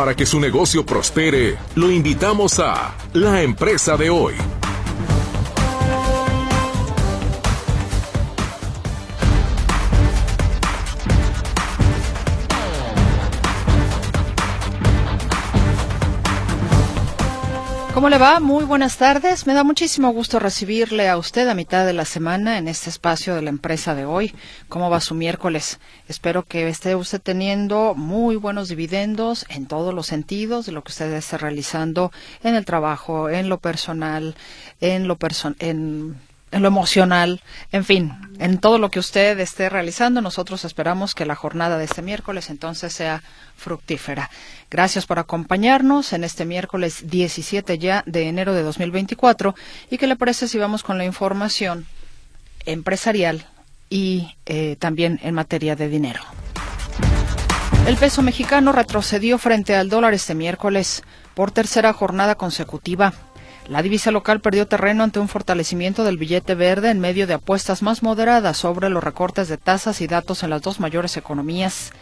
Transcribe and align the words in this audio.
Para 0.00 0.16
que 0.16 0.24
su 0.24 0.40
negocio 0.40 0.86
prospere, 0.86 1.58
lo 1.74 1.90
invitamos 1.90 2.58
a 2.58 2.94
La 3.12 3.42
Empresa 3.42 3.98
de 3.98 4.08
Hoy. 4.08 4.59
¿Cómo 18.00 18.08
le 18.08 18.16
va? 18.16 18.40
Muy 18.40 18.64
buenas 18.64 18.96
tardes. 18.96 19.46
Me 19.46 19.52
da 19.52 19.62
muchísimo 19.62 20.10
gusto 20.10 20.38
recibirle 20.38 21.10
a 21.10 21.18
usted 21.18 21.46
a 21.48 21.54
mitad 21.54 21.84
de 21.84 21.92
la 21.92 22.06
semana 22.06 22.56
en 22.56 22.66
este 22.66 22.88
espacio 22.88 23.34
de 23.34 23.42
la 23.42 23.50
empresa 23.50 23.94
de 23.94 24.06
hoy. 24.06 24.34
¿Cómo 24.70 24.88
va 24.88 25.02
su 25.02 25.14
miércoles? 25.14 25.78
Espero 26.08 26.46
que 26.46 26.66
esté 26.70 26.94
usted 26.94 27.20
teniendo 27.20 27.92
muy 27.94 28.36
buenos 28.36 28.70
dividendos 28.70 29.44
en 29.50 29.66
todos 29.66 29.92
los 29.92 30.06
sentidos 30.06 30.64
de 30.64 30.72
lo 30.72 30.82
que 30.82 30.92
usted 30.92 31.12
esté 31.12 31.36
realizando 31.36 32.10
en 32.42 32.54
el 32.54 32.64
trabajo, 32.64 33.28
en 33.28 33.50
lo 33.50 33.58
personal, 33.58 34.34
en 34.80 35.06
lo 35.06 35.16
person 35.16 35.54
en 35.58 36.16
en 36.52 36.62
lo 36.62 36.68
emocional, 36.68 37.42
en 37.72 37.84
fin, 37.84 38.12
en 38.38 38.58
todo 38.58 38.78
lo 38.78 38.90
que 38.90 38.98
usted 38.98 39.38
esté 39.38 39.68
realizando. 39.68 40.20
Nosotros 40.20 40.64
esperamos 40.64 41.14
que 41.14 41.26
la 41.26 41.36
jornada 41.36 41.78
de 41.78 41.84
este 41.84 42.02
miércoles 42.02 42.50
entonces 42.50 42.92
sea 42.92 43.22
fructífera. 43.56 44.30
Gracias 44.70 45.06
por 45.06 45.18
acompañarnos 45.18 46.12
en 46.12 46.24
este 46.24 46.44
miércoles 46.44 47.08
17 47.10 47.78
ya 47.78 48.02
de 48.06 48.28
enero 48.28 48.54
de 48.54 48.62
2024 48.62 49.54
y 49.90 49.98
que 49.98 50.06
le 50.06 50.16
parece 50.16 50.48
si 50.48 50.58
vamos 50.58 50.82
con 50.82 50.98
la 50.98 51.04
información 51.04 51.86
empresarial 52.66 53.46
y 53.88 54.36
eh, 54.46 54.76
también 54.78 55.20
en 55.22 55.34
materia 55.34 55.76
de 55.76 55.88
dinero. 55.88 56.22
El 57.86 57.96
peso 57.96 58.22
mexicano 58.22 58.72
retrocedió 58.72 59.38
frente 59.38 59.74
al 59.74 59.88
dólar 59.88 60.14
este 60.14 60.34
miércoles 60.34 61.02
por 61.34 61.50
tercera 61.50 61.92
jornada 61.92 62.36
consecutiva. 62.36 63.12
La 63.68 63.82
divisa 63.82 64.10
local 64.10 64.40
perdió 64.40 64.66
terreno 64.66 65.04
ante 65.04 65.20
un 65.20 65.28
fortalecimiento 65.28 66.02
del 66.02 66.18
billete 66.18 66.54
verde 66.54 66.90
en 66.90 66.98
medio 66.98 67.26
de 67.26 67.34
apuestas 67.34 67.82
más 67.82 68.02
moderadas 68.02 68.56
sobre 68.56 68.90
los 68.90 69.04
recortes 69.04 69.48
de 69.48 69.58
tasas 69.58 70.00
y 70.00 70.06
datos 70.06 70.42
en 70.42 70.50
las 70.50 70.62
dos 70.62 70.80
mayores 70.80 71.16
economías. 71.16 71.92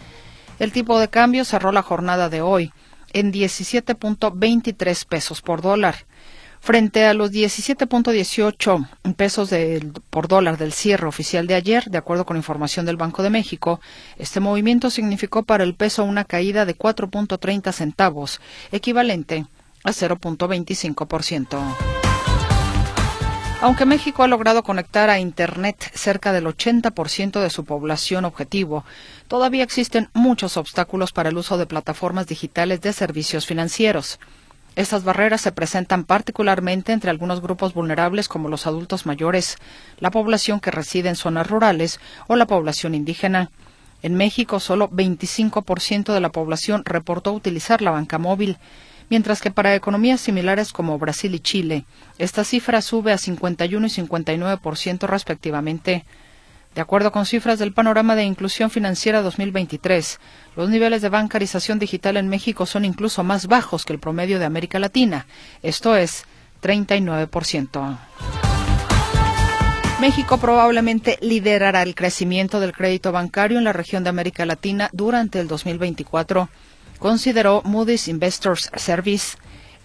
El 0.59 0.73
tipo 0.73 0.99
de 0.99 1.09
cambio 1.09 1.45
cerró 1.45 1.71
la 1.73 1.83
jornada 1.83 2.29
de 2.29 2.41
hoy 2.41 2.73
en 3.13 3.33
17.23 3.33 5.07
pesos 5.07 5.43
por 5.43 5.61
dólar, 5.61 6.07
frente 6.61 7.05
a 7.05 7.15
los 7.15 7.33
17.18 7.33 9.15
pesos 9.15 9.51
por 10.11 10.29
dólar 10.29 10.59
del 10.59 10.73
cierre 10.73 11.07
oficial 11.07 11.47
de 11.47 11.55
ayer, 11.55 11.85
de 11.85 11.99
acuerdo 11.99 12.25
con 12.25 12.37
información 12.37 12.87
del 12.87 12.97
Banco 12.97 13.23
de 13.23 13.31
México. 13.31 13.81
Este 14.17 14.41
movimiento 14.41 14.91
significó 14.91 15.43
para 15.43 15.65
el 15.65 15.75
peso 15.75 16.05
una 16.05 16.25
caída 16.25 16.65
de 16.65 16.77
4.30 16.77 17.73
centavos, 17.73 18.41
equivalente 18.73 19.47
a 19.85 19.91
0.25%. 19.91 21.59
Aunque 23.61 23.87
México 23.87 24.23
ha 24.23 24.29
logrado 24.29 24.63
conectar 24.63 25.11
a 25.11 25.19
Internet 25.19 25.91
cerca 25.93 26.33
del 26.33 26.47
80% 26.47 27.41
de 27.41 27.51
su 27.51 27.65
población 27.65 28.25
objetivo, 28.25 28.85
todavía 29.27 29.65
existen 29.65 30.09
muchos 30.15 30.57
obstáculos 30.57 31.13
para 31.13 31.31
el 31.31 31.37
uso 31.37 31.59
de 31.59 31.67
plataformas 31.67 32.29
digitales 32.29 32.81
de 32.83 32.93
servicios 32.93 33.47
financieros. 33.47 34.21
Estas 34.77 35.03
barreras 35.03 35.41
se 35.41 35.51
presentan 35.51 36.05
particularmente 36.05 36.93
entre 36.93 37.11
algunos 37.11 37.41
grupos 37.41 37.75
vulnerables 37.75 38.29
como 38.29 38.49
los 38.49 38.69
adultos 38.69 39.07
mayores, 39.07 39.59
la 39.99 40.13
población 40.13 40.61
que 40.61 40.71
reside 40.71 41.09
en 41.09 41.17
zonas 41.17 41.49
rurales 41.49 41.99
o 42.29 42.37
la 42.37 42.47
población 42.47 42.95
indígena. 42.95 43.51
En 44.03 44.15
México, 44.15 44.61
solo 44.61 44.89
25% 44.89 46.13
de 46.13 46.21
la 46.21 46.31
población 46.31 46.85
reportó 46.85 47.33
utilizar 47.33 47.83
la 47.83 47.91
banca 47.91 48.19
móvil 48.19 48.57
mientras 49.11 49.41
que 49.41 49.51
para 49.51 49.75
economías 49.75 50.21
similares 50.21 50.73
como 50.73 50.99
Brasil 50.99 51.35
y 51.35 51.41
Chile, 51.41 51.85
esta 52.19 52.45
cifra 52.45 52.83
sube 52.83 53.13
a 53.13 53.19
51 53.19 53.87
y 53.87 53.91
59% 53.91 55.07
respectivamente. 55.07 56.05
De 56.75 56.83
acuerdo 56.83 57.11
con 57.11 57.27
cifras 57.27 57.59
del 57.59 57.73
Panorama 57.73 58.15
de 58.15 58.25
Inclusión 58.25 58.71
Financiera 58.71 59.23
2023, 59.23 60.21
los 60.57 60.69
niveles 60.71 61.03
de 61.03 61.09
bancarización 61.09 61.79
digital 61.79 62.17
en 62.17 62.29
México 62.29 62.67
son 62.67 62.85
incluso 62.85 63.25
más 63.25 63.47
bajos 63.47 63.85
que 63.85 63.93
el 63.93 63.99
promedio 63.99 64.39
de 64.39 64.45
América 64.45 64.79
Latina, 64.79 65.27
esto 65.63 65.97
es 65.97 66.25
39%. 66.63 67.99
México 70.01 70.39
probablemente 70.39 71.19
liderará 71.21 71.83
el 71.83 71.97
crecimiento 71.97 72.61
del 72.61 72.73
crédito 72.73 73.11
bancario 73.11 73.59
en 73.59 73.65
la 73.65 73.73
región 73.73 74.05
de 74.05 74.11
América 74.11 74.47
Latina 74.47 74.91
durante 74.93 75.41
el 75.41 75.49
2024 75.49 76.49
consideró 76.99 77.63
Moody's 77.65 78.09
Investors 78.09 78.71
Service 78.77 79.37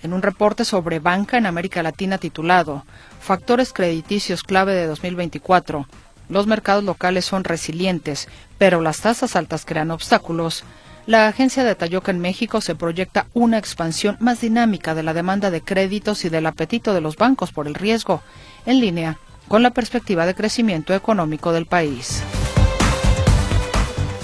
en 0.02 0.14
un 0.14 0.22
reporte 0.22 0.66
sobre 0.66 1.00
banca 1.00 1.38
en 1.38 1.46
América 1.46 1.82
Latina 1.82 2.18
titulado 2.18 2.86
Factores 3.22 3.72
crediticios 3.72 4.44
clave 4.44 4.74
de 4.74 4.88
2024. 4.88 5.88
Los 6.30 6.48
mercados 6.48 6.84
locales 6.84 7.26
son 7.26 7.44
resilientes, 7.44 8.28
pero 8.58 8.82
las 8.82 9.02
tasas 9.02 9.36
altas 9.36 9.66
crean 9.66 9.92
obstáculos. 9.92 10.64
La 11.06 11.28
agencia 11.28 11.64
detalló 11.64 12.02
que 12.02 12.12
en 12.12 12.20
México 12.20 12.62
se 12.62 12.76
proyecta 12.76 13.28
una 13.34 13.58
expansión 13.58 14.18
más 14.20 14.42
dinámica 14.42 14.96
de 14.96 15.04
la 15.04 15.14
demanda 15.14 15.52
de 15.52 15.62
créditos 15.62 16.24
y 16.26 16.30
del 16.30 16.46
apetito 16.46 16.94
de 16.94 17.02
los 17.02 17.18
bancos 17.18 17.52
por 17.52 17.68
el 17.68 17.76
riesgo, 17.76 18.22
en 18.66 18.80
línea 18.80 19.18
con 19.48 19.64
la 19.64 19.72
perspectiva 19.72 20.26
de 20.26 20.36
crecimiento 20.36 20.94
económico 20.94 21.52
del 21.52 21.66
país. 21.66 22.24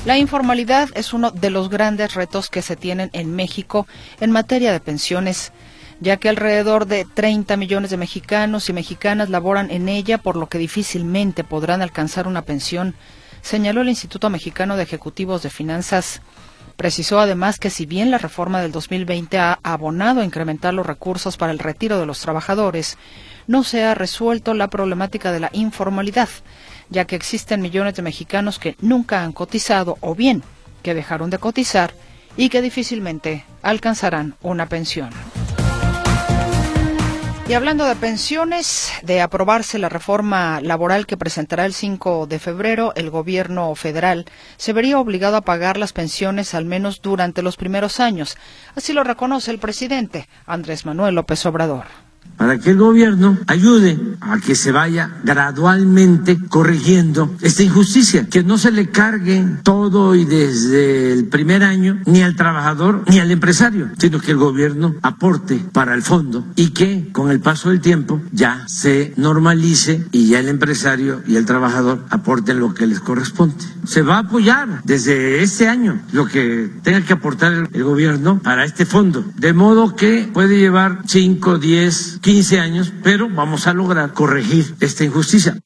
La 0.09 0.17
informalidad 0.17 0.89
es 0.95 1.13
uno 1.13 1.29
de 1.29 1.51
los 1.51 1.69
grandes 1.69 2.15
retos 2.15 2.49
que 2.49 2.63
se 2.63 2.75
tienen 2.75 3.11
en 3.13 3.35
México 3.35 3.85
en 4.19 4.31
materia 4.31 4.71
de 4.71 4.79
pensiones, 4.79 5.51
ya 5.99 6.17
que 6.17 6.29
alrededor 6.29 6.87
de 6.87 7.05
30 7.05 7.55
millones 7.57 7.91
de 7.91 7.97
mexicanos 7.97 8.69
y 8.69 8.73
mexicanas 8.73 9.29
laboran 9.29 9.69
en 9.69 9.87
ella, 9.87 10.17
por 10.17 10.35
lo 10.35 10.49
que 10.49 10.57
difícilmente 10.57 11.43
podrán 11.43 11.83
alcanzar 11.83 12.27
una 12.27 12.41
pensión, 12.41 12.95
señaló 13.43 13.81
el 13.81 13.89
Instituto 13.89 14.31
Mexicano 14.31 14.77
de 14.77 14.81
Ejecutivos 14.81 15.43
de 15.43 15.51
Finanzas. 15.51 16.23
Precisó 16.75 17.19
además 17.19 17.59
que 17.59 17.69
si 17.69 17.85
bien 17.85 18.09
la 18.09 18.17
reforma 18.17 18.61
del 18.61 18.71
2020 18.71 19.37
ha 19.37 19.59
abonado 19.61 20.21
a 20.21 20.25
incrementar 20.25 20.73
los 20.73 20.87
recursos 20.87 21.37
para 21.37 21.51
el 21.51 21.59
retiro 21.59 21.99
de 21.99 22.07
los 22.07 22.19
trabajadores, 22.19 22.97
no 23.45 23.63
se 23.63 23.83
ha 23.83 23.93
resuelto 23.93 24.55
la 24.55 24.71
problemática 24.71 25.31
de 25.31 25.39
la 25.39 25.51
informalidad, 25.53 26.29
ya 26.89 27.05
que 27.05 27.15
existen 27.15 27.61
millones 27.61 27.95
de 27.95 28.01
mexicanos 28.01 28.59
que 28.59 28.75
nunca 28.81 29.23
han 29.23 29.31
cotizado 29.31 29.97
o 30.01 30.15
bien 30.15 30.43
que 30.83 30.93
dejaron 30.93 31.29
de 31.29 31.37
cotizar 31.37 31.93
y 32.37 32.49
que 32.49 32.61
difícilmente 32.61 33.45
alcanzarán 33.61 34.35
una 34.41 34.67
pensión. 34.67 35.09
Y 37.49 37.55
hablando 37.55 37.85
de 37.85 37.95
pensiones, 37.95 38.91
de 39.01 39.21
aprobarse 39.21 39.79
la 39.79 39.89
reforma 39.89 40.61
laboral 40.61 41.07
que 41.07 41.17
presentará 41.17 41.65
el 41.65 41.73
5 41.73 42.27
de 42.27 42.37
febrero, 42.37 42.93
el 42.95 43.09
gobierno 43.09 43.73
federal 43.73 44.25
se 44.57 44.71
vería 44.71 44.99
obligado 44.99 45.35
a 45.35 45.41
pagar 45.41 45.77
las 45.77 45.91
pensiones 45.91 46.53
al 46.53 46.65
menos 46.65 47.01
durante 47.01 47.41
los 47.41 47.57
primeros 47.57 47.99
años. 47.99 48.37
Así 48.75 48.93
lo 48.93 49.03
reconoce 49.03 49.49
el 49.49 49.57
presidente 49.57 50.29
Andrés 50.45 50.85
Manuel 50.85 51.15
López 51.15 51.43
Obrador 51.47 51.85
para 52.37 52.57
que 52.57 52.71
el 52.71 52.77
gobierno 52.77 53.37
ayude 53.47 53.99
a 54.21 54.39
que 54.39 54.55
se 54.55 54.71
vaya 54.71 55.17
gradualmente 55.23 56.37
corrigiendo 56.47 57.35
esta 57.41 57.63
injusticia, 57.63 58.27
que 58.27 58.43
no 58.43 58.57
se 58.57 58.71
le 58.71 58.89
cargue 58.89 59.45
todo 59.63 60.15
y 60.15 60.25
desde 60.25 61.11
el 61.11 61.27
primer 61.27 61.63
año 61.63 61.99
ni 62.05 62.21
al 62.21 62.35
trabajador 62.35 63.03
ni 63.07 63.19
al 63.19 63.31
empresario, 63.31 63.89
sino 63.97 64.19
que 64.19 64.31
el 64.31 64.37
gobierno 64.37 64.95
aporte 65.01 65.59
para 65.73 65.93
el 65.93 66.01
fondo 66.01 66.45
y 66.55 66.69
que 66.69 67.09
con 67.11 67.31
el 67.31 67.39
paso 67.39 67.69
del 67.69 67.81
tiempo 67.81 68.21
ya 68.31 68.63
se 68.67 69.13
normalice 69.17 70.05
y 70.11 70.27
ya 70.27 70.39
el 70.39 70.47
empresario 70.47 71.21
y 71.27 71.35
el 71.35 71.45
trabajador 71.45 72.05
aporten 72.09 72.59
lo 72.59 72.73
que 72.73 72.87
les 72.87 72.99
corresponde. 72.99 73.65
Se 73.85 74.01
va 74.01 74.15
a 74.15 74.19
apoyar 74.19 74.81
desde 74.83 75.41
este 75.41 75.67
año 75.67 75.99
lo 76.11 76.25
que 76.25 76.69
tenga 76.83 77.01
que 77.01 77.13
aportar 77.13 77.69
el, 77.73 77.83
gobierno 77.83 78.39
para 78.39 78.65
este 78.65 78.85
fondo, 78.85 79.25
de 79.37 79.53
modo 79.53 79.95
que 79.95 80.29
puede 80.31 80.59
llevar 80.59 81.01
5, 81.07 81.57
10, 81.57 82.18
15 82.21 82.59
años, 82.59 82.93
pero 83.03 83.29
vamos 83.29 83.67
a 83.67 83.73
lograr 83.73 84.13
corregir 84.13 84.75
esta 84.79 85.03
injusticia. 85.03 85.57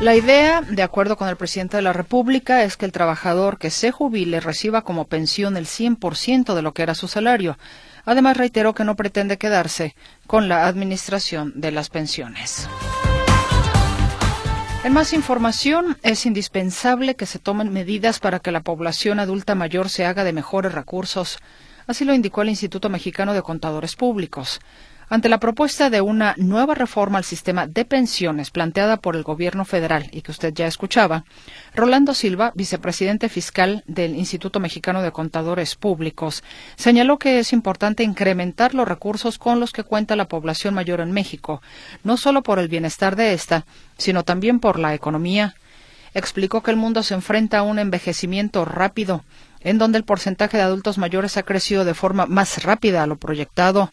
La 0.00 0.16
idea, 0.16 0.62
de 0.62 0.82
acuerdo 0.82 1.18
con 1.18 1.28
el 1.28 1.36
presidente 1.36 1.76
de 1.76 1.82
la 1.82 1.92
República, 1.92 2.64
es 2.64 2.78
que 2.78 2.86
el 2.86 2.92
trabajador 2.92 3.58
que 3.58 3.68
se 3.68 3.90
jubile 3.90 4.40
reciba 4.40 4.80
como 4.80 5.06
pensión 5.06 5.58
el 5.58 5.66
100% 5.66 6.54
de 6.54 6.62
lo 6.62 6.72
que 6.72 6.82
era 6.82 6.94
su 6.94 7.06
salario. 7.06 7.58
Además, 8.06 8.38
reiteró 8.38 8.74
que 8.74 8.84
no 8.84 8.96
pretende 8.96 9.36
quedarse 9.36 9.94
con 10.26 10.48
la 10.48 10.66
administración 10.66 11.52
de 11.54 11.70
las 11.70 11.90
pensiones. 11.90 12.66
En 14.84 14.94
más 14.94 15.12
información, 15.12 15.98
es 16.02 16.24
indispensable 16.24 17.14
que 17.14 17.26
se 17.26 17.38
tomen 17.38 17.70
medidas 17.70 18.20
para 18.20 18.40
que 18.40 18.52
la 18.52 18.62
población 18.62 19.20
adulta 19.20 19.54
mayor 19.54 19.90
se 19.90 20.06
haga 20.06 20.24
de 20.24 20.32
mejores 20.32 20.72
recursos 20.72 21.38
Así 21.90 22.04
lo 22.04 22.14
indicó 22.14 22.42
el 22.42 22.50
Instituto 22.50 22.88
Mexicano 22.88 23.34
de 23.34 23.42
Contadores 23.42 23.96
Públicos. 23.96 24.60
ante 25.08 25.28
la 25.28 25.40
propuesta 25.40 25.90
de 25.90 26.00
una 26.00 26.36
nueva 26.36 26.76
reforma 26.76 27.18
al 27.18 27.24
sistema 27.24 27.66
de 27.66 27.84
pensiones 27.84 28.52
planteada 28.52 28.98
por 28.98 29.16
el 29.16 29.24
gobierno 29.24 29.64
federal 29.64 30.08
y 30.12 30.22
que 30.22 30.30
usted 30.30 30.54
ya 30.54 30.68
escuchaba, 30.68 31.24
Rolando 31.74 32.14
Silva, 32.14 32.52
vicepresidente 32.54 33.28
fiscal 33.28 33.82
del 33.88 34.14
Instituto 34.14 34.60
Mexicano 34.60 35.02
de 35.02 35.10
Contadores 35.10 35.74
Públicos, 35.74 36.44
señaló 36.76 37.18
que 37.18 37.40
es 37.40 37.52
importante 37.52 38.04
incrementar 38.04 38.72
los 38.72 38.86
recursos 38.86 39.36
con 39.36 39.58
los 39.58 39.72
que 39.72 39.82
cuenta 39.82 40.14
la 40.14 40.28
población 40.28 40.74
mayor 40.74 41.00
en 41.00 41.10
México, 41.10 41.60
no 42.04 42.16
solo 42.16 42.44
por 42.44 42.60
el 42.60 42.68
bienestar 42.68 43.16
de 43.16 43.32
esta, 43.32 43.66
sino 43.98 44.22
también 44.22 44.60
por 44.60 44.78
la 44.78 44.94
economía. 44.94 45.56
Explicó 46.14 46.62
que 46.62 46.70
el 46.70 46.76
mundo 46.76 47.02
se 47.02 47.14
enfrenta 47.14 47.58
a 47.58 47.62
un 47.62 47.80
envejecimiento 47.80 48.64
rápido, 48.64 49.24
en 49.60 49.78
donde 49.78 49.98
el 49.98 50.04
porcentaje 50.04 50.56
de 50.56 50.62
adultos 50.62 50.98
mayores 50.98 51.36
ha 51.36 51.42
crecido 51.42 51.84
de 51.84 51.94
forma 51.94 52.26
más 52.26 52.62
rápida 52.62 53.02
a 53.02 53.06
lo 53.06 53.16
proyectado. 53.16 53.92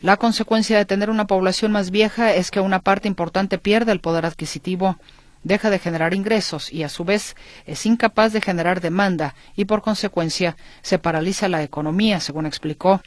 La 0.00 0.16
consecuencia 0.16 0.78
de 0.78 0.84
tener 0.84 1.10
una 1.10 1.26
población 1.26 1.72
más 1.72 1.90
vieja 1.90 2.34
es 2.34 2.50
que 2.50 2.60
una 2.60 2.80
parte 2.80 3.08
importante 3.08 3.58
pierde 3.58 3.92
el 3.92 4.00
poder 4.00 4.26
adquisitivo, 4.26 4.98
deja 5.44 5.70
de 5.70 5.78
generar 5.78 6.14
ingresos 6.14 6.72
y 6.72 6.82
a 6.82 6.88
su 6.88 7.04
vez 7.04 7.36
es 7.66 7.86
incapaz 7.86 8.32
de 8.32 8.40
generar 8.40 8.80
demanda 8.80 9.34
y 9.56 9.64
por 9.64 9.82
consecuencia 9.82 10.56
se 10.82 10.98
paraliza 10.98 11.48
la 11.48 11.62
economía, 11.62 12.20
según 12.20 12.46
explicó. 12.46 13.02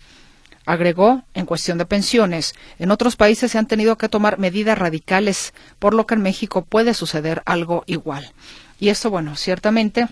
Agregó, 0.66 1.22
en 1.36 1.46
cuestión 1.46 1.78
de 1.78 1.86
pensiones, 1.86 2.56
en 2.80 2.90
otros 2.90 3.16
países 3.16 3.52
se 3.52 3.60
han 3.60 3.68
tenido 3.68 3.98
que 3.98 4.10
tomar 4.10 4.40
medidas 4.40 4.78
radicales, 4.78 5.54
por 5.78 5.94
lo 5.94 6.08
que 6.08 6.16
en 6.16 6.24
México 6.24 6.64
puede 6.64 6.96
suceder 6.96 7.44
algo 7.46 7.84
igual. 7.86 8.32
Y 8.80 8.90
esto, 8.90 9.12
bueno, 9.12 9.36
ciertamente 9.36 10.08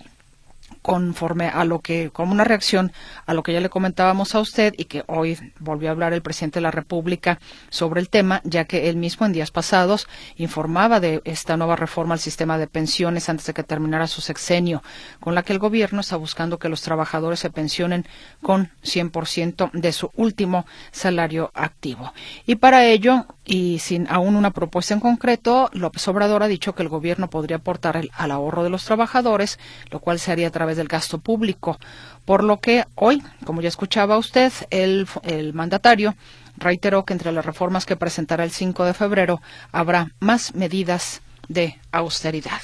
conforme 0.83 1.47
a 1.47 1.65
lo 1.65 1.79
que, 1.79 2.11
como 2.11 2.33
una 2.33 2.43
reacción 2.43 2.91
a 3.25 3.33
lo 3.33 3.41
que 3.41 3.53
ya 3.53 3.61
le 3.61 3.69
comentábamos 3.69 4.35
a 4.35 4.41
usted 4.41 4.75
y 4.77 4.85
que 4.85 5.03
hoy 5.07 5.39
volvió 5.59 5.89
a 5.89 5.93
hablar 5.93 6.13
el 6.13 6.21
presidente 6.21 6.59
de 6.59 6.63
la 6.63 6.71
República 6.71 7.39
sobre 7.69 8.01
el 8.01 8.09
tema, 8.09 8.41
ya 8.43 8.65
que 8.65 8.89
él 8.89 8.97
mismo 8.97 9.25
en 9.25 9.33
días 9.33 9.49
pasados 9.49 10.07
informaba 10.35 10.99
de 10.99 11.21
esta 11.23 11.57
nueva 11.57 11.75
reforma 11.75 12.13
al 12.13 12.19
sistema 12.19 12.57
de 12.57 12.67
pensiones 12.67 13.29
antes 13.29 13.45
de 13.47 13.53
que 13.53 13.63
terminara 13.63 14.07
su 14.07 14.21
sexenio, 14.21 14.83
con 15.19 15.33
la 15.33 15.43
que 15.43 15.53
el 15.53 15.59
gobierno 15.59 16.01
está 16.01 16.17
buscando 16.17 16.59
que 16.59 16.69
los 16.69 16.81
trabajadores 16.81 17.39
se 17.39 17.49
pensionen 17.49 18.05
con 18.41 18.69
100% 18.83 19.71
de 19.71 19.93
su 19.93 20.11
último 20.15 20.65
salario 20.91 21.51
activo. 21.53 22.13
Y 22.45 22.55
para 22.55 22.85
ello, 22.85 23.25
y 23.45 23.79
sin 23.79 24.07
aún 24.09 24.35
una 24.35 24.51
propuesta 24.51 24.93
en 24.93 24.99
concreto, 24.99 25.69
López 25.73 26.05
Obrador 26.09 26.43
ha 26.43 26.47
dicho 26.47 26.75
que 26.75 26.83
el 26.83 26.89
gobierno 26.89 27.29
podría 27.29 27.57
aportar 27.57 28.01
al 28.13 28.31
ahorro 28.31 28.63
de 28.63 28.69
los 28.69 28.83
trabajadores, 28.83 29.59
lo 29.89 29.99
cual 29.99 30.19
se 30.19 30.31
haría 30.31 30.47
a 30.47 30.51
través 30.51 30.72
del 30.77 30.87
gasto 30.87 31.19
público. 31.19 31.79
Por 32.25 32.43
lo 32.43 32.59
que 32.59 32.85
hoy, 32.95 33.21
como 33.45 33.61
ya 33.61 33.69
escuchaba 33.69 34.17
usted, 34.17 34.51
el, 34.69 35.07
el 35.23 35.53
mandatario 35.53 36.15
reiteró 36.57 37.05
que 37.05 37.13
entre 37.13 37.31
las 37.31 37.45
reformas 37.45 37.85
que 37.85 37.95
presentará 37.95 38.43
el 38.43 38.51
5 38.51 38.85
de 38.85 38.93
febrero 38.93 39.41
habrá 39.71 40.11
más 40.19 40.55
medidas 40.55 41.21
de 41.47 41.79
austeridad. 41.91 42.61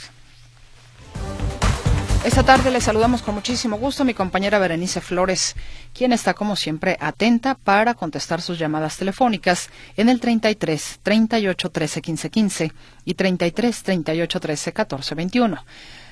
Esta 2.25 2.43
tarde 2.43 2.69
le 2.69 2.81
saludamos 2.81 3.21
con 3.21 3.33
muchísimo 3.33 3.77
gusto 3.77 4.03
a 4.03 4.05
mi 4.05 4.13
compañera 4.13 4.59
Berenice 4.59 4.99
Flores, 4.99 5.55
quien 5.93 6.11
está 6.11 6.33
como 6.33 6.57
siempre 6.57 6.97
atenta 6.99 7.55
para 7.55 7.93
contestar 7.93 8.41
sus 8.41 8.59
llamadas 8.59 8.97
telefónicas 8.97 9.69
en 9.95 10.09
el 10.09 10.19
33 10.19 10.99
38 11.01 11.69
13 11.69 12.01
15 12.01 12.29
15 12.29 12.73
y 13.05 13.13
33 13.13 13.83
38 13.83 14.39
13 14.41 14.73
14 14.73 15.15
21. 15.15 15.65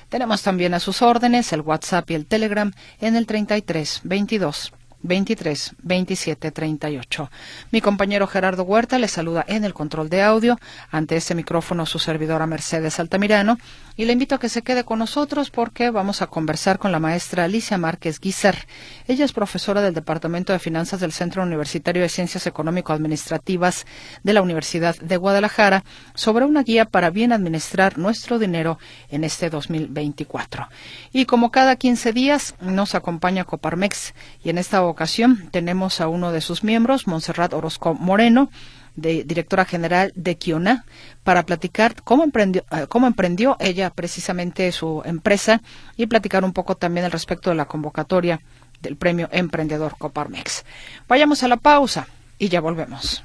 Tenemos 0.08 0.42
también 0.42 0.72
a 0.74 0.80
sus 0.80 1.02
órdenes 1.02 1.52
el 1.52 1.60
WhatsApp 1.60 2.10
y 2.10 2.14
el 2.14 2.26
Telegram 2.26 2.72
en 3.00 3.16
el 3.16 3.26
33 3.26 4.00
22 4.04 4.72
23 5.02 5.74
27 5.82 6.50
38. 6.50 7.30
Mi 7.70 7.80
compañero 7.80 8.26
Gerardo 8.26 8.64
Huerta 8.64 8.98
le 8.98 9.08
saluda 9.08 9.44
en 9.46 9.64
el 9.64 9.74
control 9.74 10.08
de 10.08 10.22
audio. 10.22 10.58
Ante 10.90 11.16
este 11.16 11.34
micrófono 11.34 11.86
su 11.86 11.98
servidora 11.98 12.46
Mercedes 12.46 12.98
Altamirano 12.98 13.58
y 13.98 14.04
le 14.04 14.12
invito 14.12 14.36
a 14.36 14.38
que 14.38 14.48
se 14.48 14.62
quede 14.62 14.84
con 14.84 15.00
nosotros 15.00 15.50
porque 15.50 15.90
vamos 15.90 16.22
a 16.22 16.28
conversar 16.28 16.78
con 16.78 16.92
la 16.92 17.00
maestra 17.00 17.42
Alicia 17.42 17.78
Márquez 17.78 18.20
Guizar. 18.20 18.56
Ella 19.08 19.24
es 19.24 19.32
profesora 19.32 19.82
del 19.82 19.92
Departamento 19.92 20.52
de 20.52 20.60
Finanzas 20.60 21.00
del 21.00 21.10
Centro 21.10 21.42
Universitario 21.42 22.02
de 22.02 22.08
Ciencias 22.08 22.46
Económico-Administrativas 22.46 23.86
de 24.22 24.32
la 24.32 24.40
Universidad 24.40 24.96
de 24.98 25.16
Guadalajara 25.16 25.82
sobre 26.14 26.44
una 26.44 26.62
guía 26.62 26.84
para 26.84 27.10
bien 27.10 27.32
administrar 27.32 27.98
nuestro 27.98 28.38
dinero 28.38 28.78
en 29.10 29.24
este 29.24 29.50
2024. 29.50 30.68
Y 31.12 31.24
como 31.24 31.50
cada 31.50 31.74
15 31.74 32.12
días 32.12 32.54
nos 32.60 32.94
acompaña 32.94 33.42
Coparmex 33.42 34.14
y 34.44 34.50
en 34.50 34.58
esta 34.58 34.84
ocasión 34.84 35.48
tenemos 35.50 36.00
a 36.00 36.06
uno 36.06 36.30
de 36.30 36.40
sus 36.40 36.62
miembros, 36.62 37.08
Montserrat 37.08 37.52
Orozco 37.52 37.94
Moreno, 37.94 38.48
de, 39.00 39.24
directora 39.24 39.64
general 39.64 40.12
de 40.14 40.36
Kiona, 40.36 40.84
para 41.24 41.44
platicar 41.44 41.94
cómo 42.02 42.24
emprendió, 42.24 42.64
eh, 42.70 42.86
cómo 42.88 43.06
emprendió 43.06 43.56
ella 43.60 43.90
precisamente 43.90 44.70
su 44.72 45.02
empresa 45.04 45.62
y 45.96 46.06
platicar 46.06 46.44
un 46.44 46.52
poco 46.52 46.76
también 46.76 47.06
al 47.06 47.12
respecto 47.12 47.50
de 47.50 47.56
la 47.56 47.66
convocatoria 47.66 48.40
del 48.80 48.96
premio 48.96 49.28
Emprendedor 49.32 49.96
Coparmex. 49.98 50.64
Vayamos 51.08 51.42
a 51.42 51.48
la 51.48 51.56
pausa 51.56 52.06
y 52.38 52.48
ya 52.48 52.60
volvemos. 52.60 53.22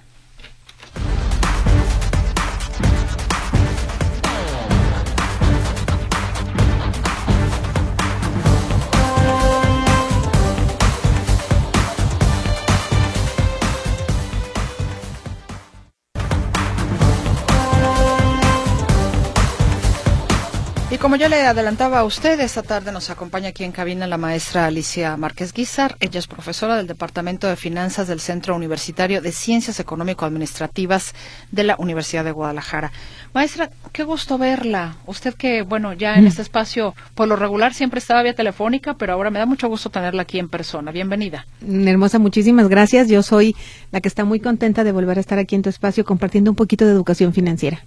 Como 21.03 21.17
ya 21.17 21.27
le 21.27 21.45
adelantaba 21.45 21.99
a 21.99 22.05
usted, 22.05 22.39
esta 22.39 22.63
tarde 22.63 22.93
nos 22.93 23.09
acompaña 23.09 23.49
aquí 23.49 23.65
en 23.65 23.73
cabina 23.73 24.07
la 24.07 24.17
maestra 24.17 24.67
Alicia 24.67 25.17
Márquez 25.17 25.51
Guizar. 25.51 25.97
Ella 25.99 26.17
es 26.17 26.27
profesora 26.27 26.77
del 26.77 26.87
Departamento 26.87 27.45
de 27.45 27.57
Finanzas 27.57 28.07
del 28.07 28.21
Centro 28.21 28.55
Universitario 28.55 29.21
de 29.21 29.33
Ciencias 29.33 29.81
Económico-Administrativas 29.81 31.13
de 31.51 31.65
la 31.65 31.75
Universidad 31.77 32.23
de 32.23 32.31
Guadalajara. 32.31 32.93
Maestra, 33.33 33.69
qué 33.91 34.05
gusto 34.05 34.37
verla. 34.37 34.95
Usted 35.05 35.33
que, 35.33 35.63
bueno, 35.63 35.91
ya 35.91 36.15
en 36.15 36.23
mm. 36.23 36.27
este 36.27 36.41
espacio, 36.41 36.95
por 37.15 37.27
lo 37.27 37.35
regular 37.35 37.73
siempre 37.73 37.99
estaba 37.99 38.23
vía 38.23 38.33
telefónica, 38.33 38.93
pero 38.93 39.11
ahora 39.11 39.29
me 39.29 39.39
da 39.39 39.45
mucho 39.45 39.67
gusto 39.67 39.89
tenerla 39.89 40.21
aquí 40.21 40.39
en 40.39 40.47
persona. 40.47 40.93
Bienvenida. 40.93 41.45
Hermosa, 41.67 42.17
muchísimas 42.17 42.69
gracias. 42.69 43.09
Yo 43.09 43.23
soy 43.23 43.57
la 43.91 43.99
que 43.99 44.07
está 44.07 44.23
muy 44.23 44.39
contenta 44.39 44.85
de 44.85 44.93
volver 44.93 45.17
a 45.17 45.19
estar 45.19 45.37
aquí 45.37 45.55
en 45.55 45.63
tu 45.63 45.69
espacio 45.69 46.05
compartiendo 46.05 46.49
un 46.49 46.55
poquito 46.55 46.85
de 46.85 46.93
educación 46.93 47.33
financiera. 47.33 47.83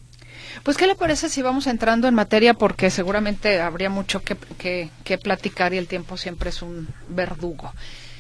Pues, 0.62 0.76
¿qué 0.76 0.87
le 0.87 0.94
parece 0.94 1.29
si 1.29 1.43
vamos 1.43 1.67
entrando 1.67 2.08
en 2.08 2.14
materia? 2.14 2.55
Porque 2.55 2.91
seguramente 2.91 3.61
habría 3.61 3.91
mucho 3.91 4.23
que, 4.23 4.37
que, 4.58 5.19
platicar 5.19 5.75
y 5.75 5.79
el 5.79 5.87
tiempo 5.87 6.17
siempre 6.17 6.50
es 6.50 6.63
un 6.63 6.89
verdugo. 7.08 7.72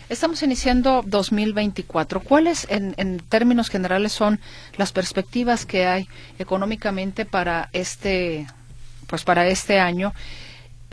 Estamos 0.08 0.42
iniciando 0.42 1.02
2024. 1.04 2.20
¿Cuáles, 2.20 2.66
en, 2.70 2.94
en, 2.96 3.18
términos 3.18 3.68
generales, 3.68 4.12
son 4.12 4.38
las 4.76 4.92
perspectivas 4.92 5.66
que 5.66 5.86
hay 5.86 6.08
económicamente 6.38 7.24
para 7.24 7.68
este, 7.72 8.46
pues 9.08 9.24
para 9.24 9.48
este 9.48 9.80
año? 9.80 10.12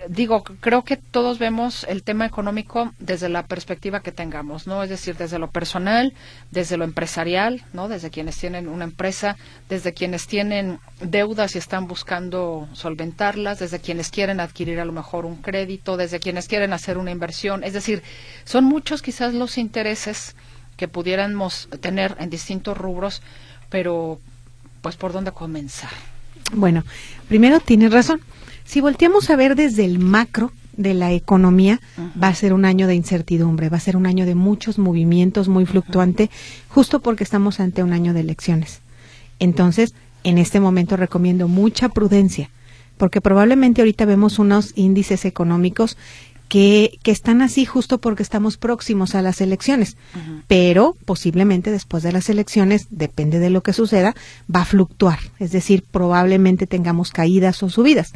Digo, 0.07 0.43
creo 0.43 0.83
que 0.83 0.97
todos 0.97 1.39
vemos 1.39 1.85
el 1.87 2.03
tema 2.03 2.25
económico 2.25 2.93
desde 2.99 3.29
la 3.29 3.45
perspectiva 3.45 4.01
que 4.01 4.11
tengamos, 4.11 4.67
¿no? 4.67 4.83
Es 4.83 4.89
decir, 4.89 5.15
desde 5.15 5.39
lo 5.39 5.49
personal, 5.49 6.13
desde 6.51 6.77
lo 6.77 6.83
empresarial, 6.83 7.63
¿no? 7.73 7.87
Desde 7.87 8.09
quienes 8.09 8.37
tienen 8.37 8.67
una 8.67 8.83
empresa, 8.83 9.37
desde 9.69 9.93
quienes 9.93 10.27
tienen 10.27 10.79
deudas 11.01 11.55
y 11.55 11.57
están 11.57 11.87
buscando 11.87 12.67
solventarlas, 12.73 13.59
desde 13.59 13.79
quienes 13.79 14.09
quieren 14.09 14.39
adquirir 14.39 14.79
a 14.79 14.85
lo 14.85 14.91
mejor 14.91 15.25
un 15.25 15.37
crédito, 15.37 15.95
desde 15.95 16.19
quienes 16.19 16.47
quieren 16.47 16.73
hacer 16.73 16.97
una 16.97 17.11
inversión. 17.11 17.63
Es 17.63 17.73
decir, 17.73 18.03
son 18.45 18.65
muchos 18.65 19.01
quizás 19.01 19.33
los 19.33 19.57
intereses 19.57 20.35
que 20.75 20.87
pudiéramos 20.87 21.69
tener 21.81 22.15
en 22.19 22.29
distintos 22.29 22.77
rubros, 22.77 23.21
pero 23.69 24.19
pues 24.81 24.95
por 24.95 25.13
dónde 25.13 25.31
comenzar. 25.31 25.91
Bueno, 26.51 26.83
primero 27.27 27.59
tienes 27.59 27.91
razón. 27.91 28.21
Si 28.65 28.81
volteamos 28.81 29.29
a 29.29 29.35
ver 29.35 29.55
desde 29.55 29.85
el 29.85 29.99
macro 29.99 30.51
de 30.77 30.93
la 30.93 31.11
economía, 31.11 31.79
va 32.21 32.29
a 32.29 32.35
ser 32.35 32.53
un 32.53 32.65
año 32.65 32.87
de 32.87 32.95
incertidumbre, 32.95 33.69
va 33.69 33.77
a 33.77 33.81
ser 33.81 33.95
un 33.95 34.05
año 34.05 34.25
de 34.25 34.35
muchos 34.35 34.79
movimientos, 34.79 35.47
muy 35.47 35.65
fluctuante, 35.65 36.29
justo 36.69 36.99
porque 36.99 37.23
estamos 37.23 37.59
ante 37.59 37.83
un 37.83 37.93
año 37.93 38.13
de 38.13 38.21
elecciones. 38.21 38.81
Entonces, 39.39 39.93
en 40.23 40.37
este 40.37 40.59
momento 40.59 40.97
recomiendo 40.97 41.47
mucha 41.47 41.89
prudencia, 41.89 42.49
porque 42.97 43.21
probablemente 43.21 43.81
ahorita 43.81 44.05
vemos 44.05 44.39
unos 44.39 44.71
índices 44.75 45.25
económicos 45.25 45.97
que, 46.47 46.99
que, 47.01 47.11
están 47.11 47.41
así 47.41 47.65
justo 47.65 47.97
porque 47.97 48.21
estamos 48.21 48.57
próximos 48.57 49.15
a 49.15 49.23
las 49.23 49.41
elecciones. 49.41 49.97
Pero 50.47 50.95
posiblemente 51.05 51.71
después 51.71 52.03
de 52.03 52.11
las 52.11 52.29
elecciones, 52.29 52.87
depende 52.91 53.39
de 53.39 53.49
lo 53.49 53.63
que 53.63 53.73
suceda, 53.73 54.15
va 54.53 54.61
a 54.61 54.65
fluctuar. 54.65 55.19
Es 55.39 55.51
decir, 55.51 55.83
probablemente 55.89 56.67
tengamos 56.67 57.11
caídas 57.11 57.63
o 57.63 57.69
subidas. 57.69 58.13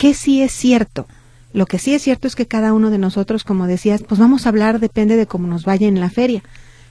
¿Qué 0.00 0.14
sí 0.14 0.40
es 0.40 0.52
cierto? 0.52 1.06
Lo 1.52 1.66
que 1.66 1.78
sí 1.78 1.92
es 1.92 2.00
cierto 2.00 2.26
es 2.26 2.34
que 2.34 2.46
cada 2.46 2.72
uno 2.72 2.88
de 2.88 2.96
nosotros, 2.96 3.44
como 3.44 3.66
decías, 3.66 4.02
pues 4.02 4.18
vamos 4.18 4.46
a 4.46 4.48
hablar, 4.48 4.80
depende 4.80 5.14
de 5.14 5.26
cómo 5.26 5.46
nos 5.46 5.66
vaya 5.66 5.88
en 5.88 6.00
la 6.00 6.08
feria. 6.08 6.42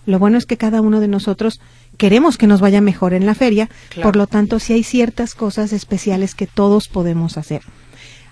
Lo 0.05 0.19
bueno 0.19 0.37
es 0.37 0.45
que 0.45 0.57
cada 0.57 0.79
uno 0.79 0.99
de 0.99 1.07
nosotros 1.07 1.59
queremos 1.97 2.37
que 2.37 2.45
nos 2.45 2.61
vaya 2.61 2.81
mejor 2.81 3.15
en 3.15 3.25
la 3.25 3.33
feria, 3.33 3.67
por 4.03 4.15
lo 4.15 4.27
tanto, 4.27 4.59
si 4.59 4.73
hay 4.73 4.83
ciertas 4.83 5.33
cosas 5.33 5.73
especiales 5.73 6.35
que 6.35 6.45
todos 6.45 6.87
podemos 6.87 7.39
hacer. 7.39 7.63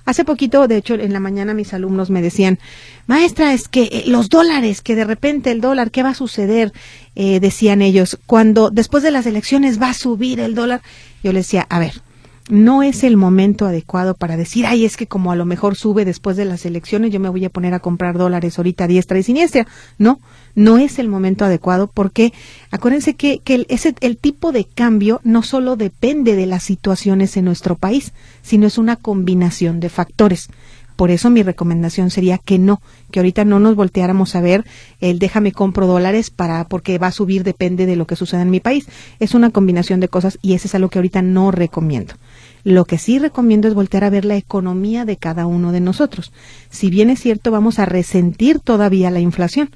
Hace 0.05 0.23
poquito, 0.23 0.67
de 0.67 0.77
hecho, 0.77 0.93
en 0.93 1.11
la 1.11 1.19
mañana 1.19 1.55
mis 1.55 1.73
alumnos 1.73 2.11
me 2.11 2.21
decían, 2.21 2.59
maestra, 3.07 3.53
es 3.53 3.67
que 3.67 3.89
eh, 3.91 4.03
los 4.05 4.29
dólares, 4.29 4.83
que 4.83 4.95
de 4.95 5.05
repente 5.05 5.49
el 5.49 5.59
dólar, 5.59 5.89
¿qué 5.89 6.03
va 6.03 6.09
a 6.09 6.13
suceder? 6.13 6.71
Eh, 7.15 7.39
decían 7.39 7.81
ellos, 7.81 8.19
cuando 8.27 8.69
después 8.69 9.01
de 9.01 9.09
las 9.09 9.25
elecciones 9.25 9.81
va 9.81 9.89
a 9.89 9.95
subir 9.95 10.39
el 10.39 10.53
dólar. 10.53 10.83
Yo 11.23 11.33
les 11.33 11.47
decía, 11.47 11.65
a 11.67 11.79
ver, 11.79 12.03
no 12.49 12.83
es 12.83 13.03
el 13.03 13.17
momento 13.17 13.65
adecuado 13.65 14.13
para 14.13 14.37
decir, 14.37 14.65
ay, 14.65 14.85
es 14.85 14.97
que 14.97 15.07
como 15.07 15.31
a 15.31 15.35
lo 15.35 15.45
mejor 15.45 15.75
sube 15.75 16.05
después 16.05 16.37
de 16.37 16.45
las 16.45 16.65
elecciones, 16.65 17.11
yo 17.11 17.19
me 17.19 17.29
voy 17.29 17.43
a 17.45 17.49
poner 17.49 17.73
a 17.73 17.79
comprar 17.79 18.17
dólares 18.17 18.57
ahorita 18.57 18.87
diestra 18.87 19.19
y 19.19 19.23
siniestra. 19.23 19.67
No, 19.97 20.19
no 20.55 20.77
es 20.77 20.99
el 20.99 21.07
momento 21.07 21.45
adecuado 21.45 21.87
porque 21.93 22.33
acuérdense 22.71 23.15
que, 23.15 23.41
el, 23.45 23.65
ese, 23.69 23.95
el 24.01 24.17
tipo 24.17 24.51
de 24.51 24.65
cambio 24.65 25.19
no 25.23 25.43
solo 25.43 25.75
depende 25.75 26.35
de 26.35 26.45
las 26.45 26.63
situaciones 26.63 27.35
en 27.37 27.45
nuestro 27.45 27.75
país, 27.75 28.13
sino 28.41 28.67
es 28.67 28.77
una 28.77 28.95
combinación 28.95 29.79
de 29.79 29.89
factores. 29.89 30.49
Por 30.97 31.11
eso 31.11 31.29
mi 31.29 31.43
recomendación 31.43 32.09
sería 32.09 32.39
que 32.39 32.57
no, 32.57 32.81
que 33.11 33.19
ahorita 33.19 33.45
no 33.45 33.59
nos 33.59 33.75
volteáramos 33.75 34.35
a 34.35 34.41
ver 34.41 34.65
el 34.99 35.19
déjame 35.19 35.51
compro 35.51 35.85
dólares 35.85 36.31
para 36.31 36.63
porque 36.63 36.97
va 36.97 37.07
a 37.07 37.11
subir 37.11 37.43
depende 37.43 37.85
de 37.85 37.95
lo 37.95 38.07
que 38.07 38.15
suceda 38.15 38.41
en 38.41 38.49
mi 38.49 38.59
país. 38.59 38.87
Es 39.19 39.35
una 39.35 39.51
combinación 39.51 39.99
de 39.99 40.07
cosas 40.07 40.39
y 40.41 40.55
eso 40.55 40.67
es 40.67 40.73
algo 40.73 40.89
que 40.89 40.97
ahorita 40.97 41.21
no 41.21 41.51
recomiendo. 41.51 42.15
Lo 42.63 42.85
que 42.85 42.97
sí 42.97 43.19
recomiendo 43.19 43.67
es 43.67 43.73
voltear 43.73 44.03
a 44.03 44.09
ver 44.09 44.25
la 44.25 44.35
economía 44.35 45.05
de 45.05 45.17
cada 45.17 45.45
uno 45.45 45.71
de 45.71 45.79
nosotros. 45.79 46.31
Si 46.69 46.89
bien 46.89 47.09
es 47.09 47.19
cierto, 47.19 47.51
vamos 47.51 47.79
a 47.79 47.85
resentir 47.85 48.59
todavía 48.59 49.11
la 49.11 49.19
inflación. 49.19 49.69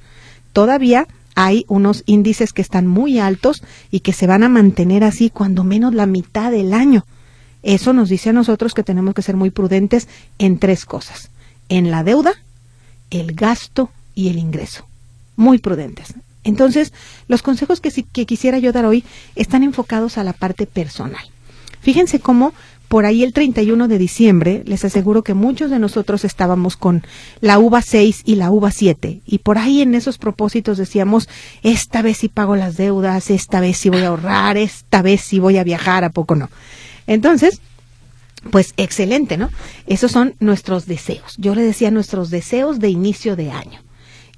Todavía 0.52 1.06
hay 1.34 1.64
unos 1.68 2.02
índices 2.06 2.52
que 2.52 2.62
están 2.62 2.86
muy 2.86 3.18
altos 3.18 3.62
y 3.90 4.00
que 4.00 4.12
se 4.12 4.26
van 4.26 4.42
a 4.42 4.48
mantener 4.48 5.04
así 5.04 5.30
cuando 5.30 5.64
menos 5.64 5.94
la 5.94 6.06
mitad 6.06 6.50
del 6.50 6.74
año. 6.74 7.06
Eso 7.62 7.92
nos 7.92 8.08
dice 8.08 8.30
a 8.30 8.34
nosotros 8.34 8.74
que 8.74 8.82
tenemos 8.82 9.14
que 9.14 9.22
ser 9.22 9.36
muy 9.36 9.50
prudentes 9.50 10.08
en 10.38 10.58
tres 10.58 10.84
cosas. 10.84 11.30
En 11.68 11.90
la 11.90 12.04
deuda, 12.04 12.32
el 13.10 13.34
gasto 13.34 13.90
y 14.14 14.28
el 14.28 14.38
ingreso. 14.38 14.86
Muy 15.36 15.58
prudentes. 15.58 16.14
Entonces, 16.44 16.92
los 17.28 17.42
consejos 17.42 17.80
que, 17.80 17.90
que 17.90 18.26
quisiera 18.26 18.58
yo 18.58 18.72
dar 18.72 18.84
hoy 18.84 19.04
están 19.36 19.62
enfocados 19.62 20.18
a 20.18 20.24
la 20.24 20.32
parte 20.32 20.66
personal. 20.66 21.24
Fíjense 21.80 22.20
cómo 22.20 22.52
por 22.92 23.06
ahí 23.06 23.22
el 23.22 23.32
31 23.32 23.88
de 23.88 23.96
diciembre, 23.96 24.62
les 24.66 24.84
aseguro 24.84 25.24
que 25.24 25.32
muchos 25.32 25.70
de 25.70 25.78
nosotros 25.78 26.26
estábamos 26.26 26.76
con 26.76 27.02
la 27.40 27.58
uva 27.58 27.80
6 27.80 28.20
y 28.26 28.34
la 28.34 28.50
uva 28.50 28.70
7. 28.70 29.22
Y 29.24 29.38
por 29.38 29.56
ahí 29.56 29.80
en 29.80 29.94
esos 29.94 30.18
propósitos 30.18 30.76
decíamos, 30.76 31.26
esta 31.62 32.02
vez 32.02 32.18
sí 32.18 32.28
pago 32.28 32.54
las 32.54 32.76
deudas, 32.76 33.30
esta 33.30 33.60
vez 33.60 33.78
sí 33.78 33.88
voy 33.88 34.02
a 34.02 34.08
ahorrar, 34.08 34.58
esta 34.58 35.00
vez 35.00 35.22
sí 35.22 35.38
voy 35.38 35.56
a 35.56 35.64
viajar, 35.64 36.04
¿a 36.04 36.10
poco 36.10 36.34
no? 36.34 36.50
Entonces, 37.06 37.62
pues 38.50 38.74
excelente, 38.76 39.38
¿no? 39.38 39.48
Esos 39.86 40.12
son 40.12 40.34
nuestros 40.38 40.84
deseos. 40.84 41.36
Yo 41.38 41.54
le 41.54 41.62
decía 41.62 41.90
nuestros 41.90 42.28
deseos 42.28 42.78
de 42.78 42.90
inicio 42.90 43.36
de 43.36 43.52
año. 43.52 43.80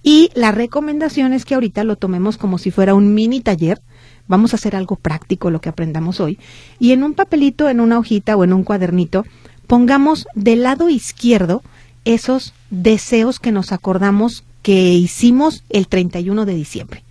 Y 0.04 0.30
la 0.34 0.52
recomendación 0.52 1.32
es 1.32 1.44
que 1.44 1.54
ahorita 1.54 1.82
lo 1.82 1.96
tomemos 1.96 2.36
como 2.36 2.58
si 2.58 2.70
fuera 2.70 2.94
un 2.94 3.14
mini 3.14 3.40
taller. 3.40 3.82
Vamos 4.26 4.52
a 4.52 4.56
hacer 4.56 4.74
algo 4.74 4.96
práctico, 4.96 5.50
lo 5.50 5.60
que 5.60 5.68
aprendamos 5.68 6.20
hoy. 6.20 6.38
Y 6.78 6.92
en 6.92 7.02
un 7.02 7.14
papelito, 7.14 7.68
en 7.68 7.80
una 7.80 7.98
hojita 7.98 8.36
o 8.36 8.44
en 8.44 8.52
un 8.52 8.64
cuadernito, 8.64 9.24
pongamos 9.66 10.26
del 10.34 10.62
lado 10.62 10.88
izquierdo 10.88 11.62
esos 12.04 12.54
deseos 12.70 13.40
que 13.40 13.52
nos 13.52 13.72
acordamos 13.72 14.44
que 14.62 14.94
hicimos 14.94 15.64
el 15.68 15.88
31 15.88 16.46
de 16.46 16.54
diciembre. 16.54 17.04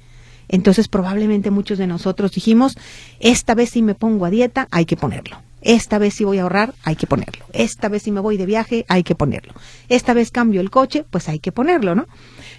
Entonces 0.47 0.87
probablemente 0.87 1.51
muchos 1.51 1.77
de 1.77 1.87
nosotros 1.87 2.31
dijimos, 2.31 2.77
esta 3.19 3.55
vez 3.55 3.71
si 3.71 3.81
me 3.81 3.95
pongo 3.95 4.25
a 4.25 4.29
dieta, 4.29 4.67
hay 4.71 4.85
que 4.85 4.97
ponerlo. 4.97 5.37
Esta 5.61 5.97
vez 5.97 6.15
si 6.15 6.25
voy 6.25 6.39
a 6.39 6.43
ahorrar, 6.43 6.73
hay 6.83 6.95
que 6.95 7.07
ponerlo. 7.07 7.45
Esta 7.53 7.87
vez 7.87 8.03
si 8.03 8.11
me 8.11 8.19
voy 8.19 8.37
de 8.37 8.45
viaje, 8.45 8.85
hay 8.89 9.03
que 9.03 9.15
ponerlo. 9.15 9.53
Esta 9.87 10.13
vez 10.13 10.29
cambio 10.29 10.61
el 10.61 10.69
coche, 10.69 11.05
pues 11.09 11.29
hay 11.29 11.39
que 11.39 11.51
ponerlo, 11.51 11.95
¿no? 11.95 12.07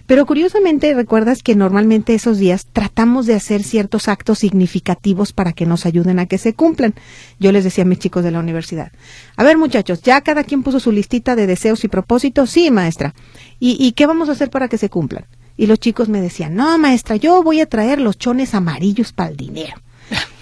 Pero 0.07 0.27
curiosamente 0.27 0.93
recuerdas 0.93 1.43
que 1.43 1.55
normalmente 1.55 2.15
esos 2.15 2.39
días 2.39 2.67
tratamos 2.73 3.27
de 3.27 3.35
hacer 3.35 3.63
ciertos 3.63 4.09
actos 4.09 4.41
significativos 4.41 5.33
para 5.33 5.53
que 5.53 5.65
nos 5.65 5.87
ayuden 5.87 6.19
a 6.19 6.27
que 6.27 6.39
se 6.39 6.55
cumplan. 6.55 6.95
Yo 7.41 7.53
les 7.53 7.65
decía 7.65 7.85
a 7.85 7.87
mis 7.87 7.99
chicos 7.99 8.23
de 8.23 8.31
la 8.31 8.41
universidad, 8.41 8.93
a 9.37 9.45
ver 9.45 9.57
muchachos, 9.57 10.03
ya 10.03 10.21
cada 10.21 10.45
quien 10.45 10.63
puso 10.63 10.79
su 10.81 10.93
listita 10.93 11.37
de 11.37 11.47
deseos 11.47 11.85
y 11.85 11.89
propósitos, 11.89 12.51
sí 12.51 12.71
maestra. 12.71 13.15
¿Y, 13.59 13.77
y 13.83 13.93
qué 13.93 14.07
vamos 14.07 14.29
a 14.29 14.33
hacer 14.33 14.51
para 14.51 14.69
que 14.69 14.79
se 14.79 14.91
cumplan? 14.91 15.25
Y 15.57 15.67
los 15.67 15.79
chicos 15.79 16.09
me 16.09 16.21
decían, 16.21 16.55
no 16.55 16.77
maestra, 16.79 17.17
yo 17.17 17.43
voy 17.43 17.61
a 17.61 17.67
traer 17.67 18.01
los 18.01 18.19
chones 18.19 18.55
amarillos 18.55 19.13
para 19.13 19.31
el 19.31 19.37
dinero. 19.37 19.77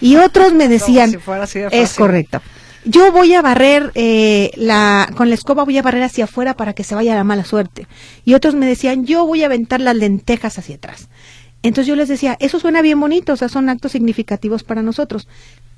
Y 0.01 0.17
otros 0.17 0.53
me 0.53 0.69
decían, 0.69 1.17
es 1.71 1.95
correcto. 1.95 2.43
Yo 2.85 3.13
voy 3.13 3.35
a 3.35 3.43
barrer 3.43 3.93
eh, 3.95 4.51
la, 4.57 5.09
con 5.17 5.29
la 5.29 5.35
escoba 5.35 5.65
voy 5.65 5.79
a 5.79 5.83
barrer 5.83 6.03
hacia 6.03 6.25
afuera 6.25 6.55
para 6.55 6.73
que 6.73 6.85
se 6.85 6.95
vaya 6.95 7.15
la 7.15 7.25
mala 7.25 7.45
suerte. 7.45 7.87
Y 8.25 8.35
otros 8.35 8.55
me 8.55 8.67
decían, 8.67 9.07
yo 9.07 9.25
voy 9.25 9.43
a 9.43 9.47
aventar 9.47 9.81
las 9.81 9.97
lentejas 9.97 10.59
hacia 10.59 10.77
atrás. 10.77 11.09
Entonces 11.63 11.87
yo 11.87 11.95
les 11.95 12.09
decía, 12.09 12.37
eso 12.41 12.59
suena 12.59 12.83
bien 12.83 12.99
bonito, 12.99 13.33
o 13.33 13.37
sea, 13.37 13.49
son 13.49 13.69
actos 13.69 13.93
significativos 13.93 14.65
para 14.65 14.83
nosotros. 14.83 15.29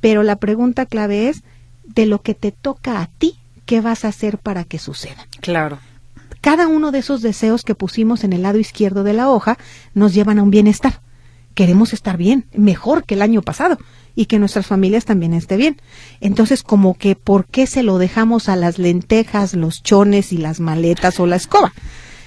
Pero 0.01 0.23
la 0.23 0.37
pregunta 0.37 0.87
clave 0.87 1.29
es, 1.29 1.43
de 1.85 2.07
lo 2.07 2.23
que 2.23 2.35
te 2.35 2.53
toca 2.53 3.03
a 3.03 3.07
ti, 3.07 3.37
¿qué 3.67 3.83
vas 3.83 4.05
a 4.05 4.09
hacer 4.09 4.39
para 4.39 4.65
que 4.65 4.79
suceda? 4.79 5.29
Claro. 5.41 5.79
Cada 6.41 6.69
uno 6.69 6.91
de 6.91 6.99
esos 6.99 7.23
deseos 7.23 7.63
que 7.63 7.75
pusimos 7.75 8.25
en 8.25 8.33
el 8.33 8.43
lado 8.43 8.59
izquierdo 8.59 9.05
de 9.05 9.13
la 9.13 9.31
hoja 9.31 9.59
nos 9.95 10.15
llevan 10.15 10.39
a 10.39 10.43
un 10.43 10.51
bienestar. 10.51 11.01
Queremos 11.55 11.93
estar 11.93 12.17
bien, 12.17 12.47
mejor 12.53 13.05
que 13.05 13.15
el 13.15 13.23
año 13.23 13.43
pasado 13.43 13.79
y 14.17 14.27
que 14.27 14.39
nuestras 14.39 14.67
familias 14.67 15.05
también 15.05 15.35
esté 15.35 15.57
bien. 15.57 15.77
Entonces, 16.21 16.63
como 16.63 16.95
que, 16.95 17.17
¿por 17.17 17.47
qué 17.47 17.67
se 17.67 17.83
lo 17.83 17.99
dejamos 17.99 18.49
a 18.49 18.57
las 18.57 18.79
lentejas, 18.79 19.55
los 19.55 19.83
chones 19.83 20.33
y 20.33 20.39
las 20.39 20.61
maletas 20.61 21.19
o 21.21 21.27
la 21.27 21.37
escoba? 21.37 21.73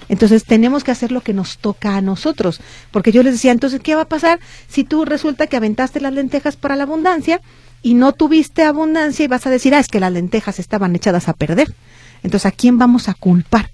Entonces 0.09 0.45
tenemos 0.45 0.83
que 0.83 0.91
hacer 0.91 1.11
lo 1.11 1.21
que 1.21 1.33
nos 1.33 1.57
toca 1.57 1.95
a 1.95 2.01
nosotros, 2.01 2.61
porque 2.91 3.11
yo 3.11 3.23
les 3.23 3.33
decía, 3.33 3.51
entonces, 3.51 3.81
¿qué 3.81 3.95
va 3.95 4.03
a 4.03 4.07
pasar 4.07 4.39
si 4.67 4.83
tú 4.83 5.05
resulta 5.05 5.47
que 5.47 5.57
aventaste 5.57 5.99
las 5.99 6.13
lentejas 6.13 6.55
para 6.55 6.75
la 6.75 6.83
abundancia 6.83 7.41
y 7.81 7.93
no 7.93 8.13
tuviste 8.13 8.63
abundancia 8.63 9.25
y 9.25 9.27
vas 9.27 9.45
a 9.45 9.49
decir, 9.49 9.75
ah, 9.75 9.79
es 9.79 9.87
que 9.87 9.99
las 9.99 10.11
lentejas 10.11 10.59
estaban 10.59 10.95
echadas 10.95 11.27
a 11.27 11.33
perder? 11.33 11.73
Entonces, 12.23 12.45
¿a 12.45 12.51
quién 12.51 12.77
vamos 12.77 13.09
a 13.09 13.13
culpar? 13.13 13.71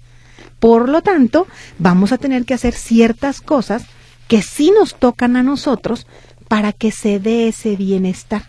Por 0.58 0.88
lo 0.88 1.02
tanto, 1.02 1.46
vamos 1.78 2.12
a 2.12 2.18
tener 2.18 2.44
que 2.44 2.54
hacer 2.54 2.74
ciertas 2.74 3.40
cosas 3.40 3.84
que 4.28 4.42
sí 4.42 4.72
nos 4.76 4.94
tocan 4.94 5.36
a 5.36 5.42
nosotros 5.42 6.06
para 6.48 6.72
que 6.72 6.90
se 6.90 7.18
dé 7.18 7.48
ese 7.48 7.76
bienestar. 7.76 8.44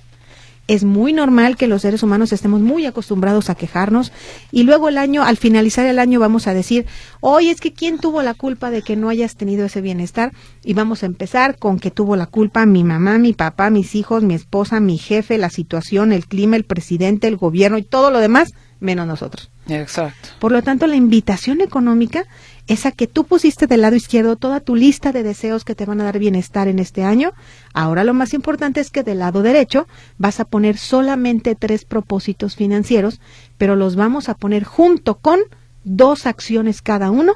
Es 0.67 0.83
muy 0.83 1.13
normal 1.13 1.57
que 1.57 1.67
los 1.67 1.83
seres 1.83 2.01
humanos 2.01 2.33
estemos 2.33 2.59
muy 2.59 2.87
acostumbrados 2.87 3.51
a 3.51 3.55
quejarnos 3.55 4.11
y 4.51 4.63
luego 4.63 4.89
el 4.89 4.97
año, 4.97 5.21
al 5.21 5.37
finalizar 5.37 5.85
el 5.85 5.99
año, 5.99 6.19
vamos 6.19 6.47
a 6.47 6.55
decir, 6.55 6.87
oye, 7.21 7.51
es 7.51 7.61
que 7.61 7.71
quién 7.71 7.99
tuvo 7.99 8.23
la 8.23 8.33
culpa 8.33 8.71
de 8.71 8.81
que 8.81 8.95
no 8.95 9.09
hayas 9.09 9.35
tenido 9.35 9.65
ese 9.65 9.81
bienestar 9.81 10.31
y 10.63 10.73
vamos 10.73 11.03
a 11.03 11.05
empezar 11.05 11.59
con 11.59 11.77
que 11.77 11.91
tuvo 11.91 12.15
la 12.15 12.25
culpa 12.25 12.65
mi 12.65 12.83
mamá, 12.83 13.19
mi 13.19 13.33
papá, 13.33 13.69
mis 13.69 13.93
hijos, 13.93 14.23
mi 14.23 14.33
esposa, 14.33 14.79
mi 14.79 14.97
jefe, 14.97 15.37
la 15.37 15.51
situación, 15.51 16.11
el 16.11 16.25
clima, 16.25 16.55
el 16.55 16.65
presidente, 16.65 17.27
el 17.27 17.37
gobierno 17.37 17.77
y 17.77 17.83
todo 17.83 18.09
lo 18.09 18.19
demás, 18.19 18.55
menos 18.85 19.05
nosotros. 19.05 19.49
Exacto. 19.67 20.29
Por 20.39 20.53
lo 20.53 20.61
tanto, 20.61 20.87
la 20.87 20.95
invitación 20.95 21.59
económica 21.59 22.25
esa 22.67 22.91
que 22.91 23.05
tú 23.07 23.25
pusiste 23.25 23.67
del 23.67 23.81
lado 23.81 23.95
izquierdo 23.95 24.37
toda 24.37 24.59
tu 24.59 24.75
lista 24.75 25.11
de 25.11 25.21
deseos 25.21 25.63
que 25.63 25.75
te 25.75 25.85
van 25.85 26.01
a 26.01 26.05
dar 26.05 26.17
bienestar 26.17 26.67
en 26.67 26.79
este 26.79 27.03
año. 27.03 27.33
Ahora 27.73 28.03
lo 28.03 28.13
más 28.13 28.33
importante 28.33 28.79
es 28.79 28.89
que 28.89 29.03
del 29.03 29.19
lado 29.19 29.43
derecho 29.43 29.87
vas 30.17 30.39
a 30.39 30.45
poner 30.45 30.77
solamente 30.77 31.55
tres 31.55 31.85
propósitos 31.85 32.55
financieros, 32.55 33.21
pero 33.57 33.75
los 33.75 33.95
vamos 33.95 34.29
a 34.29 34.35
poner 34.35 34.63
junto 34.63 35.15
con 35.15 35.41
dos 35.83 36.25
acciones 36.25 36.81
cada 36.81 37.11
uno 37.11 37.33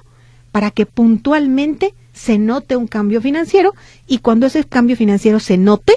para 0.52 0.72
que 0.72 0.88
puntualmente 0.88 1.94
se 2.12 2.40
note 2.40 2.76
un 2.76 2.88
cambio 2.88 3.22
financiero 3.22 3.76
y 4.08 4.20
cuando 4.20 4.48
ese 4.48 4.64
cambio 4.64 4.96
financiero 4.96 5.40
se 5.40 5.58
note, 5.58 5.94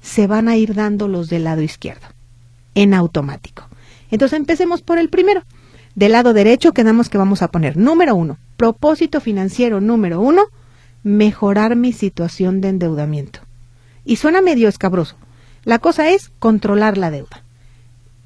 se 0.00 0.28
van 0.28 0.46
a 0.46 0.56
ir 0.56 0.74
dando 0.74 1.08
los 1.08 1.28
del 1.28 1.44
lado 1.44 1.62
izquierdo 1.62 2.06
en 2.76 2.94
automático. 2.94 3.68
Entonces 4.10 4.38
empecemos 4.38 4.82
por 4.82 4.98
el 4.98 5.08
primero. 5.08 5.42
Del 5.94 6.12
lado 6.12 6.34
derecho 6.34 6.72
quedamos 6.72 7.08
que 7.08 7.18
vamos 7.18 7.42
a 7.42 7.50
poner 7.50 7.76
número 7.76 8.14
uno, 8.14 8.38
propósito 8.56 9.20
financiero 9.20 9.80
número 9.80 10.20
uno, 10.20 10.44
mejorar 11.02 11.76
mi 11.76 11.92
situación 11.92 12.60
de 12.60 12.68
endeudamiento. 12.68 13.40
Y 14.04 14.16
suena 14.16 14.42
medio 14.42 14.68
escabroso. 14.68 15.16
La 15.64 15.78
cosa 15.78 16.10
es 16.10 16.30
controlar 16.38 16.98
la 16.98 17.10
deuda. 17.10 17.42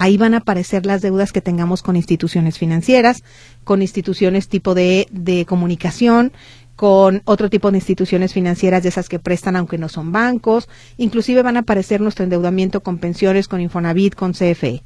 Ahí 0.00 0.16
van 0.16 0.32
a 0.32 0.38
aparecer 0.38 0.86
las 0.86 1.02
deudas 1.02 1.30
que 1.30 1.42
tengamos 1.42 1.82
con 1.82 1.94
instituciones 1.94 2.56
financieras, 2.56 3.22
con 3.64 3.82
instituciones 3.82 4.48
tipo 4.48 4.74
de, 4.74 5.06
de 5.10 5.44
comunicación, 5.44 6.32
con 6.74 7.20
otro 7.26 7.50
tipo 7.50 7.70
de 7.70 7.76
instituciones 7.76 8.32
financieras 8.32 8.82
de 8.82 8.88
esas 8.88 9.10
que 9.10 9.18
prestan 9.18 9.56
aunque 9.56 9.76
no 9.76 9.90
son 9.90 10.10
bancos, 10.10 10.70
inclusive 10.96 11.42
van 11.42 11.58
a 11.58 11.60
aparecer 11.60 12.00
nuestro 12.00 12.24
endeudamiento 12.24 12.82
con 12.82 12.96
pensiones, 12.96 13.46
con 13.46 13.60
Infonavit, 13.60 14.14
con 14.14 14.32
CFE. 14.32 14.82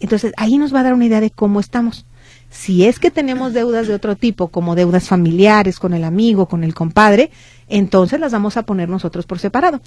Entonces, 0.00 0.32
ahí 0.38 0.56
nos 0.56 0.74
va 0.74 0.80
a 0.80 0.84
dar 0.84 0.94
una 0.94 1.04
idea 1.04 1.20
de 1.20 1.28
cómo 1.28 1.60
estamos. 1.60 2.06
Si 2.48 2.86
es 2.86 2.98
que 2.98 3.10
tenemos 3.10 3.52
deudas 3.52 3.86
de 3.86 3.92
otro 3.92 4.16
tipo, 4.16 4.48
como 4.48 4.76
deudas 4.76 5.08
familiares, 5.08 5.78
con 5.78 5.92
el 5.92 6.04
amigo, 6.04 6.46
con 6.46 6.64
el 6.64 6.72
compadre, 6.72 7.30
entonces 7.68 8.18
las 8.18 8.32
vamos 8.32 8.56
a 8.56 8.62
poner 8.62 8.88
nosotros 8.88 9.26
por 9.26 9.38
separado. 9.38 9.82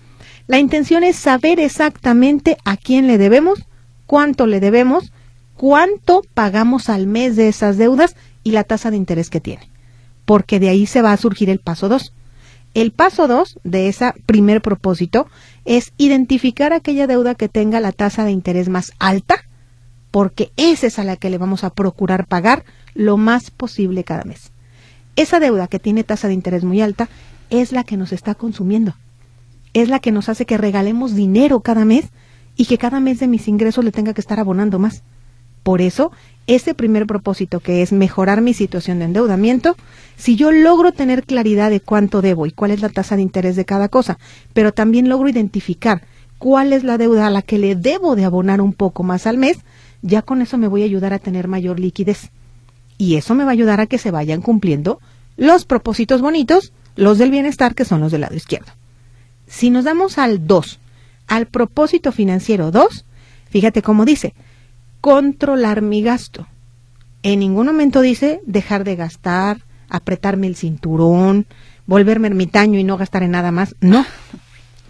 La 0.45 0.59
intención 0.59 1.03
es 1.03 1.15
saber 1.15 1.59
exactamente 1.59 2.57
a 2.63 2.77
quién 2.77 3.07
le 3.07 3.17
debemos, 3.17 3.65
cuánto 4.07 4.47
le 4.47 4.59
debemos, 4.59 5.11
cuánto 5.55 6.23
pagamos 6.33 6.89
al 6.89 7.05
mes 7.05 7.35
de 7.35 7.47
esas 7.47 7.77
deudas 7.77 8.15
y 8.43 8.51
la 8.51 8.63
tasa 8.63 8.89
de 8.89 8.97
interés 8.97 9.29
que 9.29 9.41
tiene 9.41 9.69
porque 10.27 10.59
de 10.59 10.67
ahí 10.67 10.85
se 10.85 11.01
va 11.01 11.13
a 11.13 11.17
surgir 11.17 11.49
el 11.49 11.59
paso 11.59 11.87
2. 11.87 12.11
El 12.73 12.91
paso 12.91 13.29
2 13.29 13.59
de 13.63 13.87
ese 13.87 14.11
primer 14.25 14.61
propósito 14.61 15.25
es 15.63 15.93
identificar 15.97 16.73
aquella 16.73 17.07
deuda 17.07 17.33
que 17.33 17.47
tenga 17.47 17.79
la 17.79 17.93
tasa 17.93 18.25
de 18.25 18.31
interés 18.31 18.67
más 18.67 18.91
alta, 18.99 19.45
porque 20.11 20.51
esa 20.57 20.87
es 20.87 20.99
a 20.99 21.05
la 21.05 21.15
que 21.15 21.29
le 21.29 21.37
vamos 21.37 21.63
a 21.63 21.69
procurar 21.69 22.27
pagar 22.27 22.65
lo 22.93 23.15
más 23.15 23.51
posible 23.51 24.03
cada 24.03 24.25
mes. 24.25 24.51
Esa 25.15 25.39
deuda 25.39 25.69
que 25.69 25.79
tiene 25.79 26.03
tasa 26.03 26.27
de 26.27 26.33
interés 26.33 26.65
muy 26.65 26.81
alta 26.81 27.07
es 27.49 27.71
la 27.71 27.85
que 27.85 27.95
nos 27.95 28.11
está 28.11 28.35
consumiendo, 28.35 28.95
es 29.73 29.87
la 29.87 29.99
que 29.99 30.11
nos 30.11 30.27
hace 30.27 30.45
que 30.45 30.57
regalemos 30.57 31.15
dinero 31.15 31.61
cada 31.61 31.85
mes 31.85 32.07
y 32.57 32.65
que 32.65 32.77
cada 32.77 32.99
mes 32.99 33.19
de 33.19 33.27
mis 33.27 33.47
ingresos 33.47 33.85
le 33.85 33.91
tenga 33.91 34.13
que 34.13 34.21
estar 34.21 34.39
abonando 34.39 34.79
más. 34.79 35.03
Por 35.63 35.81
eso 35.81 36.11
ese 36.47 36.73
primer 36.73 37.05
propósito 37.05 37.59
que 37.59 37.81
es 37.81 37.91
mejorar 37.91 38.41
mi 38.41 38.53
situación 38.53 38.99
de 38.99 39.05
endeudamiento, 39.05 39.75
si 40.15 40.37
yo 40.37 40.51
logro 40.51 40.93
tener 40.93 41.23
claridad 41.25 41.69
de 41.69 41.81
cuánto 41.81 42.21
debo 42.21 42.45
y 42.45 42.51
cuál 42.51 42.71
es 42.71 42.81
la 42.81 42.89
tasa 42.89 43.17
de 43.17 43.21
interés 43.21 43.55
de 43.55 43.65
cada 43.65 43.89
cosa, 43.89 44.17
pero 44.53 44.73
también 44.73 45.09
logro 45.09 45.29
identificar 45.29 46.03
cuál 46.37 46.71
es 46.71 46.83
la 46.83 46.97
deuda 46.97 47.27
a 47.27 47.29
la 47.29 47.41
que 47.41 47.57
le 47.57 47.75
debo 47.75 48.15
de 48.15 48.23
abonar 48.23 48.61
un 48.61 48.73
poco 48.73 49.03
más 49.03 49.27
al 49.27 49.37
mes, 49.37 49.57
ya 50.01 50.21
con 50.21 50.41
eso 50.41 50.57
me 50.57 50.67
voy 50.67 50.83
a 50.83 50.85
ayudar 50.85 51.13
a 51.13 51.19
tener 51.19 51.47
mayor 51.47 51.79
liquidez. 51.79 52.31
Y 52.97 53.15
eso 53.15 53.35
me 53.35 53.43
va 53.43 53.51
a 53.51 53.53
ayudar 53.53 53.81
a 53.81 53.87
que 53.87 53.97
se 53.97 54.11
vayan 54.11 54.41
cumpliendo 54.41 54.99
los 55.35 55.65
propósitos 55.65 56.21
bonitos, 56.21 56.71
los 56.95 57.17
del 57.17 57.29
bienestar, 57.29 57.75
que 57.75 57.85
son 57.85 57.99
los 57.99 58.11
del 58.11 58.21
lado 58.21 58.35
izquierdo. 58.35 58.71
Si 59.47 59.69
nos 59.69 59.83
damos 59.83 60.17
al 60.17 60.47
2, 60.47 60.79
al 61.27 61.47
propósito 61.47 62.11
financiero 62.11 62.71
2, 62.71 63.05
fíjate 63.49 63.81
cómo 63.81 64.05
dice, 64.05 64.33
controlar 65.01 65.81
mi 65.81 66.01
gasto. 66.01 66.47
En 67.23 67.39
ningún 67.39 67.67
momento 67.67 68.01
dice 68.01 68.41
dejar 68.45 68.83
de 68.83 68.95
gastar, 68.95 69.65
apretarme 69.89 70.47
el 70.47 70.55
cinturón, 70.55 71.45
volverme 71.85 72.27
ermitaño 72.27 72.79
y 72.79 72.83
no 72.83 72.97
gastar 72.97 73.23
en 73.23 73.31
nada 73.31 73.51
más. 73.51 73.75
No. 73.81 74.05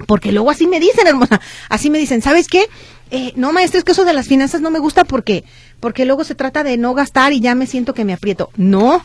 Porque 0.05 0.31
luego 0.31 0.51
así 0.51 0.67
me 0.67 0.79
dicen, 0.79 1.07
hermosa. 1.07 1.41
Así 1.69 1.89
me 1.89 1.97
dicen, 1.97 2.21
¿sabes 2.21 2.47
qué? 2.47 2.65
Eh, 3.09 3.33
no, 3.35 3.51
maestro, 3.53 3.79
es 3.79 3.83
que 3.83 3.93
eso 3.93 4.05
de 4.05 4.13
las 4.13 4.27
finanzas 4.27 4.61
no 4.61 4.69
me 4.69 4.79
gusta 4.79 5.05
porque, 5.05 5.43
porque 5.79 6.05
luego 6.05 6.23
se 6.23 6.35
trata 6.35 6.63
de 6.63 6.77
no 6.77 6.93
gastar 6.93 7.33
y 7.33 7.39
ya 7.39 7.55
me 7.55 7.65
siento 7.65 7.93
que 7.93 8.05
me 8.05 8.13
aprieto. 8.13 8.51
No. 8.57 9.01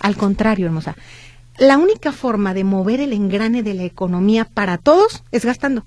Al 0.00 0.16
contrario, 0.16 0.66
hermosa. 0.66 0.96
La 1.58 1.76
única 1.76 2.12
forma 2.12 2.54
de 2.54 2.64
mover 2.64 3.00
el 3.00 3.12
engrane 3.12 3.62
de 3.62 3.74
la 3.74 3.84
economía 3.84 4.46
para 4.46 4.78
todos 4.78 5.22
es 5.32 5.44
gastando. 5.44 5.84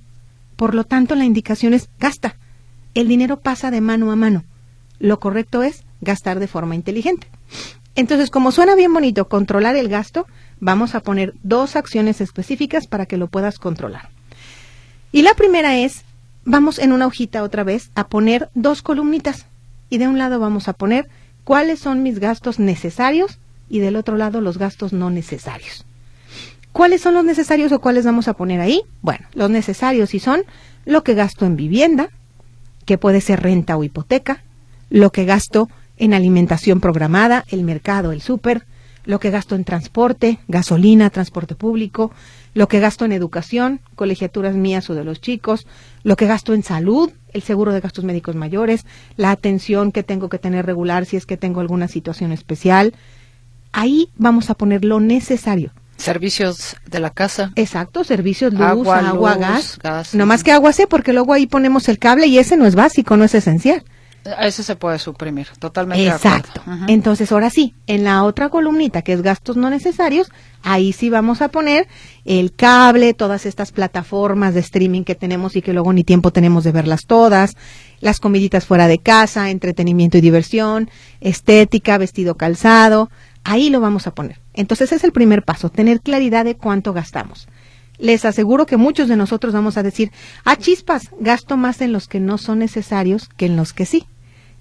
Por 0.55 0.75
lo 0.75 0.83
tanto, 0.83 1.15
la 1.15 1.25
indicación 1.25 1.73
es 1.73 1.89
gasta 1.99 2.37
el 2.95 3.09
dinero 3.09 3.41
pasa 3.41 3.71
de 3.71 3.81
mano 3.81 4.11
a 4.11 4.15
mano. 4.15 4.45
Lo 4.99 5.19
correcto 5.19 5.61
es 5.61 5.83
gastar 5.99 6.39
de 6.39 6.47
forma 6.47 6.75
inteligente. 6.75 7.27
Entonces, 7.93 8.29
como 8.29 8.51
suena 8.51 8.75
bien 8.75 8.93
bonito 8.93 9.27
controlar 9.27 9.75
el 9.75 9.89
gasto, 9.89 10.25
vamos 10.59 10.95
a 10.95 11.01
poner 11.01 11.33
dos 11.43 11.75
acciones 11.75 12.21
específicas 12.21 12.87
para 12.87 13.05
que 13.05 13.17
lo 13.17 13.27
puedas 13.27 13.59
controlar. 13.59 14.09
Y 15.11 15.21
la 15.21 15.33
primera 15.33 15.77
es, 15.77 16.03
vamos 16.45 16.79
en 16.79 16.93
una 16.93 17.05
hojita 17.05 17.43
otra 17.43 17.63
vez 17.63 17.91
a 17.95 18.07
poner 18.07 18.49
dos 18.55 18.81
columnitas. 18.81 19.45
Y 19.89 19.97
de 19.97 20.07
un 20.07 20.17
lado 20.17 20.39
vamos 20.39 20.69
a 20.69 20.73
poner 20.73 21.09
cuáles 21.43 21.79
son 21.79 22.01
mis 22.01 22.19
gastos 22.19 22.59
necesarios 22.59 23.39
y 23.69 23.79
del 23.79 23.97
otro 23.97 24.15
lado 24.15 24.39
los 24.39 24.57
gastos 24.57 24.93
no 24.93 25.09
necesarios. 25.09 25.85
¿Cuáles 26.75 26.99
son 26.99 27.13
los 27.13 27.23
necesarios 27.23 27.71
o 27.71 27.79
cuáles 27.79 28.03
vamos 28.03 28.27
a 28.27 28.33
poner 28.33 28.59
ahí? 28.59 28.81
Bueno, 29.01 29.25
los 29.33 29.49
necesarios 29.49 30.09
sí 30.09 30.19
son 30.19 30.41
lo 30.83 31.05
que 31.05 31.13
gasto 31.13 31.45
en 31.45 31.55
vivienda, 31.55 32.09
que 32.83 32.97
puede 32.97 33.21
ser 33.21 33.41
renta 33.41 33.77
o 33.77 33.85
hipoteca, 33.85 34.43
lo 34.89 35.09
que 35.13 35.23
gasto 35.23 35.69
en 35.95 36.13
alimentación 36.13 36.81
programada, 36.81 37.45
el 37.47 37.63
mercado, 37.63 38.11
el 38.11 38.21
súper, 38.21 38.65
lo 39.05 39.21
que 39.21 39.29
gasto 39.29 39.55
en 39.55 39.63
transporte, 39.63 40.39
gasolina, 40.49 41.09
transporte 41.09 41.55
público, 41.55 42.11
lo 42.53 42.67
que 42.67 42.81
gasto 42.81 43.05
en 43.05 43.13
educación, 43.13 43.79
colegiaturas 43.95 44.55
mías 44.55 44.89
o 44.89 44.95
de 44.95 45.05
los 45.05 45.21
chicos, 45.21 45.67
lo 46.03 46.17
que 46.17 46.27
gasto 46.27 46.53
en 46.53 46.63
salud, 46.63 47.09
el 47.31 47.41
seguro 47.41 47.71
de 47.71 47.79
gastos 47.79 48.03
médicos 48.03 48.35
mayores, 48.35 48.85
la 49.15 49.31
atención 49.31 49.93
que 49.93 50.03
tengo 50.03 50.27
que 50.27 50.39
tener 50.39 50.65
regular 50.65 51.05
si 51.05 51.15
es 51.15 51.25
que 51.25 51.37
tengo 51.37 51.61
alguna 51.61 51.87
situación 51.87 52.33
especial. 52.33 52.95
Ahí 53.71 54.09
vamos 54.17 54.49
a 54.49 54.55
poner 54.55 54.83
lo 54.83 54.99
necesario. 54.99 55.71
Servicios 55.97 56.75
de 56.85 56.99
la 56.99 57.09
casa. 57.09 57.51
Exacto, 57.55 58.03
servicios, 58.03 58.53
luz, 58.53 58.87
agua, 58.87 59.35
gas. 59.35 60.13
No 60.13 60.25
más 60.25 60.43
que 60.43 60.51
agua 60.51 60.73
sé, 60.73 60.87
porque 60.87 61.13
luego 61.13 61.33
ahí 61.33 61.47
ponemos 61.47 61.87
el 61.89 61.99
cable 61.99 62.27
y 62.27 62.37
ese 62.37 62.57
no 62.57 62.65
es 62.65 62.75
básico, 62.75 63.17
no 63.17 63.23
es 63.23 63.33
esencial. 63.33 63.83
Ese 64.39 64.63
se 64.63 64.75
puede 64.75 64.97
suprimir, 64.97 65.47
totalmente. 65.59 66.07
Exacto. 66.07 66.61
Entonces, 66.87 67.31
ahora 67.31 67.51
sí, 67.51 67.75
en 67.85 68.03
la 68.03 68.23
otra 68.23 68.49
columnita, 68.49 69.03
que 69.03 69.13
es 69.13 69.21
gastos 69.21 69.55
no 69.55 69.69
necesarios, 69.69 70.31
ahí 70.63 70.93
sí 70.93 71.11
vamos 71.11 71.43
a 71.43 71.49
poner 71.49 71.87
el 72.25 72.51
cable, 72.51 73.13
todas 73.13 73.45
estas 73.45 73.71
plataformas 73.71 74.55
de 74.55 74.61
streaming 74.61 75.03
que 75.03 75.13
tenemos 75.13 75.55
y 75.55 75.61
que 75.61 75.73
luego 75.73 75.93
ni 75.93 76.03
tiempo 76.03 76.31
tenemos 76.31 76.63
de 76.63 76.71
verlas 76.71 77.05
todas, 77.05 77.55
las 77.99 78.19
comiditas 78.19 78.65
fuera 78.65 78.87
de 78.87 78.97
casa, 78.97 79.51
entretenimiento 79.51 80.17
y 80.17 80.21
diversión, 80.21 80.89
estética, 81.21 81.99
vestido 81.99 82.35
calzado, 82.35 83.11
ahí 83.43 83.69
lo 83.69 83.79
vamos 83.79 84.07
a 84.07 84.15
poner. 84.15 84.44
Entonces 84.55 84.91
es 84.91 85.03
el 85.03 85.11
primer 85.11 85.43
paso, 85.43 85.69
tener 85.69 86.01
claridad 86.01 86.45
de 86.45 86.55
cuánto 86.55 86.93
gastamos. 86.93 87.47
Les 87.97 88.25
aseguro 88.25 88.65
que 88.65 88.77
muchos 88.77 89.07
de 89.07 89.15
nosotros 89.15 89.53
vamos 89.53 89.77
a 89.77 89.83
decir, 89.83 90.11
ah, 90.43 90.55
chispas, 90.57 91.11
gasto 91.19 91.57
más 91.57 91.81
en 91.81 91.93
los 91.93 92.07
que 92.07 92.19
no 92.19 92.37
son 92.37 92.59
necesarios 92.59 93.29
que 93.37 93.45
en 93.45 93.55
los 93.55 93.73
que 93.73 93.85
sí. 93.85 94.05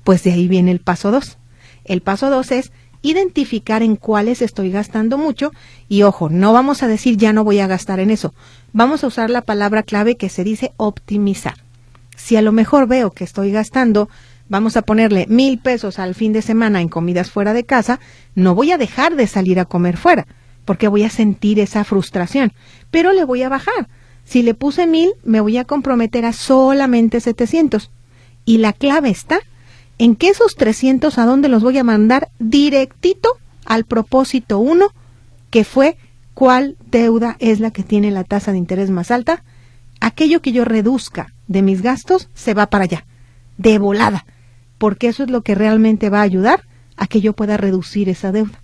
Pues 0.04 0.22
de 0.22 0.32
ahí 0.32 0.48
viene 0.48 0.70
el 0.70 0.80
paso 0.80 1.10
dos. 1.10 1.38
El 1.84 2.00
paso 2.00 2.30
dos 2.30 2.52
es 2.52 2.72
identificar 3.02 3.82
en 3.82 3.96
cuáles 3.96 4.40
estoy 4.40 4.70
gastando 4.70 5.18
mucho 5.18 5.52
y 5.88 6.02
ojo, 6.02 6.30
no 6.30 6.52
vamos 6.52 6.82
a 6.82 6.88
decir 6.88 7.16
ya 7.16 7.32
no 7.32 7.44
voy 7.44 7.58
a 7.60 7.66
gastar 7.66 8.00
en 8.00 8.10
eso. 8.10 8.34
Vamos 8.72 9.04
a 9.04 9.08
usar 9.08 9.30
la 9.30 9.42
palabra 9.42 9.82
clave 9.82 10.16
que 10.16 10.28
se 10.28 10.42
dice 10.42 10.72
optimizar. 10.76 11.54
Si 12.16 12.36
a 12.36 12.42
lo 12.42 12.52
mejor 12.52 12.86
veo 12.86 13.10
que 13.10 13.24
estoy 13.24 13.50
gastando 13.50 14.08
vamos 14.48 14.76
a 14.76 14.82
ponerle 14.82 15.26
mil 15.28 15.58
pesos 15.58 15.98
al 15.98 16.14
fin 16.14 16.32
de 16.32 16.42
semana 16.42 16.80
en 16.80 16.88
comidas 16.88 17.30
fuera 17.30 17.52
de 17.52 17.64
casa, 17.64 18.00
no 18.34 18.54
voy 18.54 18.72
a 18.72 18.78
dejar 18.78 19.16
de 19.16 19.26
salir 19.26 19.58
a 19.58 19.64
comer 19.64 19.96
fuera, 19.96 20.26
porque 20.64 20.88
voy 20.88 21.02
a 21.04 21.10
sentir 21.10 21.60
esa 21.60 21.84
frustración, 21.84 22.52
pero 22.90 23.12
le 23.12 23.24
voy 23.24 23.42
a 23.42 23.48
bajar. 23.48 23.88
Si 24.24 24.42
le 24.42 24.54
puse 24.54 24.86
mil, 24.86 25.12
me 25.22 25.40
voy 25.40 25.58
a 25.58 25.64
comprometer 25.64 26.24
a 26.24 26.32
solamente 26.32 27.20
700. 27.20 27.90
Y 28.46 28.58
la 28.58 28.72
clave 28.72 29.10
está 29.10 29.40
en 29.98 30.16
que 30.16 30.28
esos 30.28 30.56
300 30.56 31.18
a 31.18 31.26
dónde 31.26 31.48
los 31.48 31.62
voy 31.62 31.78
a 31.78 31.84
mandar 31.84 32.30
directito 32.38 33.36
al 33.66 33.84
propósito 33.84 34.58
1, 34.58 34.86
que 35.50 35.64
fue 35.64 35.98
cuál 36.32 36.76
deuda 36.90 37.36
es 37.38 37.60
la 37.60 37.70
que 37.70 37.82
tiene 37.82 38.10
la 38.10 38.24
tasa 38.24 38.52
de 38.52 38.58
interés 38.58 38.90
más 38.90 39.10
alta. 39.10 39.44
Aquello 40.00 40.40
que 40.40 40.52
yo 40.52 40.64
reduzca 40.64 41.32
de 41.46 41.62
mis 41.62 41.82
gastos 41.82 42.28
se 42.34 42.54
va 42.54 42.66
para 42.66 42.84
allá, 42.84 43.06
de 43.58 43.78
volada 43.78 44.24
porque 44.84 45.08
eso 45.08 45.22
es 45.22 45.30
lo 45.30 45.40
que 45.40 45.54
realmente 45.54 46.10
va 46.10 46.18
a 46.18 46.24
ayudar 46.24 46.66
a 46.98 47.06
que 47.06 47.22
yo 47.22 47.32
pueda 47.32 47.56
reducir 47.56 48.10
esa 48.10 48.32
deuda. 48.32 48.60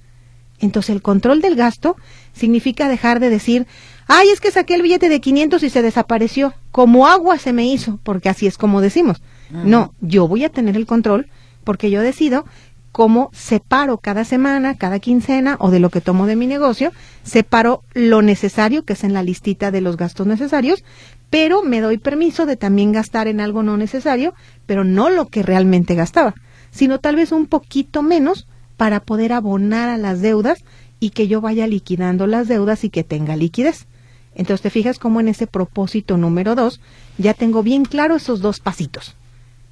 Entonces 0.59 0.95
el 0.95 1.01
control 1.01 1.41
del 1.41 1.57
gasto 1.57 1.97
significa 2.35 2.91
dejar 2.91 3.21
de 3.21 3.31
decir, 3.31 3.67
ay, 4.07 4.29
es 4.29 4.39
que 4.39 4.51
saqué 4.51 4.75
el 4.75 4.83
billete 4.83 5.09
de 5.09 5.23
500 5.23 5.63
y 5.63 5.71
se 5.71 5.81
desapareció, 5.81 6.53
como 6.73 7.07
agua 7.07 7.39
se 7.39 7.55
me 7.55 7.65
hizo, 7.65 8.01
porque 8.03 8.29
así 8.29 8.47
es 8.47 8.59
como 8.59 8.83
decimos. 8.83 9.23
No, 9.51 9.95
yo 10.03 10.29
voy 10.29 10.45
a 10.45 10.51
tener 10.51 10.77
el 10.77 10.85
control 10.85 11.27
porque 11.65 11.91
yo 11.91 12.03
decido 12.03 12.45
cómo 12.93 13.31
separo 13.33 13.97
cada 13.97 14.27
semana, 14.27 14.77
cada 14.77 14.99
quincena 14.99 15.57
o 15.59 15.71
de 15.71 15.81
lo 15.81 15.89
que 15.89 16.03
tomo 16.03 16.27
de 16.27 16.37
mi 16.37 16.47
negocio, 16.47 16.93
separo 17.23 17.83
lo 17.95 18.21
necesario, 18.21 18.85
que 18.85 18.93
es 18.93 19.05
en 19.05 19.15
la 19.15 19.23
listita 19.23 19.71
de 19.71 19.81
los 19.81 19.97
gastos 19.97 20.27
necesarios, 20.27 20.85
pero 21.31 21.63
me 21.63 21.81
doy 21.81 21.99
permiso 21.99 22.45
de 22.45 22.57
también 22.57 22.93
gastar 22.93 23.29
en 23.29 23.41
algo 23.41 23.63
no 23.63 23.77
necesario, 23.77 24.35
pero 24.67 24.85
no 24.85 25.09
lo 25.09 25.29
que 25.29 25.45
realmente 25.45 25.95
gastaba, 25.95 26.35
sino 26.73 26.99
tal 26.99 27.17
vez 27.17 27.33
un 27.33 27.47
poquito 27.47 28.03
menos 28.03 28.47
para 28.77 29.01
poder 29.01 29.33
abonar 29.33 29.89
a 29.89 29.97
las 29.97 30.21
deudas 30.21 30.65
y 30.99 31.11
que 31.11 31.29
yo 31.29 31.41
vaya 31.41 31.67
liquidando 31.67 32.27
las 32.27 32.49
deudas 32.49 32.85
y 32.85 32.91
que 32.91 33.05
tenga 33.05 33.37
liquidez. 33.37 33.87
Entonces 34.35 34.63
te 34.63 34.71
fijas 34.71 34.99
cómo 34.99 35.21
en 35.21 35.29
ese 35.29 35.47
propósito 35.47 36.17
número 36.17 36.55
dos 36.55 36.81
ya 37.19 37.35
tengo 37.35 37.63
bien 37.63 37.85
claro 37.85 38.17
esos 38.17 38.41
dos 38.41 38.61
pasitos. 38.61 39.17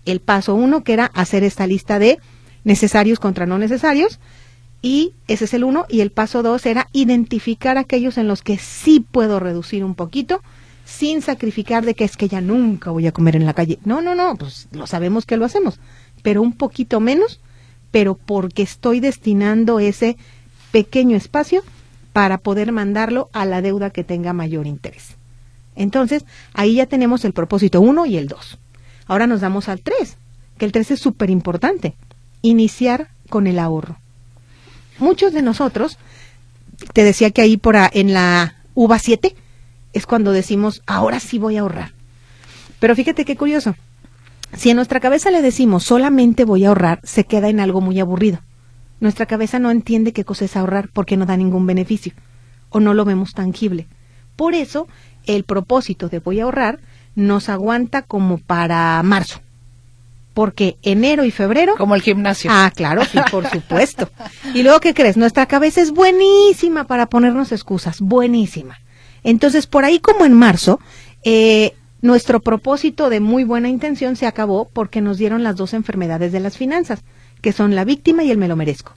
El 0.04 0.20
paso 0.20 0.54
uno 0.54 0.84
que 0.84 0.92
era 0.92 1.06
hacer 1.06 1.44
esta 1.44 1.66
lista 1.66 1.98
de 1.98 2.18
necesarios 2.64 3.18
contra 3.18 3.46
no 3.46 3.58
necesarios 3.58 4.20
y 4.80 5.12
ese 5.26 5.46
es 5.46 5.54
el 5.54 5.64
uno 5.64 5.86
y 5.88 6.00
el 6.00 6.10
paso 6.10 6.42
dos 6.42 6.66
era 6.66 6.88
identificar 6.92 7.78
aquellos 7.78 8.16
en 8.16 8.28
los 8.28 8.42
que 8.42 8.58
sí 8.58 9.00
puedo 9.00 9.40
reducir 9.40 9.84
un 9.84 9.94
poquito 9.94 10.40
sin 10.88 11.20
sacrificar 11.20 11.84
de 11.84 11.94
que 11.94 12.04
es 12.04 12.16
que 12.16 12.28
ya 12.28 12.40
nunca 12.40 12.90
voy 12.90 13.06
a 13.06 13.12
comer 13.12 13.36
en 13.36 13.44
la 13.44 13.52
calle. 13.52 13.78
No, 13.84 14.00
no, 14.00 14.14
no, 14.14 14.36
pues 14.36 14.68
lo 14.72 14.86
sabemos 14.86 15.26
que 15.26 15.36
lo 15.36 15.44
hacemos, 15.44 15.78
pero 16.22 16.40
un 16.40 16.54
poquito 16.54 16.98
menos, 16.98 17.40
pero 17.90 18.14
porque 18.14 18.62
estoy 18.62 18.98
destinando 18.98 19.80
ese 19.80 20.16
pequeño 20.72 21.14
espacio 21.14 21.62
para 22.14 22.38
poder 22.38 22.72
mandarlo 22.72 23.28
a 23.34 23.44
la 23.44 23.60
deuda 23.60 23.90
que 23.90 24.02
tenga 24.02 24.32
mayor 24.32 24.66
interés. 24.66 25.16
Entonces, 25.76 26.24
ahí 26.54 26.76
ya 26.76 26.86
tenemos 26.86 27.24
el 27.26 27.34
propósito 27.34 27.82
1 27.82 28.06
y 28.06 28.16
el 28.16 28.26
2. 28.26 28.58
Ahora 29.06 29.26
nos 29.26 29.42
damos 29.42 29.68
al 29.68 29.82
3, 29.82 30.16
que 30.56 30.64
el 30.64 30.72
3 30.72 30.92
es 30.92 31.00
súper 31.00 31.28
importante. 31.28 31.94
Iniciar 32.40 33.10
con 33.28 33.46
el 33.46 33.58
ahorro. 33.58 33.98
Muchos 34.98 35.34
de 35.34 35.42
nosotros, 35.42 35.98
te 36.94 37.04
decía 37.04 37.30
que 37.30 37.42
ahí 37.42 37.58
por 37.58 37.76
en 37.92 38.14
la 38.14 38.56
UVA 38.74 38.98
7, 38.98 39.36
es 39.92 40.06
cuando 40.06 40.32
decimos, 40.32 40.82
ahora 40.86 41.20
sí 41.20 41.38
voy 41.38 41.56
a 41.56 41.60
ahorrar. 41.60 41.92
Pero 42.80 42.94
fíjate 42.94 43.24
qué 43.24 43.36
curioso. 43.36 43.74
Si 44.54 44.70
en 44.70 44.76
nuestra 44.76 45.00
cabeza 45.00 45.30
le 45.30 45.42
decimos 45.42 45.84
solamente 45.84 46.44
voy 46.44 46.64
a 46.64 46.68
ahorrar, 46.68 47.00
se 47.02 47.24
queda 47.24 47.48
en 47.48 47.60
algo 47.60 47.80
muy 47.80 48.00
aburrido. 48.00 48.40
Nuestra 49.00 49.26
cabeza 49.26 49.58
no 49.58 49.70
entiende 49.70 50.12
qué 50.12 50.24
cosa 50.24 50.44
es 50.44 50.56
ahorrar 50.56 50.88
porque 50.92 51.16
no 51.16 51.26
da 51.26 51.36
ningún 51.36 51.66
beneficio 51.66 52.12
o 52.70 52.80
no 52.80 52.94
lo 52.94 53.04
vemos 53.04 53.32
tangible. 53.32 53.86
Por 54.36 54.54
eso, 54.54 54.88
el 55.26 55.44
propósito 55.44 56.08
de 56.08 56.20
voy 56.20 56.40
a 56.40 56.44
ahorrar 56.44 56.80
nos 57.14 57.48
aguanta 57.48 58.02
como 58.02 58.38
para 58.38 59.02
marzo. 59.02 59.40
Porque 60.34 60.78
enero 60.82 61.24
y 61.24 61.32
febrero. 61.32 61.74
Como 61.76 61.96
el 61.96 62.02
gimnasio. 62.02 62.50
Ah, 62.52 62.70
claro, 62.74 63.04
sí, 63.04 63.18
por 63.30 63.46
supuesto. 63.50 64.08
Y 64.54 64.62
luego, 64.62 64.78
¿qué 64.78 64.94
crees? 64.94 65.16
Nuestra 65.16 65.46
cabeza 65.46 65.80
es 65.80 65.90
buenísima 65.90 66.84
para 66.84 67.06
ponernos 67.06 67.50
excusas, 67.50 68.00
buenísima. 68.00 68.78
Entonces, 69.28 69.66
por 69.66 69.84
ahí 69.84 69.98
como 69.98 70.24
en 70.24 70.32
marzo, 70.32 70.80
eh, 71.22 71.74
nuestro 72.00 72.40
propósito 72.40 73.10
de 73.10 73.20
muy 73.20 73.44
buena 73.44 73.68
intención 73.68 74.16
se 74.16 74.26
acabó 74.26 74.70
porque 74.72 75.02
nos 75.02 75.18
dieron 75.18 75.42
las 75.42 75.56
dos 75.56 75.74
enfermedades 75.74 76.32
de 76.32 76.40
las 76.40 76.56
finanzas 76.56 77.00
que 77.42 77.52
son 77.52 77.74
la 77.74 77.84
víctima 77.84 78.24
y 78.24 78.30
el 78.30 78.38
me 78.38 78.48
lo 78.48 78.56
merezco. 78.56 78.94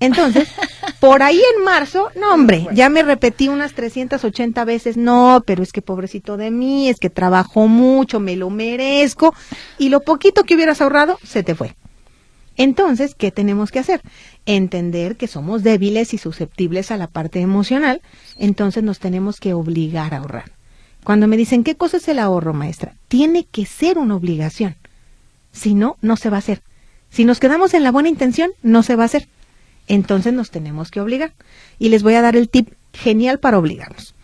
Entonces, 0.00 0.48
por 1.00 1.22
ahí 1.22 1.40
en 1.56 1.64
marzo, 1.64 2.10
no 2.20 2.34
hombre, 2.34 2.66
ya 2.72 2.88
me 2.88 3.04
repetí 3.04 3.48
unas 3.48 3.72
380 3.74 4.64
veces, 4.64 4.96
no, 4.96 5.44
pero 5.46 5.62
es 5.62 5.72
que 5.72 5.80
pobrecito 5.80 6.36
de 6.36 6.50
mí, 6.50 6.88
es 6.88 6.98
que 6.98 7.08
trabajo 7.08 7.68
mucho, 7.68 8.18
me 8.18 8.34
lo 8.34 8.50
merezco, 8.50 9.32
y 9.78 9.90
lo 9.90 10.00
poquito 10.00 10.42
que 10.42 10.56
hubieras 10.56 10.80
ahorrado, 10.80 11.20
se 11.22 11.44
te 11.44 11.54
fue. 11.54 11.76
Entonces, 12.56 13.14
¿qué 13.14 13.30
tenemos 13.30 13.70
que 13.70 13.78
hacer? 13.78 14.02
Entender 14.44 15.16
que 15.16 15.28
somos 15.28 15.62
débiles 15.62 16.14
y 16.14 16.18
susceptibles 16.18 16.90
a 16.90 16.96
la 16.96 17.06
parte 17.06 17.40
emocional, 17.40 18.02
entonces 18.36 18.82
nos 18.82 18.98
tenemos 18.98 19.38
que 19.38 19.54
obligar 19.54 20.14
a 20.14 20.18
ahorrar. 20.18 20.50
Cuando 21.04 21.26
me 21.26 21.36
dicen, 21.36 21.64
¿qué 21.64 21.76
cosa 21.76 21.96
es 21.96 22.08
el 22.08 22.18
ahorro, 22.18 22.52
maestra? 22.52 22.94
Tiene 23.08 23.44
que 23.44 23.66
ser 23.66 23.98
una 23.98 24.16
obligación. 24.16 24.76
Si 25.52 25.74
no, 25.74 25.96
no 26.00 26.16
se 26.16 26.30
va 26.30 26.36
a 26.36 26.38
hacer. 26.38 26.62
Si 27.10 27.24
nos 27.24 27.40
quedamos 27.40 27.74
en 27.74 27.82
la 27.82 27.92
buena 27.92 28.08
intención, 28.08 28.50
no 28.62 28.82
se 28.82 28.96
va 28.96 29.02
a 29.02 29.06
hacer. 29.06 29.28
Entonces 29.88 30.32
nos 30.32 30.50
tenemos 30.50 30.90
que 30.90 31.00
obligar. 31.00 31.34
Y 31.78 31.90
les 31.90 32.02
voy 32.02 32.14
a 32.14 32.22
dar 32.22 32.36
el 32.36 32.48
tip 32.48 32.70
genial 32.92 33.38
para 33.38 33.58
obligarnos. 33.58 34.14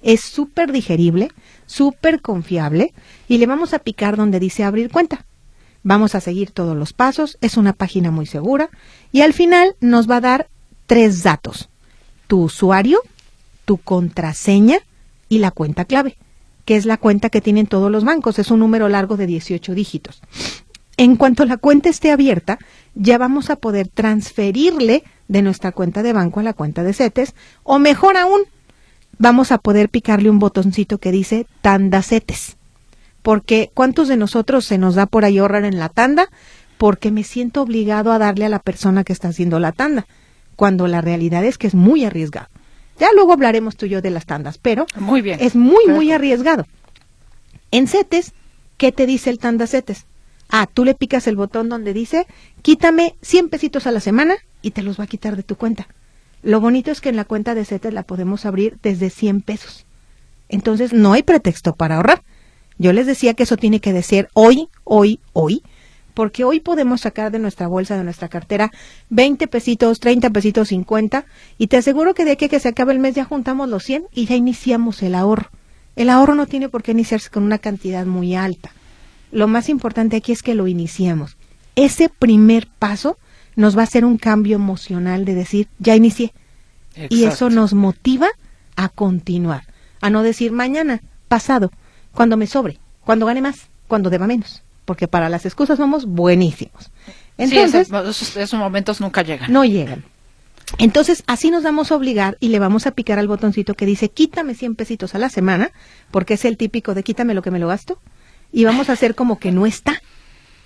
Es 0.00 0.22
súper 0.22 0.72
digerible, 0.72 1.30
súper 1.70 2.20
confiable 2.20 2.92
y 3.28 3.38
le 3.38 3.46
vamos 3.46 3.72
a 3.74 3.78
picar 3.78 4.16
donde 4.16 4.40
dice 4.40 4.64
abrir 4.64 4.90
cuenta. 4.90 5.24
Vamos 5.82 6.14
a 6.14 6.20
seguir 6.20 6.50
todos 6.50 6.76
los 6.76 6.92
pasos, 6.92 7.38
es 7.40 7.56
una 7.56 7.72
página 7.72 8.10
muy 8.10 8.26
segura 8.26 8.68
y 9.12 9.22
al 9.22 9.32
final 9.32 9.76
nos 9.80 10.10
va 10.10 10.16
a 10.16 10.20
dar 10.20 10.48
tres 10.86 11.22
datos. 11.22 11.70
Tu 12.26 12.42
usuario, 12.42 13.00
tu 13.64 13.78
contraseña 13.78 14.78
y 15.28 15.38
la 15.38 15.52
cuenta 15.52 15.84
clave, 15.84 16.18
que 16.64 16.76
es 16.76 16.86
la 16.86 16.96
cuenta 16.96 17.30
que 17.30 17.40
tienen 17.40 17.66
todos 17.66 17.90
los 17.90 18.04
bancos. 18.04 18.38
Es 18.38 18.50
un 18.50 18.58
número 18.58 18.88
largo 18.88 19.16
de 19.16 19.26
18 19.26 19.74
dígitos. 19.74 20.20
En 20.96 21.16
cuanto 21.16 21.44
la 21.46 21.56
cuenta 21.56 21.88
esté 21.88 22.10
abierta, 22.10 22.58
ya 22.94 23.16
vamos 23.16 23.48
a 23.48 23.56
poder 23.56 23.88
transferirle 23.88 25.04
de 25.28 25.42
nuestra 25.42 25.72
cuenta 25.72 26.02
de 26.02 26.12
banco 26.12 26.40
a 26.40 26.42
la 26.42 26.52
cuenta 26.52 26.82
de 26.82 26.92
CETES, 26.92 27.34
o 27.62 27.78
mejor 27.78 28.16
aún, 28.16 28.42
vamos 29.20 29.52
a 29.52 29.58
poder 29.58 29.90
picarle 29.90 30.30
un 30.30 30.38
botoncito 30.38 30.98
que 30.98 31.12
dice 31.12 31.46
tanda 31.60 32.02
CETES. 32.02 32.56
Porque 33.22 33.70
¿cuántos 33.74 34.08
de 34.08 34.16
nosotros 34.16 34.64
se 34.64 34.78
nos 34.78 34.94
da 34.94 35.04
por 35.04 35.24
ahí 35.24 35.38
ahorrar 35.38 35.64
en 35.64 35.78
la 35.78 35.90
tanda? 35.90 36.30
Porque 36.78 37.10
me 37.10 37.22
siento 37.22 37.60
obligado 37.60 38.12
a 38.12 38.18
darle 38.18 38.46
a 38.46 38.48
la 38.48 38.58
persona 38.58 39.04
que 39.04 39.12
está 39.12 39.28
haciendo 39.28 39.60
la 39.60 39.72
tanda, 39.72 40.06
cuando 40.56 40.88
la 40.88 41.02
realidad 41.02 41.44
es 41.44 41.58
que 41.58 41.66
es 41.66 41.74
muy 41.74 42.04
arriesgado. 42.04 42.48
Ya 42.98 43.08
luego 43.14 43.34
hablaremos 43.34 43.76
tú 43.76 43.86
y 43.86 43.90
yo 43.90 44.00
de 44.00 44.10
las 44.10 44.24
tandas, 44.24 44.56
pero 44.56 44.86
muy 44.96 45.20
bien. 45.20 45.38
es 45.40 45.54
muy, 45.54 45.86
muy 45.86 46.10
arriesgado. 46.12 46.66
En 47.70 47.88
CETES, 47.88 48.32
¿qué 48.78 48.90
te 48.90 49.06
dice 49.06 49.28
el 49.28 49.38
tanda 49.38 49.66
CETES? 49.66 50.06
Ah, 50.48 50.66
tú 50.72 50.84
le 50.86 50.94
picas 50.94 51.26
el 51.26 51.36
botón 51.36 51.68
donde 51.68 51.92
dice, 51.92 52.26
quítame 52.62 53.14
100 53.20 53.50
pesitos 53.50 53.86
a 53.86 53.90
la 53.90 54.00
semana 54.00 54.36
y 54.62 54.70
te 54.70 54.82
los 54.82 54.98
va 54.98 55.04
a 55.04 55.06
quitar 55.06 55.36
de 55.36 55.42
tu 55.42 55.56
cuenta. 55.56 55.88
Lo 56.42 56.60
bonito 56.60 56.90
es 56.90 57.00
que 57.00 57.10
en 57.10 57.16
la 57.16 57.24
cuenta 57.24 57.54
de 57.54 57.64
CETES 57.64 57.92
la 57.92 58.02
podemos 58.02 58.46
abrir 58.46 58.78
desde 58.82 59.10
100 59.10 59.42
pesos. 59.42 59.86
Entonces 60.48 60.92
no 60.92 61.12
hay 61.12 61.22
pretexto 61.22 61.74
para 61.74 61.96
ahorrar. 61.96 62.22
Yo 62.78 62.92
les 62.92 63.06
decía 63.06 63.34
que 63.34 63.42
eso 63.42 63.56
tiene 63.56 63.80
que 63.80 63.92
decir 63.92 64.28
hoy, 64.32 64.68
hoy, 64.84 65.20
hoy, 65.32 65.62
porque 66.14 66.44
hoy 66.44 66.60
podemos 66.60 67.02
sacar 67.02 67.30
de 67.30 67.38
nuestra 67.38 67.68
bolsa, 67.68 67.96
de 67.96 68.04
nuestra 68.04 68.28
cartera, 68.28 68.72
20 69.10 69.46
pesitos, 69.48 70.00
30 70.00 70.30
pesitos, 70.30 70.68
50, 70.68 71.26
y 71.58 71.66
te 71.66 71.76
aseguro 71.76 72.14
que 72.14 72.24
de 72.24 72.32
aquí 72.32 72.46
a 72.46 72.48
que 72.48 72.58
se 72.58 72.68
acabe 72.68 72.92
el 72.92 72.98
mes 72.98 73.14
ya 73.14 73.24
juntamos 73.24 73.68
los 73.68 73.84
100 73.84 74.06
y 74.12 74.26
ya 74.26 74.34
iniciamos 74.34 75.02
el 75.02 75.14
ahorro. 75.14 75.50
El 75.94 76.08
ahorro 76.08 76.34
no 76.34 76.46
tiene 76.46 76.68
por 76.68 76.82
qué 76.82 76.92
iniciarse 76.92 77.30
con 77.30 77.42
una 77.42 77.58
cantidad 77.58 78.06
muy 78.06 78.34
alta. 78.34 78.72
Lo 79.30 79.46
más 79.46 79.68
importante 79.68 80.16
aquí 80.16 80.32
es 80.32 80.42
que 80.42 80.54
lo 80.54 80.66
iniciemos. 80.66 81.36
Ese 81.76 82.08
primer 82.08 82.66
paso 82.78 83.18
nos 83.56 83.76
va 83.76 83.82
a 83.82 83.84
hacer 83.84 84.04
un 84.04 84.18
cambio 84.18 84.56
emocional 84.56 85.24
de 85.24 85.34
decir, 85.34 85.68
ya 85.78 85.96
inicié. 85.96 86.32
Y 87.08 87.24
eso 87.24 87.50
nos 87.50 87.72
motiva 87.72 88.28
a 88.76 88.88
continuar, 88.88 89.64
a 90.00 90.10
no 90.10 90.22
decir 90.22 90.52
mañana, 90.52 91.02
pasado, 91.28 91.70
cuando 92.12 92.36
me 92.36 92.46
sobre, 92.46 92.78
cuando 93.04 93.26
gane 93.26 93.40
más, 93.40 93.68
cuando 93.86 94.10
deba 94.10 94.26
menos 94.26 94.62
porque 94.90 95.06
para 95.06 95.28
las 95.28 95.46
excusas 95.46 95.78
somos 95.78 96.04
buenísimos. 96.04 96.90
Entonces, 97.38 97.88
esos, 98.34 98.58
momentos 98.58 99.00
nunca 99.00 99.22
llegan. 99.22 99.52
No 99.52 99.64
llegan. 99.64 100.02
Entonces, 100.78 101.22
así 101.28 101.52
nos 101.52 101.62
vamos 101.62 101.92
a 101.92 101.94
obligar 101.94 102.36
y 102.40 102.48
le 102.48 102.58
vamos 102.58 102.88
a 102.88 102.90
picar 102.90 103.20
al 103.20 103.28
botoncito 103.28 103.74
que 103.74 103.86
dice 103.86 104.08
quítame 104.08 104.56
100 104.56 104.74
pesitos 104.74 105.14
a 105.14 105.18
la 105.18 105.28
semana, 105.28 105.70
porque 106.10 106.34
es 106.34 106.44
el 106.44 106.56
típico 106.56 106.92
de 106.94 107.04
quítame 107.04 107.34
lo 107.34 107.42
que 107.42 107.52
me 107.52 107.60
lo 107.60 107.68
gasto, 107.68 108.00
y 108.50 108.64
vamos 108.64 108.88
a 108.88 108.94
hacer 108.94 109.14
como 109.14 109.38
que 109.38 109.52
no 109.52 109.64
está. 109.64 110.02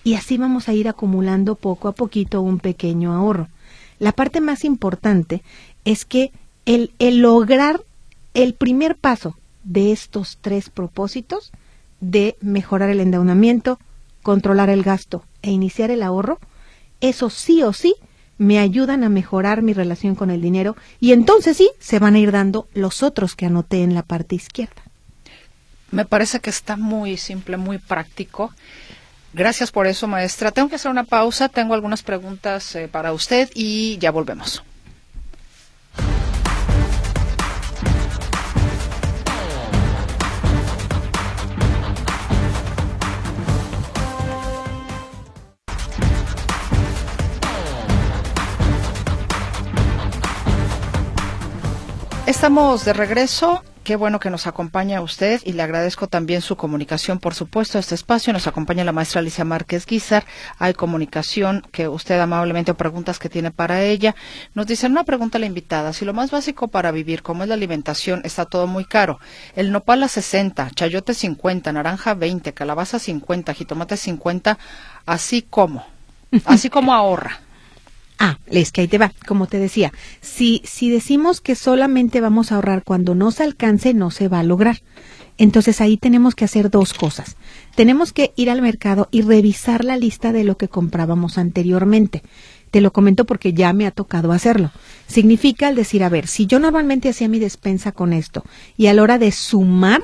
Y 0.05 0.15
así 0.15 0.39
vamos 0.39 0.69
a 0.69 0.75
ir 0.75 0.89
acumulando 0.89 1.57
poco 1.57 1.89
a 1.89 1.93
poquito 1.93 2.43
un 2.43 2.59
pequeño 2.59 3.13
ahorro. 3.13 3.49
La 3.99 4.13
parte 4.13 4.41
más 4.41 4.65
importante 4.65 5.43
es 5.85 6.05
que 6.05 6.31
el, 6.67 6.93
el 6.99 7.19
lograr 7.19 7.81
el 8.35 8.55
primer 8.55 8.97
paso 8.97 9.37
de 9.65 9.93
estos 9.93 10.39
tres 10.41 10.69
propósitos 10.69 11.53
de 12.01 12.37
mejorar 12.41 12.91
el 12.91 13.01
endeudamiento, 13.01 13.79
controlar 14.23 14.69
el 14.69 14.83
gasto 14.83 15.25
e 15.43 15.51
iniciar 15.51 15.91
el 15.91 16.03
ahorro, 16.03 16.39
eso 17.01 17.31
sí 17.31 17.63
o 17.63 17.73
sí 17.73 17.95
me 18.37 18.59
ayudan 18.59 19.05
a 19.05 19.09
mejorar 19.09 19.63
mi 19.63 19.73
relación 19.73 20.15
con 20.15 20.31
el 20.31 20.43
dinero 20.43 20.77
y 21.01 21.13
entonces 21.13 21.57
sí 21.57 21.71
se 21.79 21.99
van 21.99 22.15
a 22.15 22.19
ir 22.19 22.33
dando 22.33 22.69
los 22.75 23.03
otros 23.03 23.37
que 23.37 23.47
anoté 23.47 23.83
en 23.83 23.95
la 23.95 24.03
parte 24.03 24.35
izquierda. 24.35 24.83
Me 25.91 26.05
parece 26.05 26.41
que 26.41 26.51
está 26.51 26.77
muy 26.77 27.17
simple, 27.17 27.57
muy 27.57 27.79
práctico. 27.79 28.53
Gracias 29.35 29.73
por 29.73 29.89
eso, 29.89 30.07
maestra. 30.07 30.53
Tengo 30.53 30.69
que 30.69 30.77
hacer 30.77 30.93
una 30.93 31.03
pausa, 31.03 31.49
tengo 31.49 31.75
algunas 31.75 32.05
preguntas 32.05 32.77
eh, 32.77 32.87
para 32.87 33.13
usted 33.13 33.51
y 33.53 33.99
ya 33.99 34.13
volvemos. 34.13 34.63
Estamos 52.27 52.87
de 52.87 52.95
regreso. 52.95 53.63
Qué 53.85 53.97
bueno 53.97 54.19
que 54.19 54.31
nos 54.31 54.47
acompaña 54.47 55.03
usted 55.03 55.43
y 55.45 55.53
le 55.53 55.63
agradezco 55.63 56.07
también 56.07 56.41
su 56.41 56.57
comunicación, 56.57 57.19
por 57.19 57.35
supuesto, 57.35 57.77
a 57.77 57.83
este 57.83 57.95
espacio. 57.95 58.33
Nos 58.33 58.47
acompaña 58.47 58.83
la 58.83 58.93
maestra 58.93 59.21
Alicia 59.21 59.45
Márquez 59.45 59.85
Guizar. 59.85 60.25
Hay 60.59 60.73
comunicación 60.73 61.67
que 61.71 61.87
usted 61.87 62.19
amablemente 62.19 62.71
o 62.71 62.77
preguntas 62.79 63.19
que 63.19 63.29
tiene 63.29 63.51
para 63.51 63.83
ella. 63.83 64.15
Nos 64.55 64.67
dice 64.67 64.87
una 64.87 65.05
pregunta 65.05 65.37
a 65.37 65.41
la 65.41 65.45
invitada. 65.45 65.93
Si 65.93 66.07
lo 66.07 66.15
más 66.15 66.31
básico 66.31 66.69
para 66.69 66.93
vivir, 66.93 67.23
como 67.23 67.43
es 67.43 67.51
la 67.51 67.57
alimentación, 67.57 68.23
está 68.25 68.47
todo 68.47 68.67
muy 68.67 68.87
caro. 68.87 69.21
El 69.55 69.71
nopal 69.71 70.03
a 70.03 70.09
60, 70.09 70.71
chayote 70.75 71.13
50, 71.13 71.73
naranja 71.73 72.15
20, 72.15 72.55
calabaza 72.55 72.99
50, 72.99 73.53
jitomate 73.53 73.99
50, 73.99 74.59
así 75.05 75.43
como, 75.43 75.85
así 76.47 76.71
como 76.71 76.95
ahorra. 76.95 77.44
Ah, 78.27 78.39
es 78.47 78.73
que 78.73 78.81
ahí 78.81 78.89
te 78.89 78.97
va, 78.97 79.13
como 79.27 79.47
te 79.47 79.59
decía, 79.59 79.93
si, 80.23 80.63
si 80.65 80.89
decimos 80.89 81.43
que 81.43 81.55
solamente 81.55 82.23
vamos 82.23 82.53
a 82.53 82.55
ahorrar 82.55 82.83
cuando 82.83 83.15
no 83.15 83.31
se 83.31 83.43
alcance, 83.43 83.93
no 83.93 84.11
se 84.11 84.29
va 84.29 84.39
a 84.39 84.45
lograr. 84.45 84.81
Entonces 85.37 85.83
ahí 85.83 85.99
tenemos 85.99 86.35
que 86.35 86.47
hacer 86.47 86.71
dos 86.71 86.95
cosas. 86.95 87.37
Tenemos 87.75 88.15
que 88.15 88.33
ir 88.35 88.49
al 88.49 88.63
mercado 88.63 89.09
y 89.11 89.21
revisar 89.21 89.85
la 89.85 89.99
lista 89.99 90.33
de 90.33 90.45
lo 90.45 90.57
que 90.57 90.69
comprábamos 90.69 91.37
anteriormente. 91.37 92.23
Te 92.71 92.81
lo 92.81 92.95
comento 92.95 93.27
porque 93.27 93.53
ya 93.53 93.75
me 93.75 93.87
ha 93.87 93.91
tocado 93.91 94.33
hacerlo. 94.33 94.71
Significa 95.07 95.69
el 95.69 95.77
decir, 95.77 96.03
a 96.03 96.09
ver, 96.09 96.27
si 96.27 96.47
yo 96.47 96.61
normalmente 96.61 97.11
hacía 97.11 97.29
mi 97.29 97.39
despensa 97.39 97.93
con 97.93 98.15
esto 98.15 98.43
y 98.79 98.87
a 98.87 98.95
la 98.95 99.03
hora 99.03 99.19
de 99.19 99.33
sumar, 99.33 100.03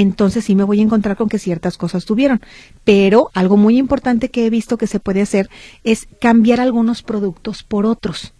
entonces 0.00 0.44
sí 0.44 0.54
me 0.54 0.64
voy 0.64 0.80
a 0.80 0.82
encontrar 0.82 1.16
con 1.16 1.28
que 1.28 1.38
ciertas 1.38 1.76
cosas 1.76 2.04
tuvieron. 2.04 2.40
Pero 2.84 3.30
algo 3.34 3.56
muy 3.56 3.78
importante 3.78 4.30
que 4.30 4.46
he 4.46 4.50
visto 4.50 4.78
que 4.78 4.86
se 4.86 5.00
puede 5.00 5.22
hacer 5.22 5.48
es 5.84 6.06
cambiar 6.20 6.60
algunos 6.60 7.02
productos 7.02 7.62
por 7.62 7.86
otros 7.86 8.32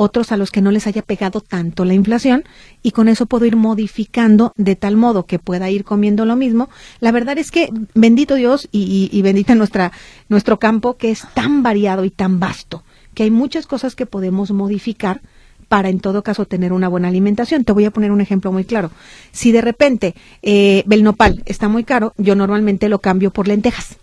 otros 0.00 0.30
a 0.30 0.36
los 0.36 0.52
que 0.52 0.62
no 0.62 0.70
les 0.70 0.86
haya 0.86 1.02
pegado 1.02 1.40
tanto 1.40 1.84
la 1.84 1.92
inflación 1.92 2.44
y 2.84 2.92
con 2.92 3.08
eso 3.08 3.26
puedo 3.26 3.46
ir 3.46 3.56
modificando 3.56 4.52
de 4.56 4.76
tal 4.76 4.96
modo 4.96 5.26
que 5.26 5.40
pueda 5.40 5.70
ir 5.70 5.82
comiendo 5.82 6.24
lo 6.24 6.36
mismo. 6.36 6.68
La 7.00 7.10
verdad 7.10 7.36
es 7.36 7.50
que 7.50 7.68
bendito 7.94 8.36
Dios 8.36 8.68
y, 8.70 9.08
y, 9.10 9.22
bendita 9.22 9.56
nuestra, 9.56 9.90
nuestro 10.28 10.60
campo 10.60 10.96
que 10.96 11.10
es 11.10 11.26
tan 11.34 11.64
variado 11.64 12.04
y 12.04 12.10
tan 12.10 12.38
vasto, 12.38 12.84
que 13.14 13.24
hay 13.24 13.32
muchas 13.32 13.66
cosas 13.66 13.96
que 13.96 14.06
podemos 14.06 14.52
modificar 14.52 15.20
para 15.68 15.88
en 15.88 16.00
todo 16.00 16.22
caso 16.22 16.46
tener 16.46 16.72
una 16.72 16.88
buena 16.88 17.08
alimentación. 17.08 17.64
Te 17.64 17.72
voy 17.72 17.84
a 17.84 17.90
poner 17.90 18.10
un 18.10 18.20
ejemplo 18.20 18.50
muy 18.52 18.64
claro. 18.64 18.90
Si 19.32 19.52
de 19.52 19.60
repente 19.60 20.14
eh, 20.42 20.84
el 20.90 21.04
nopal 21.04 21.42
está 21.46 21.68
muy 21.68 21.84
caro, 21.84 22.14
yo 22.16 22.34
normalmente 22.34 22.88
lo 22.88 23.00
cambio 23.00 23.30
por 23.30 23.48
lentejas. 23.48 23.98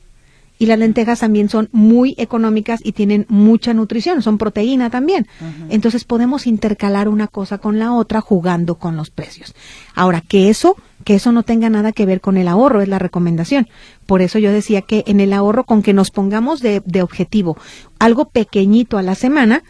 Y 0.58 0.68
las 0.68 0.80
lentejas 0.80 1.20
también 1.20 1.50
son 1.50 1.68
muy 1.74 2.16
económicas 2.18 2.80
y 2.82 2.94
tienen 2.94 3.26
mucha 3.28 3.74
nutrición, 3.74 4.22
son 4.22 4.38
proteína 4.38 4.90
también. 4.90 5.28
Entonces 5.70 6.06
podemos 6.06 6.48
intercalar 6.48 7.10
una 7.10 7.28
cosa 7.28 7.58
con 7.58 7.78
la 7.78 7.92
otra 7.92 8.22
jugando 8.22 8.76
con 8.76 8.96
los 8.96 9.10
precios. 9.10 9.54
Ahora, 9.96 10.22
que 10.22 10.50
eso, 10.50 10.78
que 11.04 11.16
eso 11.16 11.34
no 11.34 11.44
tenga 11.44 11.70
nada 11.70 11.92
que 11.92 12.06
ver 12.06 12.22
con 12.22 12.38
el 12.38 12.48
ahorro, 12.48 12.82
es 12.82 12.88
la 12.88 13.00
recomendación. 13.00 13.68
Por 14.06 14.22
eso 14.22 14.40
yo 14.40 14.50
decía 14.54 14.82
que 14.82 15.04
en 15.08 15.20
el 15.20 15.34
ahorro, 15.34 15.66
con 15.66 15.82
que 15.84 15.92
nos 15.92 16.10
pongamos 16.10 16.62
de, 16.62 16.82
de 16.86 17.02
objetivo 17.02 17.58
algo 18.00 18.30
pequeñito 18.30 18.98
a 18.98 19.04
la 19.04 19.16
semana, 19.16 19.62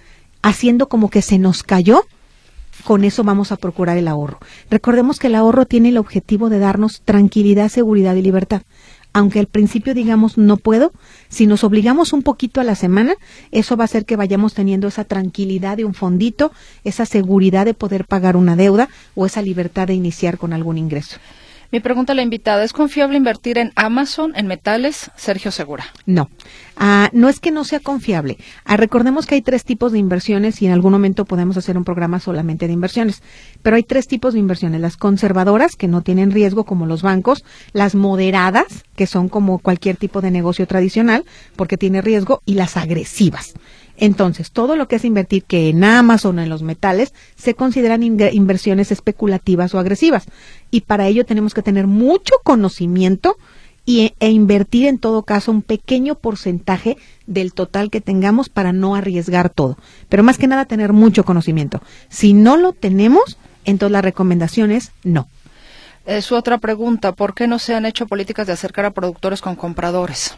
haciendo 0.45 0.87
como 0.87 1.09
que 1.09 1.23
se 1.23 1.39
nos 1.39 1.63
cayó, 1.63 2.03
con 2.83 3.03
eso 3.03 3.23
vamos 3.23 3.51
a 3.51 3.55
procurar 3.55 3.97
el 3.97 4.07
ahorro. 4.07 4.37
Recordemos 4.69 5.17
que 5.17 5.25
el 5.25 5.33
ahorro 5.33 5.65
tiene 5.65 5.89
el 5.89 5.97
objetivo 5.97 6.49
de 6.49 6.59
darnos 6.59 7.01
tranquilidad, 7.03 7.69
seguridad 7.69 8.13
y 8.13 8.21
libertad. 8.21 8.61
Aunque 9.11 9.39
al 9.39 9.47
principio 9.47 9.95
digamos 9.95 10.37
no 10.37 10.57
puedo, 10.57 10.91
si 11.29 11.47
nos 11.47 11.63
obligamos 11.63 12.13
un 12.13 12.21
poquito 12.21 12.61
a 12.61 12.63
la 12.63 12.75
semana, 12.75 13.15
eso 13.51 13.75
va 13.75 13.85
a 13.85 13.85
hacer 13.85 14.05
que 14.05 14.17
vayamos 14.17 14.53
teniendo 14.53 14.87
esa 14.87 15.03
tranquilidad 15.03 15.77
de 15.77 15.85
un 15.85 15.95
fondito, 15.95 16.51
esa 16.83 17.07
seguridad 17.07 17.65
de 17.65 17.73
poder 17.73 18.05
pagar 18.05 18.37
una 18.37 18.55
deuda 18.55 18.87
o 19.15 19.25
esa 19.25 19.41
libertad 19.41 19.87
de 19.87 19.95
iniciar 19.95 20.37
con 20.37 20.53
algún 20.53 20.77
ingreso. 20.77 21.17
Mi 21.75 21.81
pregunta 21.81 22.13
a 22.13 22.15
la 22.15 22.21
invitada, 22.21 22.63
¿es 22.63 22.71
confiable 22.71 23.17
invertir 23.17 23.57
en 23.57 23.73
Amazon, 23.75 24.31
en 24.37 24.47
metales? 24.47 25.11
Sergio 25.17 25.51
Segura. 25.51 25.83
No, 26.05 26.29
ah, 26.77 27.09
no 27.11 27.27
es 27.27 27.41
que 27.41 27.51
no 27.51 27.65
sea 27.65 27.81
confiable. 27.81 28.37
Ah, 28.63 28.77
recordemos 28.77 29.25
que 29.25 29.35
hay 29.35 29.41
tres 29.41 29.65
tipos 29.65 29.91
de 29.91 29.99
inversiones 29.99 30.61
y 30.61 30.67
en 30.67 30.71
algún 30.71 30.93
momento 30.93 31.25
podemos 31.25 31.57
hacer 31.57 31.77
un 31.77 31.83
programa 31.83 32.21
solamente 32.21 32.67
de 32.67 32.71
inversiones. 32.71 33.21
Pero 33.61 33.75
hay 33.75 33.83
tres 33.83 34.07
tipos 34.07 34.33
de 34.33 34.39
inversiones. 34.39 34.79
Las 34.79 34.95
conservadoras, 34.95 35.75
que 35.75 35.89
no 35.89 36.01
tienen 36.01 36.31
riesgo 36.31 36.63
como 36.63 36.85
los 36.85 37.01
bancos. 37.01 37.43
Las 37.73 37.93
moderadas, 37.93 38.85
que 38.95 39.05
son 39.05 39.27
como 39.27 39.59
cualquier 39.59 39.97
tipo 39.97 40.21
de 40.21 40.31
negocio 40.31 40.67
tradicional, 40.67 41.25
porque 41.57 41.75
tiene 41.75 42.01
riesgo. 42.01 42.41
Y 42.45 42.53
las 42.53 42.77
agresivas. 42.77 43.53
Entonces, 43.97 44.51
todo 44.51 44.75
lo 44.75 44.87
que 44.87 44.97
es 44.97 45.05
invertir 45.05 45.43
que 45.43 45.69
en 45.69 45.83
Amazon 45.83 46.39
o 46.39 46.41
en 46.41 46.49
los 46.49 46.63
metales 46.63 47.13
se 47.35 47.53
consideran 47.53 48.03
inversiones 48.03 48.91
especulativas 48.91 49.73
o 49.73 49.79
agresivas. 49.79 50.25
Y 50.71 50.81
para 50.81 51.07
ello 51.07 51.25
tenemos 51.25 51.53
que 51.53 51.61
tener 51.61 51.87
mucho 51.87 52.35
conocimiento 52.43 53.37
y, 53.85 54.13
e 54.19 54.29
invertir 54.31 54.87
en 54.87 54.97
todo 54.97 55.23
caso 55.23 55.51
un 55.51 55.61
pequeño 55.61 56.15
porcentaje 56.15 56.97
del 57.27 57.53
total 57.53 57.89
que 57.89 58.01
tengamos 58.01 58.49
para 58.49 58.73
no 58.73 58.95
arriesgar 58.95 59.49
todo. 59.49 59.77
Pero 60.09 60.23
más 60.23 60.37
que 60.37 60.47
nada 60.47 60.65
tener 60.65 60.91
mucho 60.91 61.23
conocimiento. 61.23 61.81
Si 62.09 62.33
no 62.33 62.57
lo 62.57 62.73
tenemos, 62.73 63.37
entonces 63.63 63.91
la 63.91 64.01
recomendación 64.01 64.71
es 64.71 64.91
no. 65.03 65.27
Su 66.21 66.35
otra 66.35 66.59
pregunta, 66.59 67.13
¿por 67.13 67.33
qué 67.33 67.47
no 67.47 67.57
se 67.57 67.73
han 67.73 67.85
hecho 67.85 68.05
políticas 68.05 68.45
de 68.45 68.53
acercar 68.53 68.85
a 68.85 68.91
productores 68.91 69.41
con 69.41 69.55
compradores? 69.55 70.37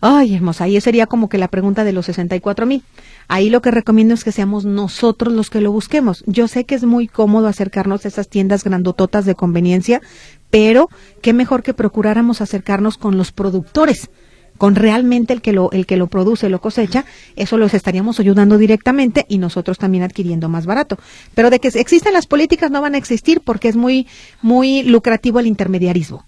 Ay, 0.00 0.34
hermosa, 0.34 0.64
ahí 0.64 0.80
sería 0.80 1.06
como 1.06 1.28
que 1.28 1.36
la 1.36 1.48
pregunta 1.48 1.84
de 1.84 1.92
los 1.92 2.06
64 2.06 2.64
mil. 2.64 2.82
Ahí 3.28 3.50
lo 3.50 3.60
que 3.60 3.70
recomiendo 3.70 4.14
es 4.14 4.24
que 4.24 4.32
seamos 4.32 4.64
nosotros 4.64 5.34
los 5.34 5.50
que 5.50 5.60
lo 5.60 5.70
busquemos. 5.70 6.24
Yo 6.26 6.48
sé 6.48 6.64
que 6.64 6.74
es 6.74 6.84
muy 6.84 7.08
cómodo 7.08 7.46
acercarnos 7.46 8.04
a 8.04 8.08
esas 8.08 8.28
tiendas 8.28 8.64
grandototas 8.64 9.26
de 9.26 9.34
conveniencia, 9.34 10.00
pero 10.50 10.88
qué 11.20 11.32
mejor 11.34 11.62
que 11.62 11.74
procuráramos 11.74 12.40
acercarnos 12.40 12.96
con 12.96 13.18
los 13.18 13.32
productores 13.32 14.10
con 14.62 14.76
realmente 14.76 15.32
el 15.32 15.42
que 15.42 15.52
lo 15.52 15.72
el 15.72 15.86
que 15.86 15.96
lo 15.96 16.06
produce, 16.06 16.48
lo 16.48 16.60
cosecha, 16.60 17.04
eso 17.34 17.58
los 17.58 17.74
estaríamos 17.74 18.20
ayudando 18.20 18.58
directamente 18.58 19.26
y 19.28 19.38
nosotros 19.38 19.76
también 19.76 20.04
adquiriendo 20.04 20.48
más 20.48 20.66
barato. 20.66 20.98
Pero 21.34 21.50
de 21.50 21.58
que 21.58 21.66
existen 21.66 22.12
las 22.12 22.28
políticas 22.28 22.70
no 22.70 22.80
van 22.80 22.94
a 22.94 22.98
existir 22.98 23.40
porque 23.40 23.66
es 23.66 23.74
muy 23.74 24.06
muy 24.40 24.84
lucrativo 24.84 25.40
el 25.40 25.48
intermediarismo. 25.48 26.24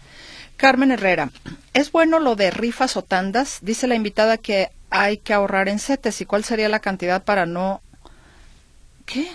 Carmen 0.57 0.91
Herrera, 0.91 1.31
¿es 1.75 1.93
bueno 1.93 2.19
lo 2.19 2.35
de 2.37 2.51
rifas 2.51 2.97
o 2.97 3.03
tandas? 3.03 3.59
Dice 3.61 3.87
la 3.87 3.95
invitada 3.95 4.39
que 4.39 4.71
hay 4.89 5.19
que 5.19 5.35
ahorrar 5.35 5.69
en 5.69 5.79
CETES. 5.79 6.23
¿Y 6.23 6.27
cuál 6.27 6.45
sería 6.45 6.71
la 6.71 6.81
cantidad 6.81 7.23
para 7.23 7.45
no... 7.45 7.83
¿Qué? 9.05 9.29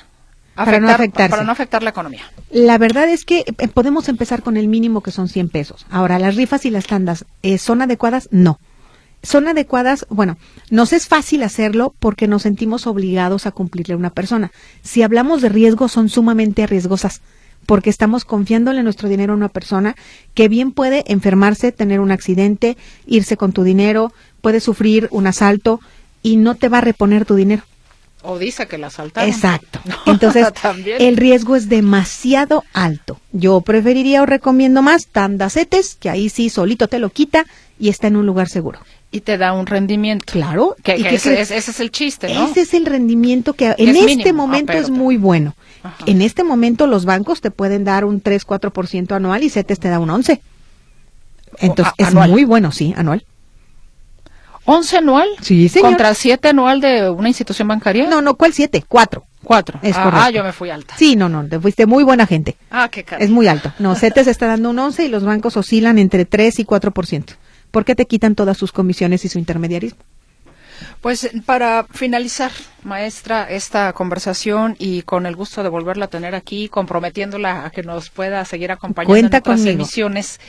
para 0.56 0.80
no 0.80 0.88
Para 1.14 1.44
no 1.44 1.52
afectar 1.52 1.84
la 1.84 1.92
economía. 1.92 2.24
La 2.50 2.78
verdad 2.78 3.08
es 3.08 3.24
que 3.24 3.46
eh, 3.46 3.68
podemos 3.68 4.10
empezar 4.10 4.44
con 4.44 4.58
el 4.58 4.68
mínimo 4.68 5.02
que 5.02 5.12
son 5.12 5.30
100 5.30 5.48
pesos. 5.50 5.86
Ahora, 5.90 6.20
¿las 6.20 6.36
rifas 6.36 6.66
y 6.66 6.72
las 6.72 6.88
tandas 6.88 7.26
eh, 7.42 7.58
son 7.58 7.82
adecuadas? 7.82 8.28
No 8.32 8.60
son 9.24 9.48
adecuadas, 9.48 10.06
bueno, 10.10 10.38
nos 10.70 10.94
es 10.94 11.08
fácil 11.08 11.44
hacerlo 11.44 11.94
porque 12.00 12.28
nos 12.28 12.44
sentimos 12.44 12.88
obligados 12.88 13.46
a 13.46 13.52
cumplirle 13.52 13.94
a 13.94 13.98
una 13.98 14.10
persona. 14.10 14.52
Si 14.82 15.04
hablamos 15.04 15.42
de 15.42 15.50
riesgo, 15.50 15.88
son 15.88 16.10
sumamente 16.10 16.66
riesgosas 16.68 17.22
porque 17.66 17.92
estamos 17.92 18.26
confiándole 18.26 18.82
nuestro 18.82 19.08
dinero 19.08 19.34
a 19.34 19.36
una 19.36 19.50
persona 19.50 19.96
que 20.34 20.48
bien 20.48 20.72
puede 20.72 21.04
enfermarse, 21.08 21.72
tener 21.72 22.00
un 22.00 22.12
accidente, 22.12 22.78
irse 23.06 23.38
con 23.38 23.54
tu 23.54 23.64
dinero, 23.64 24.12
puede 24.42 24.60
sufrir 24.60 25.08
un 25.12 25.28
asalto 25.28 25.80
y 26.24 26.38
no 26.38 26.56
te 26.56 26.70
va 26.70 26.80
a 26.80 26.82
reponer 26.82 27.26
tu 27.26 27.36
dinero. 27.36 27.64
O 28.24 28.38
dice 28.38 28.68
que 28.68 28.78
la 28.78 28.88
asaltaron. 28.88 29.30
Exacto. 29.30 29.80
Entonces, 30.06 30.48
el 31.00 31.18
riesgo 31.18 31.56
es 31.56 31.70
demasiado 31.70 32.64
alto. 32.74 33.20
Yo 33.32 33.62
preferiría 33.62 34.22
o 34.22 34.26
recomiendo 34.26 34.82
más 34.82 35.08
tandacetes, 35.08 35.96
que 35.96 36.10
ahí 36.10 36.30
sí 36.30 36.50
solito 36.50 36.88
te 36.88 37.00
lo 37.00 37.10
quita 37.10 37.46
y 37.80 37.90
está 37.90 38.08
en 38.08 38.16
un 38.16 38.26
lugar 38.26 38.48
seguro 38.48 38.80
y 39.12 39.22
te 39.22 39.38
da 39.38 39.54
un 39.54 39.68
rendimiento. 39.68 40.26
Claro. 40.32 40.76
Que, 40.84 40.94
ese, 40.94 41.42
es 41.42 41.80
el 41.80 41.92
chiste, 41.92 42.34
¿no? 42.34 42.48
Ese 42.48 42.62
es 42.62 42.74
el 42.74 42.86
rendimiento 42.86 43.54
que 43.54 43.76
en 43.78 43.96
este 43.96 44.30
ah, 44.30 44.34
momento 44.34 44.74
es 44.74 44.90
muy 44.90 45.18
bueno. 45.18 45.54
En 46.06 46.22
este 46.22 46.44
momento 46.44 46.88
los 46.88 47.06
bancos 47.06 47.42
te 47.42 47.52
pueden 47.52 47.84
dar 47.84 48.06
un 48.06 48.22
3, 48.22 48.48
4% 48.48 49.12
anual 49.14 49.44
y 49.44 49.50
CETES 49.50 49.80
te 49.80 49.90
da 49.90 50.00
un 50.00 50.10
11. 50.10 50.42
Entonces 51.60 51.94
es 51.98 52.14
muy 52.14 52.46
bueno, 52.46 52.72
sí, 52.72 52.94
anual. 52.96 53.26
¿11 54.66 54.98
anual? 54.98 55.28
Sí, 55.42 55.68
señor. 55.70 55.90
¿Contra 55.90 56.14
7 56.14 56.50
anual 56.50 56.80
de 56.80 57.10
una 57.10 57.28
institución 57.28 57.68
bancaria? 57.68 58.08
No, 58.08 58.22
no, 58.22 58.36
¿cuál 58.36 58.54
7? 58.54 58.86
4. 58.88 59.24
4. 59.44 59.80
Es 59.82 59.98
ah, 59.98 60.04
correcto. 60.04 60.26
Ah, 60.26 60.30
yo 60.30 60.44
me 60.44 60.54
fui 60.54 60.70
alta. 60.70 60.96
Sí, 60.98 61.16
no, 61.16 61.28
no, 61.28 61.46
te 61.48 61.60
fuiste 61.60 61.88
muy 61.88 62.04
buena 62.04 62.28
gente. 62.28 62.56
Ah, 62.70 62.88
qué 62.90 63.04
caro. 63.04 63.24
Es 63.24 63.32
muy 63.32 63.48
alto. 63.48 63.74
No, 63.80 63.96
CETES 63.96 64.28
está 64.28 64.48
dando 64.48 64.70
un 64.70 64.78
11 64.78 65.06
y 65.06 65.10
los 65.10 65.24
bancos 65.24 65.58
oscilan 65.58 65.98
entre 65.98 66.26
3 66.26 66.60
y 66.60 66.66
4%. 66.66 67.36
¿Por 67.72 67.86
qué 67.86 67.96
te 67.96 68.06
quitan 68.06 68.36
todas 68.36 68.58
sus 68.58 68.72
comisiones 68.72 69.26
y 69.26 69.30
su 69.30 69.40
intermediarismo? 69.40 70.00
Pues 71.02 71.30
para 71.46 71.86
finalizar, 71.92 72.52
maestra, 72.84 73.44
esta 73.50 73.94
conversación 73.94 74.76
y 74.80 75.04
con 75.04 75.26
el 75.26 75.36
gusto 75.36 75.64
de 75.64 75.70
volverla 75.70 76.06
a 76.06 76.10
tener 76.10 76.34
aquí, 76.36 76.70
comprometiéndola 76.70 77.66
a 77.66 77.70
que 77.70 77.84
nos 77.84 78.10
pueda 78.10 78.44
seguir 78.46 78.72
acompañando 78.72 79.12
Cuenta 79.14 79.38
en 79.38 79.42
otras 79.42 79.66
emisiones, 79.66 80.40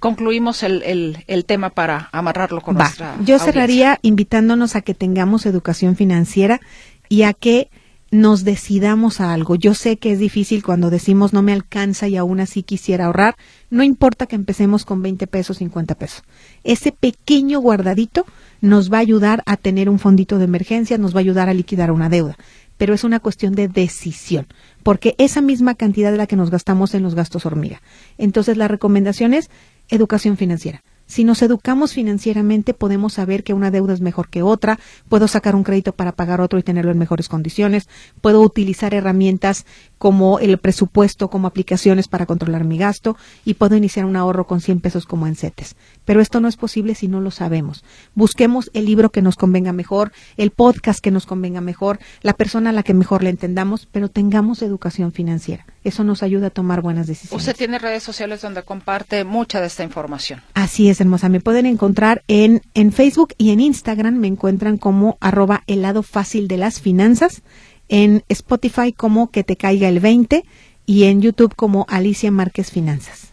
concluimos 0.00 0.62
el, 0.62 0.82
el, 0.82 1.24
el 1.26 1.44
tema 1.44 1.70
para 1.70 2.08
amarrarlo 2.12 2.60
con 2.60 2.76
Va. 2.76 2.84
nuestra 2.84 3.14
Yo 3.16 3.34
audiencia. 3.36 3.38
cerraría 3.46 3.98
invitándonos 4.02 4.76
a 4.76 4.82
que 4.82 4.94
tengamos 4.94 5.46
educación 5.46 5.96
financiera 5.96 6.60
y 7.08 7.22
a 7.22 7.32
que 7.34 7.70
nos 8.10 8.44
decidamos 8.44 9.20
a 9.20 9.32
algo. 9.32 9.54
Yo 9.54 9.74
sé 9.74 9.98
que 9.98 10.12
es 10.12 10.18
difícil 10.18 10.62
cuando 10.62 10.90
decimos 10.90 11.32
no 11.32 11.42
me 11.42 11.52
alcanza 11.52 12.08
y 12.08 12.16
aún 12.16 12.40
así 12.40 12.62
quisiera 12.62 13.06
ahorrar. 13.06 13.36
No 13.70 13.82
importa 13.82 14.26
que 14.26 14.36
empecemos 14.36 14.84
con 14.84 15.02
20 15.02 15.26
pesos, 15.26 15.58
50 15.58 15.94
pesos. 15.94 16.22
Ese 16.64 16.92
pequeño 16.92 17.60
guardadito 17.60 18.24
nos 18.60 18.92
va 18.92 18.98
a 18.98 19.00
ayudar 19.00 19.42
a 19.46 19.56
tener 19.56 19.88
un 19.88 19.98
fondito 19.98 20.38
de 20.38 20.44
emergencia, 20.44 20.98
nos 20.98 21.14
va 21.14 21.18
a 21.18 21.20
ayudar 21.20 21.48
a 21.48 21.54
liquidar 21.54 21.90
una 21.90 22.08
deuda. 22.08 22.36
Pero 22.78 22.94
es 22.94 23.04
una 23.04 23.20
cuestión 23.20 23.54
de 23.54 23.66
decisión, 23.66 24.46
porque 24.84 25.16
esa 25.18 25.40
misma 25.40 25.74
cantidad 25.74 26.12
de 26.12 26.16
la 26.16 26.28
que 26.28 26.36
nos 26.36 26.50
gastamos 26.50 26.94
en 26.94 27.02
los 27.02 27.16
gastos 27.16 27.44
hormiga. 27.44 27.82
Entonces 28.18 28.56
la 28.56 28.68
recomendación 28.68 29.34
es 29.34 29.50
educación 29.88 30.36
financiera. 30.36 30.82
Si 31.08 31.24
nos 31.24 31.40
educamos 31.40 31.94
financieramente, 31.94 32.74
podemos 32.74 33.14
saber 33.14 33.42
que 33.42 33.54
una 33.54 33.70
deuda 33.70 33.94
es 33.94 34.02
mejor 34.02 34.28
que 34.28 34.42
otra, 34.42 34.78
puedo 35.08 35.26
sacar 35.26 35.56
un 35.56 35.64
crédito 35.64 35.94
para 35.94 36.12
pagar 36.12 36.42
otro 36.42 36.58
y 36.58 36.62
tenerlo 36.62 36.90
en 36.92 36.98
mejores 36.98 37.30
condiciones, 37.30 37.88
puedo 38.20 38.42
utilizar 38.42 38.92
herramientas 38.92 39.64
como 39.96 40.38
el 40.38 40.58
presupuesto, 40.58 41.30
como 41.30 41.48
aplicaciones 41.48 42.08
para 42.08 42.26
controlar 42.26 42.64
mi 42.64 42.76
gasto 42.76 43.16
y 43.46 43.54
puedo 43.54 43.74
iniciar 43.74 44.04
un 44.04 44.16
ahorro 44.16 44.46
con 44.46 44.60
100 44.60 44.80
pesos 44.80 45.06
como 45.06 45.26
en 45.26 45.34
CETES. 45.34 45.76
Pero 46.04 46.20
esto 46.20 46.40
no 46.40 46.48
es 46.48 46.56
posible 46.56 46.94
si 46.94 47.08
no 47.08 47.22
lo 47.22 47.30
sabemos. 47.30 47.84
Busquemos 48.14 48.70
el 48.74 48.84
libro 48.84 49.08
que 49.08 49.22
nos 49.22 49.36
convenga 49.36 49.72
mejor, 49.72 50.12
el 50.36 50.50
podcast 50.50 51.00
que 51.00 51.10
nos 51.10 51.24
convenga 51.24 51.62
mejor, 51.62 52.00
la 52.20 52.34
persona 52.34 52.68
a 52.68 52.74
la 52.74 52.82
que 52.82 52.92
mejor 52.92 53.22
le 53.22 53.30
entendamos, 53.30 53.88
pero 53.90 54.10
tengamos 54.10 54.60
educación 54.60 55.12
financiera. 55.12 55.64
Eso 55.84 56.04
nos 56.04 56.22
ayuda 56.22 56.48
a 56.48 56.50
tomar 56.50 56.82
buenas 56.82 57.06
decisiones. 57.06 57.40
Usted 57.40 57.56
tiene 57.56 57.78
redes 57.78 58.02
sociales 58.02 58.40
donde 58.42 58.62
comparte 58.62 59.24
mucha 59.24 59.60
de 59.60 59.68
esta 59.68 59.84
información. 59.84 60.42
Así 60.54 60.88
es, 60.88 61.00
hermosa. 61.00 61.28
Me 61.28 61.40
pueden 61.40 61.66
encontrar 61.66 62.22
en, 62.28 62.62
en 62.74 62.92
Facebook 62.92 63.34
y 63.38 63.50
en 63.50 63.60
Instagram. 63.60 64.16
Me 64.16 64.26
encuentran 64.26 64.76
como 64.76 65.16
arroba 65.20 65.62
el 65.66 65.82
lado 65.82 66.02
fácil 66.02 66.48
de 66.48 66.56
las 66.56 66.80
finanzas. 66.80 67.42
En 67.88 68.22
Spotify 68.28 68.92
como 68.92 69.30
que 69.30 69.44
te 69.44 69.56
caiga 69.56 69.88
el 69.88 70.00
20 70.00 70.44
y 70.84 71.04
en 71.04 71.22
YouTube 71.22 71.54
como 71.54 71.86
Alicia 71.88 72.30
Márquez 72.30 72.70
Finanzas. 72.70 73.27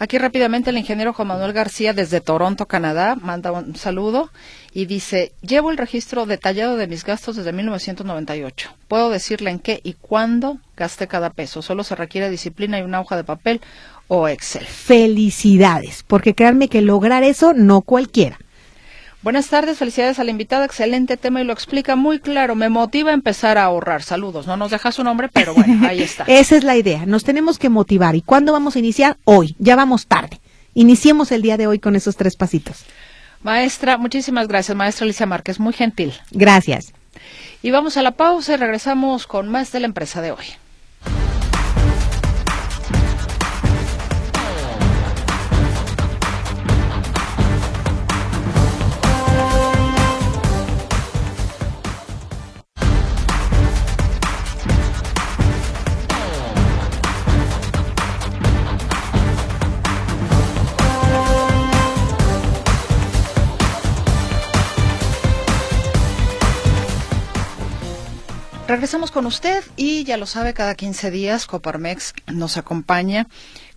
Aquí 0.00 0.16
rápidamente 0.16 0.70
el 0.70 0.78
ingeniero 0.78 1.12
Juan 1.12 1.28
Manuel 1.28 1.52
García 1.52 1.92
desde 1.92 2.22
Toronto, 2.22 2.64
Canadá, 2.64 3.16
manda 3.16 3.52
un 3.52 3.76
saludo 3.76 4.30
y 4.72 4.86
dice, 4.86 5.32
llevo 5.42 5.70
el 5.70 5.76
registro 5.76 6.24
detallado 6.24 6.78
de 6.78 6.86
mis 6.86 7.04
gastos 7.04 7.36
desde 7.36 7.52
1998. 7.52 8.70
Puedo 8.88 9.10
decirle 9.10 9.50
en 9.50 9.58
qué 9.58 9.78
y 9.84 9.92
cuándo 9.92 10.56
gasté 10.74 11.06
cada 11.06 11.28
peso. 11.28 11.60
Solo 11.60 11.84
se 11.84 11.96
requiere 11.96 12.30
disciplina 12.30 12.78
y 12.78 12.82
una 12.82 12.98
hoja 12.98 13.14
de 13.14 13.24
papel 13.24 13.60
o 14.08 14.26
Excel. 14.26 14.64
Felicidades, 14.64 16.02
porque 16.06 16.34
créanme 16.34 16.68
que 16.68 16.80
lograr 16.80 17.22
eso 17.22 17.52
no 17.52 17.82
cualquiera. 17.82 18.38
Buenas 19.22 19.48
tardes, 19.48 19.76
felicidades 19.76 20.18
a 20.18 20.24
la 20.24 20.30
invitada, 20.30 20.64
excelente 20.64 21.18
tema 21.18 21.42
y 21.42 21.44
lo 21.44 21.52
explica 21.52 21.94
muy 21.94 22.20
claro. 22.20 22.54
Me 22.54 22.70
motiva 22.70 23.10
a 23.10 23.14
empezar 23.14 23.58
a 23.58 23.64
ahorrar. 23.64 24.02
Saludos, 24.02 24.46
no 24.46 24.56
nos 24.56 24.70
deja 24.70 24.92
su 24.92 25.04
nombre, 25.04 25.28
pero 25.28 25.52
bueno, 25.52 25.86
ahí 25.86 26.00
está. 26.02 26.24
Esa 26.26 26.56
es 26.56 26.64
la 26.64 26.74
idea, 26.76 27.04
nos 27.04 27.22
tenemos 27.22 27.58
que 27.58 27.68
motivar. 27.68 28.16
¿Y 28.16 28.22
cuándo 28.22 28.54
vamos 28.54 28.76
a 28.76 28.78
iniciar? 28.78 29.18
Hoy, 29.24 29.56
ya 29.58 29.76
vamos 29.76 30.06
tarde. 30.06 30.40
Iniciemos 30.72 31.32
el 31.32 31.42
día 31.42 31.58
de 31.58 31.66
hoy 31.66 31.78
con 31.78 31.96
esos 31.96 32.16
tres 32.16 32.34
pasitos. 32.36 32.86
Maestra, 33.42 33.98
muchísimas 33.98 34.48
gracias, 34.48 34.74
maestra 34.74 35.04
Alicia 35.04 35.26
Márquez, 35.26 35.60
muy 35.60 35.74
gentil. 35.74 36.14
Gracias. 36.30 36.94
Y 37.62 37.70
vamos 37.72 37.98
a 37.98 38.02
la 38.02 38.12
pausa 38.12 38.54
y 38.54 38.56
regresamos 38.56 39.26
con 39.26 39.50
más 39.50 39.70
de 39.70 39.80
la 39.80 39.86
empresa 39.86 40.22
de 40.22 40.32
hoy. 40.32 40.46
Regresamos 68.70 69.10
con 69.10 69.26
usted 69.26 69.64
y 69.76 70.04
ya 70.04 70.16
lo 70.16 70.26
sabe, 70.26 70.54
cada 70.54 70.76
15 70.76 71.10
días 71.10 71.48
Coparmex 71.48 72.14
nos 72.28 72.56
acompaña 72.56 73.26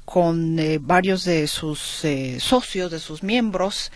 con 0.06 0.60
eh, 0.60 0.78
varios 0.80 1.24
de 1.24 1.48
sus 1.48 2.06
eh, 2.06 2.40
socios, 2.40 2.92
de 2.92 3.00
sus 3.00 3.24
miembros. 3.24 3.92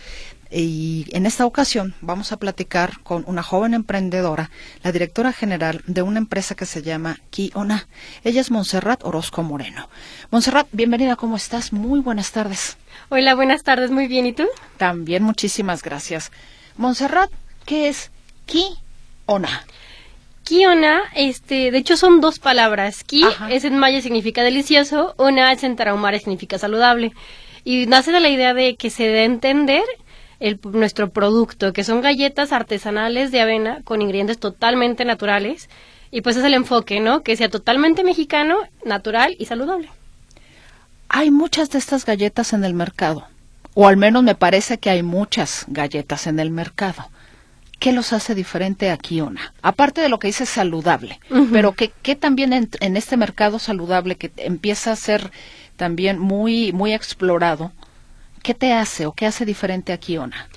Y 0.50 1.06
en 1.12 1.24
esta 1.24 1.46
ocasión 1.46 1.94
vamos 2.00 2.32
a 2.32 2.36
platicar 2.36 2.98
con 3.04 3.22
una 3.28 3.44
joven 3.44 3.74
emprendedora, 3.74 4.50
la 4.82 4.90
directora 4.90 5.32
general 5.32 5.84
de 5.86 6.02
una 6.02 6.18
empresa 6.18 6.56
que 6.56 6.66
se 6.66 6.82
llama 6.82 7.20
Kiona. 7.30 7.86
Ella 8.24 8.40
es 8.40 8.50
Montserrat 8.50 9.04
Orozco 9.04 9.44
Moreno. 9.44 9.88
Montserrat, 10.32 10.66
bienvenida, 10.72 11.14
¿cómo 11.14 11.36
estás? 11.36 11.72
Muy 11.72 12.00
buenas 12.00 12.32
tardes. 12.32 12.76
Hola, 13.08 13.36
buenas 13.36 13.62
tardes, 13.62 13.92
muy 13.92 14.08
bien, 14.08 14.26
¿y 14.26 14.32
tú? 14.32 14.48
También 14.78 15.22
muchísimas 15.22 15.80
gracias. 15.84 16.32
Montserrat, 16.76 17.30
¿qué 17.66 17.88
es 17.88 18.10
Kiona? 18.46 19.64
Kiona, 20.48 21.02
este, 21.14 21.70
de 21.70 21.76
hecho 21.76 21.98
son 21.98 22.22
dos 22.22 22.38
palabras. 22.38 23.04
Ki 23.04 23.22
Ajá. 23.22 23.50
es 23.50 23.64
en 23.64 23.76
maya 23.76 24.00
significa 24.00 24.42
delicioso, 24.42 25.12
ona 25.18 25.52
es 25.52 25.62
en 25.62 25.76
tarahumara 25.76 26.18
significa 26.18 26.56
saludable. 26.56 27.12
Y 27.64 27.84
nace 27.84 28.12
de 28.12 28.20
la 28.20 28.30
idea 28.30 28.54
de 28.54 28.76
que 28.76 28.88
se 28.88 29.08
dé 29.08 29.20
a 29.20 29.24
entender 29.24 29.82
el, 30.40 30.58
nuestro 30.72 31.10
producto, 31.10 31.74
que 31.74 31.84
son 31.84 32.00
galletas 32.00 32.52
artesanales 32.52 33.30
de 33.30 33.42
avena 33.42 33.82
con 33.84 34.00
ingredientes 34.00 34.38
totalmente 34.38 35.04
naturales. 35.04 35.68
Y 36.10 36.22
pues 36.22 36.36
es 36.36 36.44
el 36.44 36.54
enfoque, 36.54 36.98
¿no? 36.98 37.22
Que 37.22 37.36
sea 37.36 37.50
totalmente 37.50 38.02
mexicano, 38.02 38.56
natural 38.86 39.36
y 39.38 39.44
saludable. 39.44 39.90
Hay 41.10 41.30
muchas 41.30 41.68
de 41.68 41.78
estas 41.78 42.06
galletas 42.06 42.54
en 42.54 42.64
el 42.64 42.72
mercado, 42.72 43.26
o 43.74 43.86
al 43.86 43.98
menos 43.98 44.22
me 44.22 44.34
parece 44.34 44.78
que 44.78 44.88
hay 44.88 45.02
muchas 45.02 45.66
galletas 45.68 46.26
en 46.26 46.40
el 46.40 46.50
mercado. 46.50 47.10
¿Qué 47.78 47.92
los 47.92 48.12
hace 48.12 48.34
diferente 48.34 48.90
a 48.90 48.96
Kiona? 48.96 49.54
Aparte 49.62 50.00
de 50.00 50.08
lo 50.08 50.18
que 50.18 50.26
dice 50.26 50.46
saludable, 50.46 51.20
pero 51.52 51.72
¿qué, 51.72 51.92
qué 52.02 52.16
también 52.16 52.52
en, 52.52 52.68
en 52.80 52.96
este 52.96 53.16
mercado 53.16 53.58
saludable 53.58 54.16
que 54.16 54.32
empieza 54.36 54.90
a 54.92 54.96
ser 54.96 55.30
también 55.76 56.18
muy, 56.18 56.72
muy 56.72 56.92
explorado, 56.92 57.72
qué 58.42 58.54
te 58.54 58.72
hace 58.72 59.06
o 59.06 59.12
qué 59.12 59.26
hace 59.26 59.44
diferente 59.44 59.92
a 59.92 59.98
Kiona? 59.98 60.48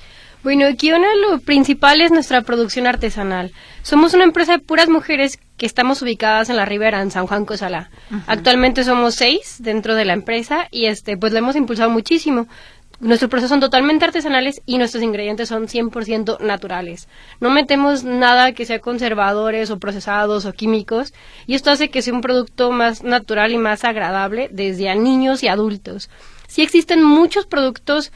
Bueno, 0.44 0.66
Kiona 0.76 1.08
lo 1.16 1.40
principal 1.40 2.02
es 2.02 2.12
nuestra 2.12 2.42
producción 2.42 2.88
artesanal. 2.88 3.52
Somos 3.84 4.16
una 4.16 4.24
empresa 4.24 4.54
de 4.54 4.60
puras 4.60 4.90
mujeres 4.90 5.40
que 5.58 5.68
estamos 5.68 6.02
ubicadas 6.02 6.50
en 6.50 6.56
la 6.56 6.66
Ribera, 6.66 7.02
en 7.02 7.12
San 7.12 7.28
Juan 7.28 7.46
Cosalá. 7.46 7.92
Actualmente 8.26 8.84
somos 8.84 9.14
seis 9.14 9.58
dentro 9.60 9.94
de 9.94 10.06
la 10.06 10.14
empresa 10.14 10.68
y 10.72 10.88
este, 10.88 11.18
pues 11.18 11.34
la 11.34 11.40
hemos 11.40 11.56
impulsado 11.56 11.92
muchísimo. 11.92 12.48
Nuestros 13.02 13.32
procesos 13.32 13.50
son 13.50 13.60
totalmente 13.60 14.06
artesanales 14.06 14.62
y 14.68 14.78
nuestros 14.78 15.02
ingredientes 15.02 15.50
son 15.50 15.68
100% 15.68 16.40
naturales. 16.40 17.08
No 17.40 17.50
metemos 17.50 18.04
nada 18.04 18.52
que 18.52 18.64
sea 18.64 18.78
conservadores 18.78 19.72
o 19.72 19.80
procesados 19.80 20.46
o 20.46 20.54
químicos 20.54 21.12
y 21.48 21.56
esto 21.56 21.72
hace 21.72 21.90
que 21.90 22.04
sea 22.04 22.14
un 22.14 22.22
producto 22.22 22.70
más 22.70 23.04
natural 23.04 23.54
y 23.54 23.58
más 23.58 23.86
agradable 23.86 24.50
desde 24.52 24.88
a 24.88 24.94
niños 24.94 25.42
y 25.42 25.48
adultos. 25.48 26.12
Sí 26.48 26.62
existen 26.62 27.04
muchos 27.04 27.48
productos 27.48 28.12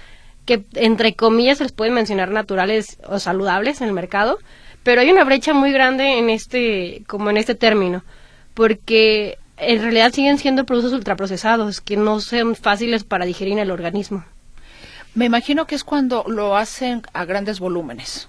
que 0.46 0.64
entre 0.76 1.16
comillas 1.16 1.58
se 1.58 1.64
les 1.64 1.74
pueden 1.74 1.96
mencionar 1.96 2.30
naturales 2.30 3.00
o 3.08 3.18
saludables 3.18 3.82
en 3.82 3.88
el 3.88 3.94
mercado, 3.96 4.38
pero 4.84 5.02
hay 5.02 5.10
una 5.10 5.24
brecha 5.24 5.56
muy 5.56 5.72
grande 5.72 6.20
en 6.20 6.30
este 6.30 7.04
como 7.08 7.32
en 7.32 7.38
este 7.38 7.56
término, 7.56 8.04
porque 8.54 9.40
en 9.58 9.82
realidad 9.82 10.14
siguen 10.14 10.38
siendo 10.38 10.64
productos 10.64 10.94
ultraprocesados 10.94 11.82
que 11.82 11.98
no 11.98 12.20
son 12.20 12.56
fáciles 12.56 13.04
para 13.04 13.26
digerir 13.26 13.54
en 13.54 13.60
el 13.60 13.72
organismo. 13.72 14.24
Me 15.16 15.26
imagino 15.26 15.66
que 15.66 15.76
es 15.76 15.84
cuando 15.84 16.26
lo 16.28 16.56
hacen 16.56 17.02
a 17.14 17.26
grandes 17.26 17.60
volúmenes. 17.60 18.28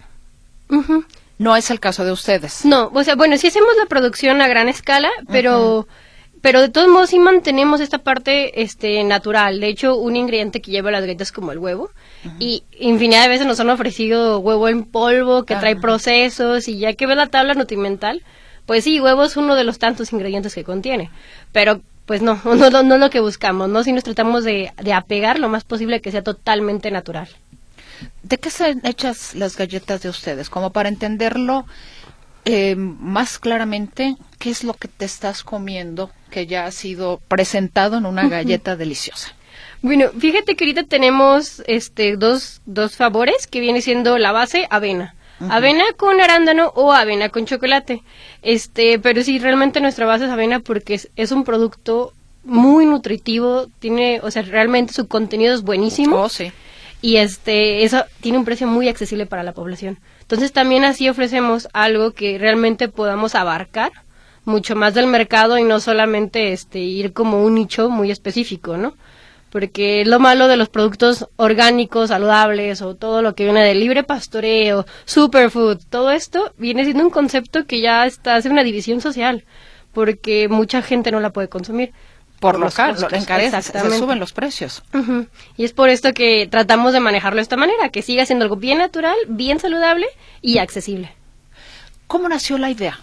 No 1.38 1.56
es 1.56 1.70
el 1.70 1.80
caso 1.80 2.04
de 2.04 2.12
ustedes. 2.12 2.64
No, 2.64 2.90
o 2.94 3.04
sea, 3.04 3.16
bueno, 3.16 3.36
sí 3.36 3.48
hacemos 3.48 3.76
la 3.76 3.86
producción 3.86 4.40
a 4.40 4.48
gran 4.48 4.68
escala, 4.68 5.10
pero 5.28 5.86
pero 6.42 6.60
de 6.60 6.68
todos 6.68 6.88
modos 6.88 7.10
sí 7.10 7.18
mantenemos 7.18 7.80
esta 7.80 7.98
parte 7.98 8.62
este 8.62 9.02
natural. 9.02 9.58
De 9.58 9.68
hecho, 9.68 9.96
un 9.96 10.14
ingrediente 10.14 10.60
que 10.60 10.70
lleva 10.70 10.92
las 10.92 11.00
galletas 11.00 11.28
es 11.28 11.32
como 11.32 11.50
el 11.50 11.58
huevo 11.58 11.90
y 12.38 12.62
infinidad 12.78 13.22
de 13.22 13.30
veces 13.30 13.46
nos 13.46 13.58
han 13.58 13.70
ofrecido 13.70 14.38
huevo 14.38 14.68
en 14.68 14.84
polvo 14.84 15.44
que 15.44 15.56
trae 15.56 15.74
procesos 15.74 16.68
y 16.68 16.78
ya 16.78 16.92
que 16.92 17.06
ves 17.06 17.16
la 17.16 17.26
tabla 17.26 17.54
nutrimental, 17.54 18.22
pues 18.64 18.84
sí, 18.84 19.00
huevo 19.00 19.24
es 19.24 19.36
uno 19.36 19.56
de 19.56 19.64
los 19.64 19.78
tantos 19.78 20.12
ingredientes 20.12 20.54
que 20.54 20.62
contiene, 20.62 21.10
pero 21.52 21.80
pues 22.06 22.22
no, 22.22 22.40
no, 22.44 22.70
no, 22.70 22.82
no 22.82 22.94
es 22.94 23.00
lo 23.00 23.10
que 23.10 23.20
buscamos, 23.20 23.68
¿no? 23.68 23.84
Si 23.84 23.92
nos 23.92 24.04
tratamos 24.04 24.44
de, 24.44 24.72
de 24.82 24.92
apegar 24.92 25.38
lo 25.38 25.48
más 25.48 25.64
posible 25.64 26.00
que 26.00 26.12
sea 26.12 26.22
totalmente 26.22 26.90
natural. 26.90 27.28
¿De 28.22 28.38
qué 28.38 28.48
están 28.48 28.80
hechas 28.84 29.34
las 29.34 29.56
galletas 29.56 30.02
de 30.02 30.08
ustedes? 30.08 30.50
Como 30.50 30.70
para 30.70 30.88
entenderlo 30.88 31.66
eh, 32.44 32.76
más 32.76 33.38
claramente, 33.38 34.16
¿qué 34.38 34.50
es 34.50 34.62
lo 34.62 34.74
que 34.74 34.88
te 34.88 35.04
estás 35.04 35.42
comiendo 35.42 36.10
que 36.30 36.46
ya 36.46 36.66
ha 36.66 36.70
sido 36.70 37.20
presentado 37.26 37.98
en 37.98 38.06
una 38.06 38.28
galleta 38.28 38.76
deliciosa? 38.76 39.32
Bueno, 39.82 40.10
fíjate 40.18 40.54
que 40.54 40.64
ahorita 40.64 40.84
tenemos 40.84 41.62
este 41.66 42.16
dos, 42.16 42.60
dos 42.66 42.96
favores 42.96 43.46
que 43.46 43.60
viene 43.60 43.80
siendo 43.80 44.16
la 44.18 44.32
base 44.32 44.66
avena. 44.70 45.14
Avena 45.40 45.84
con 45.96 46.20
arándano 46.20 46.72
o 46.74 46.92
avena 46.92 47.28
con 47.28 47.46
chocolate. 47.46 48.02
Este, 48.42 48.98
pero 48.98 49.22
sí, 49.22 49.38
realmente 49.38 49.80
nuestra 49.80 50.06
base 50.06 50.24
es 50.24 50.30
avena 50.30 50.60
porque 50.60 50.94
es, 50.94 51.10
es 51.16 51.30
un 51.32 51.44
producto 51.44 52.12
muy 52.44 52.86
nutritivo, 52.86 53.66
tiene, 53.80 54.20
o 54.22 54.30
sea, 54.30 54.42
realmente 54.42 54.92
su 54.92 55.08
contenido 55.08 55.54
es 55.54 55.62
buenísimo. 55.62 56.16
Oh, 56.16 56.28
sí. 56.28 56.52
Y 57.02 57.16
este, 57.16 57.84
eso 57.84 58.04
tiene 58.20 58.38
un 58.38 58.44
precio 58.44 58.66
muy 58.66 58.88
accesible 58.88 59.26
para 59.26 59.42
la 59.42 59.52
población. 59.52 59.98
Entonces 60.22 60.52
también 60.52 60.84
así 60.84 61.08
ofrecemos 61.08 61.68
algo 61.72 62.12
que 62.12 62.38
realmente 62.38 62.88
podamos 62.88 63.34
abarcar 63.34 63.92
mucho 64.44 64.76
más 64.76 64.94
del 64.94 65.06
mercado 65.06 65.58
y 65.58 65.64
no 65.64 65.80
solamente 65.80 66.52
este 66.52 66.78
ir 66.78 67.12
como 67.12 67.44
un 67.44 67.56
nicho 67.56 67.90
muy 67.90 68.10
específico, 68.10 68.76
¿no? 68.76 68.94
Porque 69.50 70.04
lo 70.04 70.18
malo 70.18 70.48
de 70.48 70.56
los 70.56 70.68
productos 70.68 71.28
orgánicos, 71.36 72.08
saludables 72.08 72.82
o 72.82 72.94
todo 72.94 73.22
lo 73.22 73.34
que 73.34 73.44
viene 73.44 73.64
de 73.64 73.74
libre 73.74 74.02
pastoreo, 74.02 74.86
superfood, 75.04 75.78
todo 75.88 76.10
esto 76.10 76.52
viene 76.58 76.84
siendo 76.84 77.04
un 77.04 77.10
concepto 77.10 77.64
que 77.64 77.80
ya 77.80 78.06
está 78.06 78.34
hace 78.34 78.50
una 78.50 78.64
división 78.64 79.00
social, 79.00 79.44
porque 79.92 80.48
mucha 80.48 80.82
gente 80.82 81.10
no 81.10 81.20
la 81.20 81.30
puede 81.30 81.48
consumir 81.48 81.92
por 82.40 82.58
lo 82.58 82.70
caro, 82.70 83.08
lo 83.08 83.16
encarece, 83.16 83.62
se 83.62 83.98
suben 83.98 84.18
los 84.18 84.32
precios. 84.32 84.82
Y 85.56 85.64
es 85.64 85.72
por 85.72 85.88
esto 85.88 86.12
que 86.12 86.46
tratamos 86.50 86.92
de 86.92 87.00
manejarlo 87.00 87.36
de 87.36 87.42
esta 87.42 87.56
manera, 87.56 87.88
que 87.88 88.02
siga 88.02 88.26
siendo 88.26 88.44
algo 88.44 88.56
bien 88.56 88.78
natural, 88.78 89.16
bien 89.28 89.58
saludable 89.58 90.06
y 90.42 90.58
accesible. 90.58 91.12
¿Cómo 92.06 92.28
nació 92.28 92.58
la 92.58 92.70
idea? 92.70 93.00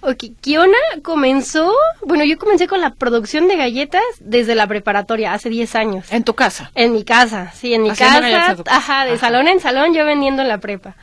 Ok, 0.00 0.24
Kiona 0.40 0.78
comenzó, 1.02 1.72
bueno, 2.02 2.24
yo 2.24 2.38
comencé 2.38 2.68
con 2.68 2.80
la 2.80 2.94
producción 2.94 3.48
de 3.48 3.56
galletas 3.56 4.02
desde 4.20 4.54
la 4.54 4.66
preparatoria, 4.66 5.32
hace 5.32 5.48
10 5.48 5.74
años. 5.74 6.12
¿En 6.12 6.24
tu 6.24 6.34
casa? 6.34 6.70
En 6.74 6.92
mi 6.92 7.04
casa, 7.04 7.52
sí, 7.52 7.74
en 7.74 7.82
mi 7.82 7.90
casa, 7.90 8.56
ajá, 8.66 9.04
de 9.06 9.18
salón 9.18 9.48
en 9.48 9.60
salón, 9.60 9.94
yo 9.94 10.04
vendiendo 10.04 10.42
en 10.42 10.48
la 10.48 10.58
prepa. 10.58 10.94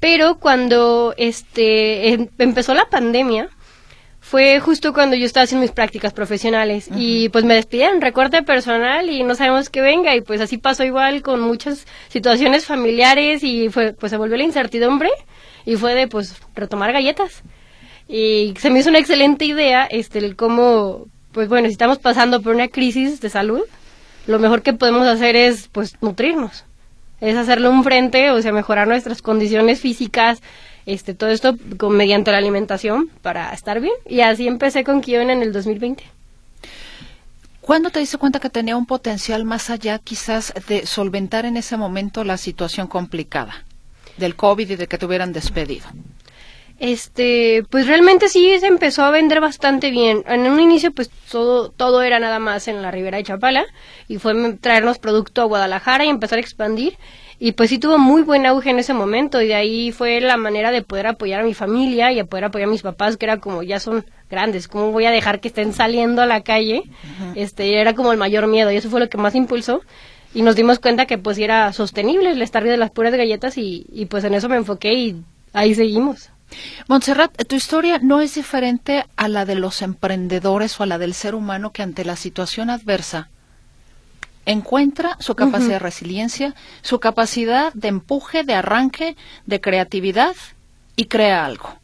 Pero 0.00 0.38
cuando 0.38 1.14
este 1.16 2.08
em, 2.12 2.28
empezó 2.38 2.74
la 2.74 2.86
pandemia, 2.86 3.48
fue 4.18 4.60
justo 4.60 4.92
cuando 4.92 5.14
yo 5.14 5.26
estaba 5.26 5.44
haciendo 5.44 5.62
mis 5.62 5.72
prácticas 5.72 6.12
profesionales 6.12 6.88
y 6.96 7.28
pues 7.28 7.44
me 7.44 7.54
despidieron, 7.54 8.00
recorte 8.00 8.42
personal 8.42 9.10
y 9.10 9.24
no 9.24 9.34
sabemos 9.34 9.68
qué 9.68 9.80
venga 9.80 10.16
y 10.16 10.20
pues 10.20 10.40
así 10.40 10.58
pasó 10.58 10.84
igual 10.84 11.22
con 11.22 11.40
muchas 11.40 11.86
situaciones 12.08 12.64
familiares 12.64 13.42
y 13.44 13.68
fue 13.68 13.92
pues 13.92 14.10
se 14.10 14.16
volvió 14.16 14.36
la 14.36 14.44
incertidumbre 14.44 15.10
y 15.64 15.76
fue 15.76 15.94
de 15.94 16.08
pues 16.08 16.36
retomar 16.54 16.92
galletas. 16.92 17.42
Y 18.12 18.52
se 18.60 18.68
me 18.68 18.80
hizo 18.80 18.90
una 18.90 18.98
excelente 18.98 19.46
idea 19.46 19.86
este 19.86 20.18
el 20.18 20.36
cómo 20.36 21.06
pues 21.32 21.48
bueno, 21.48 21.66
si 21.66 21.72
estamos 21.72 21.98
pasando 21.98 22.42
por 22.42 22.54
una 22.54 22.68
crisis 22.68 23.22
de 23.22 23.30
salud, 23.30 23.62
lo 24.26 24.38
mejor 24.38 24.60
que 24.60 24.74
podemos 24.74 25.06
hacer 25.06 25.34
es 25.34 25.68
pues 25.68 25.94
nutrirnos. 26.02 26.64
Es 27.22 27.36
hacerle 27.36 27.68
un 27.68 27.84
frente, 27.84 28.30
o 28.30 28.42
sea, 28.42 28.52
mejorar 28.52 28.86
nuestras 28.86 29.22
condiciones 29.22 29.80
físicas, 29.80 30.42
este, 30.84 31.14
todo 31.14 31.30
esto 31.30 31.56
con, 31.78 31.96
mediante 31.96 32.32
la 32.32 32.38
alimentación 32.38 33.08
para 33.22 33.50
estar 33.54 33.80
bien. 33.80 33.94
Y 34.06 34.20
así 34.20 34.46
empecé 34.46 34.84
con 34.84 35.00
Kion 35.00 35.30
en 35.30 35.40
el 35.40 35.52
2020. 35.52 36.04
¿Cuándo 37.62 37.90
te 37.90 38.00
diste 38.00 38.18
cuenta 38.18 38.40
que 38.40 38.50
tenía 38.50 38.76
un 38.76 38.86
potencial 38.86 39.44
más 39.44 39.70
allá 39.70 39.98
quizás 40.00 40.52
de 40.68 40.84
solventar 40.84 41.46
en 41.46 41.56
ese 41.56 41.78
momento 41.78 42.24
la 42.24 42.36
situación 42.36 42.88
complicada 42.88 43.64
del 44.18 44.34
COVID 44.34 44.68
y 44.68 44.76
de 44.76 44.86
que 44.86 44.98
te 44.98 45.06
hubieran 45.06 45.32
despedido? 45.32 45.86
Este, 46.82 47.62
pues 47.70 47.86
realmente 47.86 48.28
sí 48.28 48.58
se 48.58 48.66
empezó 48.66 49.04
a 49.04 49.12
vender 49.12 49.40
bastante 49.40 49.92
bien. 49.92 50.24
En 50.26 50.50
un 50.50 50.58
inicio 50.58 50.90
pues 50.90 51.10
todo, 51.30 51.70
todo 51.70 52.02
era 52.02 52.18
nada 52.18 52.40
más 52.40 52.66
en 52.66 52.82
la 52.82 52.90
Ribera 52.90 53.18
de 53.18 53.22
Chapala 53.22 53.66
y 54.08 54.18
fue 54.18 54.34
traernos 54.54 54.98
producto 54.98 55.42
a 55.42 55.44
Guadalajara 55.44 56.04
y 56.04 56.08
empezar 56.08 56.38
a 56.38 56.40
expandir 56.40 56.98
y 57.38 57.52
pues 57.52 57.70
sí 57.70 57.78
tuvo 57.78 57.98
muy 57.98 58.22
buen 58.22 58.46
auge 58.46 58.70
en 58.70 58.80
ese 58.80 58.94
momento 58.94 59.40
y 59.40 59.46
de 59.46 59.54
ahí 59.54 59.92
fue 59.92 60.20
la 60.20 60.36
manera 60.36 60.72
de 60.72 60.82
poder 60.82 61.06
apoyar 61.06 61.42
a 61.42 61.44
mi 61.44 61.54
familia 61.54 62.10
y 62.10 62.18
a 62.18 62.24
poder 62.24 62.46
apoyar 62.46 62.66
a 62.66 62.72
mis 62.72 62.82
papás 62.82 63.16
que 63.16 63.26
era 63.26 63.36
como 63.36 63.62
ya 63.62 63.78
son 63.78 64.04
grandes, 64.28 64.66
¿cómo 64.66 64.90
voy 64.90 65.04
a 65.04 65.12
dejar 65.12 65.38
que 65.38 65.46
estén 65.46 65.72
saliendo 65.72 66.20
a 66.20 66.26
la 66.26 66.40
calle? 66.40 66.82
Este 67.36 67.80
era 67.80 67.94
como 67.94 68.10
el 68.10 68.18
mayor 68.18 68.48
miedo 68.48 68.72
y 68.72 68.76
eso 68.76 68.90
fue 68.90 68.98
lo 68.98 69.08
que 69.08 69.18
más 69.18 69.36
impulsó 69.36 69.82
y 70.34 70.42
nos 70.42 70.56
dimos 70.56 70.80
cuenta 70.80 71.06
que 71.06 71.16
pues 71.16 71.38
era 71.38 71.72
sostenible 71.72 72.32
el 72.32 72.42
estar 72.42 72.64
de 72.64 72.76
las 72.76 72.90
puras 72.90 73.14
galletas 73.14 73.56
y, 73.56 73.86
y 73.92 74.06
pues 74.06 74.24
en 74.24 74.34
eso 74.34 74.48
me 74.48 74.56
enfoqué 74.56 74.94
y 74.94 75.22
ahí 75.52 75.76
seguimos. 75.76 76.31
Montserrat, 76.88 77.46
tu 77.46 77.56
historia 77.56 77.98
no 78.02 78.20
es 78.20 78.34
diferente 78.34 79.04
a 79.16 79.28
la 79.28 79.44
de 79.44 79.54
los 79.54 79.82
emprendedores 79.82 80.78
o 80.78 80.82
a 80.82 80.86
la 80.86 80.98
del 80.98 81.14
ser 81.14 81.34
humano 81.34 81.72
que 81.72 81.82
ante 81.82 82.04
la 82.04 82.16
situación 82.16 82.70
adversa 82.70 83.28
encuentra 84.46 85.16
su 85.20 85.34
capacidad 85.34 85.74
de 85.74 85.78
resiliencia, 85.78 86.54
su 86.82 87.00
capacidad 87.00 87.72
de 87.74 87.88
empuje, 87.88 88.44
de 88.44 88.54
arranque, 88.54 89.16
de 89.46 89.60
creatividad 89.60 90.34
y 90.96 91.06
crea 91.06 91.44
algo. 91.44 91.78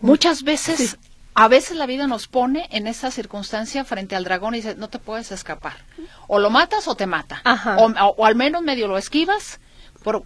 Muchas 0.00 0.42
veces, 0.42 0.98
a 1.34 1.48
veces 1.48 1.76
la 1.76 1.86
vida 1.86 2.06
nos 2.06 2.28
pone 2.28 2.68
en 2.70 2.86
esa 2.86 3.10
circunstancia 3.10 3.84
frente 3.84 4.14
al 4.14 4.24
dragón 4.24 4.54
y 4.54 4.58
dice, 4.58 4.74
no 4.76 4.88
te 4.88 4.98
puedes 4.98 5.32
escapar. 5.32 5.74
O 6.28 6.38
lo 6.38 6.50
matas 6.50 6.86
o 6.86 6.94
te 6.94 7.06
mata. 7.06 7.42
O, 7.78 8.26
al 8.26 8.34
menos 8.34 8.62
medio 8.62 8.88
lo 8.88 8.98
esquivas. 8.98 9.58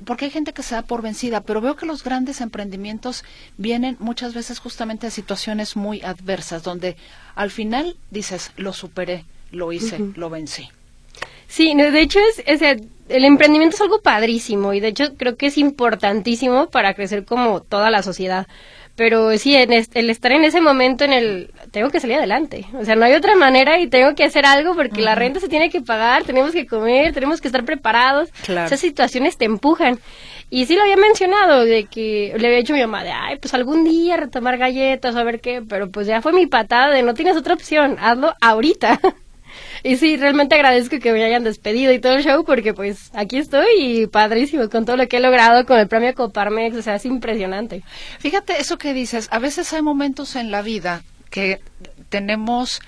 Porque 0.04 0.26
hay 0.26 0.30
gente 0.30 0.52
que 0.52 0.62
se 0.62 0.74
da 0.74 0.82
por 0.82 1.00
vencida, 1.00 1.40
pero 1.40 1.60
veo 1.60 1.76
que 1.76 1.86
los 1.86 2.04
grandes 2.04 2.40
emprendimientos 2.40 3.24
vienen 3.56 3.96
muchas 3.98 4.34
veces 4.34 4.58
justamente 4.58 5.06
a 5.06 5.10
situaciones 5.10 5.74
muy 5.74 6.02
adversas, 6.02 6.62
donde 6.62 6.96
al 7.34 7.50
final 7.50 7.96
dices, 8.10 8.52
lo 8.56 8.72
superé, 8.74 9.24
lo 9.52 9.72
hice, 9.72 9.98
lo 10.16 10.28
vencí. 10.28 10.68
Sí, 11.48 11.74
de 11.74 12.00
hecho 12.00 12.20
es, 12.46 12.62
el 12.62 13.24
emprendimiento 13.24 13.74
es 13.74 13.80
algo 13.80 14.02
padrísimo 14.02 14.72
y 14.72 14.80
de 14.80 14.88
hecho 14.88 15.16
creo 15.16 15.36
que 15.36 15.46
es 15.46 15.58
importantísimo 15.58 16.68
para 16.68 16.94
crecer 16.94 17.24
como 17.24 17.60
toda 17.60 17.90
la 17.90 18.02
sociedad. 18.02 18.46
Pero 18.96 19.36
sí, 19.38 19.56
en 19.56 19.72
el 19.72 20.10
estar 20.10 20.32
en 20.32 20.44
ese 20.44 20.60
momento 20.60 21.04
en 21.04 21.12
el 21.12 21.50
tengo 21.70 21.90
que 21.90 22.00
salir 22.00 22.16
adelante. 22.16 22.66
O 22.74 22.84
sea, 22.84 22.96
no 22.96 23.04
hay 23.04 23.14
otra 23.14 23.34
manera 23.34 23.80
y 23.80 23.86
tengo 23.86 24.14
que 24.14 24.24
hacer 24.24 24.44
algo 24.44 24.74
porque 24.74 25.00
la 25.00 25.14
renta 25.14 25.40
se 25.40 25.48
tiene 25.48 25.70
que 25.70 25.80
pagar, 25.80 26.24
tenemos 26.24 26.52
que 26.52 26.66
comer, 26.66 27.12
tenemos 27.12 27.40
que 27.40 27.48
estar 27.48 27.64
preparados. 27.64 28.28
Esas 28.46 28.80
situaciones 28.80 29.38
te 29.38 29.46
empujan. 29.46 29.98
Y 30.50 30.66
sí 30.66 30.74
lo 30.74 30.82
había 30.82 30.96
mencionado, 30.96 31.64
de 31.64 31.84
que 31.84 32.34
le 32.36 32.46
había 32.46 32.58
dicho 32.58 32.72
a 32.72 32.76
mi 32.76 32.82
mamá 32.82 33.04
de, 33.04 33.12
ay, 33.12 33.36
pues 33.38 33.54
algún 33.54 33.84
día 33.84 34.16
retomar 34.16 34.58
galletas, 34.58 35.14
a 35.14 35.22
ver 35.22 35.40
qué, 35.40 35.62
pero 35.62 35.90
pues 35.90 36.08
ya 36.08 36.20
fue 36.22 36.32
mi 36.32 36.46
patada 36.46 36.90
de 36.90 37.04
no 37.04 37.14
tienes 37.14 37.36
otra 37.36 37.54
opción, 37.54 37.96
hazlo 38.00 38.34
ahorita. 38.40 39.00
Y 39.82 39.96
sí, 39.96 40.16
realmente 40.16 40.54
agradezco 40.54 40.98
que 40.98 41.12
me 41.12 41.24
hayan 41.24 41.44
despedido 41.44 41.92
y 41.92 42.00
todo 42.00 42.14
el 42.14 42.24
show 42.24 42.44
porque 42.44 42.74
pues 42.74 43.10
aquí 43.14 43.38
estoy 43.38 43.66
y 43.78 44.06
padrísimo 44.06 44.68
con 44.68 44.84
todo 44.84 44.96
lo 44.96 45.08
que 45.08 45.18
he 45.18 45.20
logrado 45.20 45.64
con 45.66 45.78
el 45.78 45.88
premio 45.88 46.14
Coparmex, 46.14 46.76
o 46.76 46.82
sea, 46.82 46.96
es 46.96 47.06
impresionante. 47.06 47.82
Fíjate 48.18 48.60
eso 48.60 48.78
que 48.78 48.92
dices, 48.92 49.28
a 49.30 49.38
veces 49.38 49.72
hay 49.72 49.82
momentos 49.82 50.36
en 50.36 50.50
la 50.50 50.62
vida 50.62 51.02
que 51.30 51.60
tenemos 52.08 52.80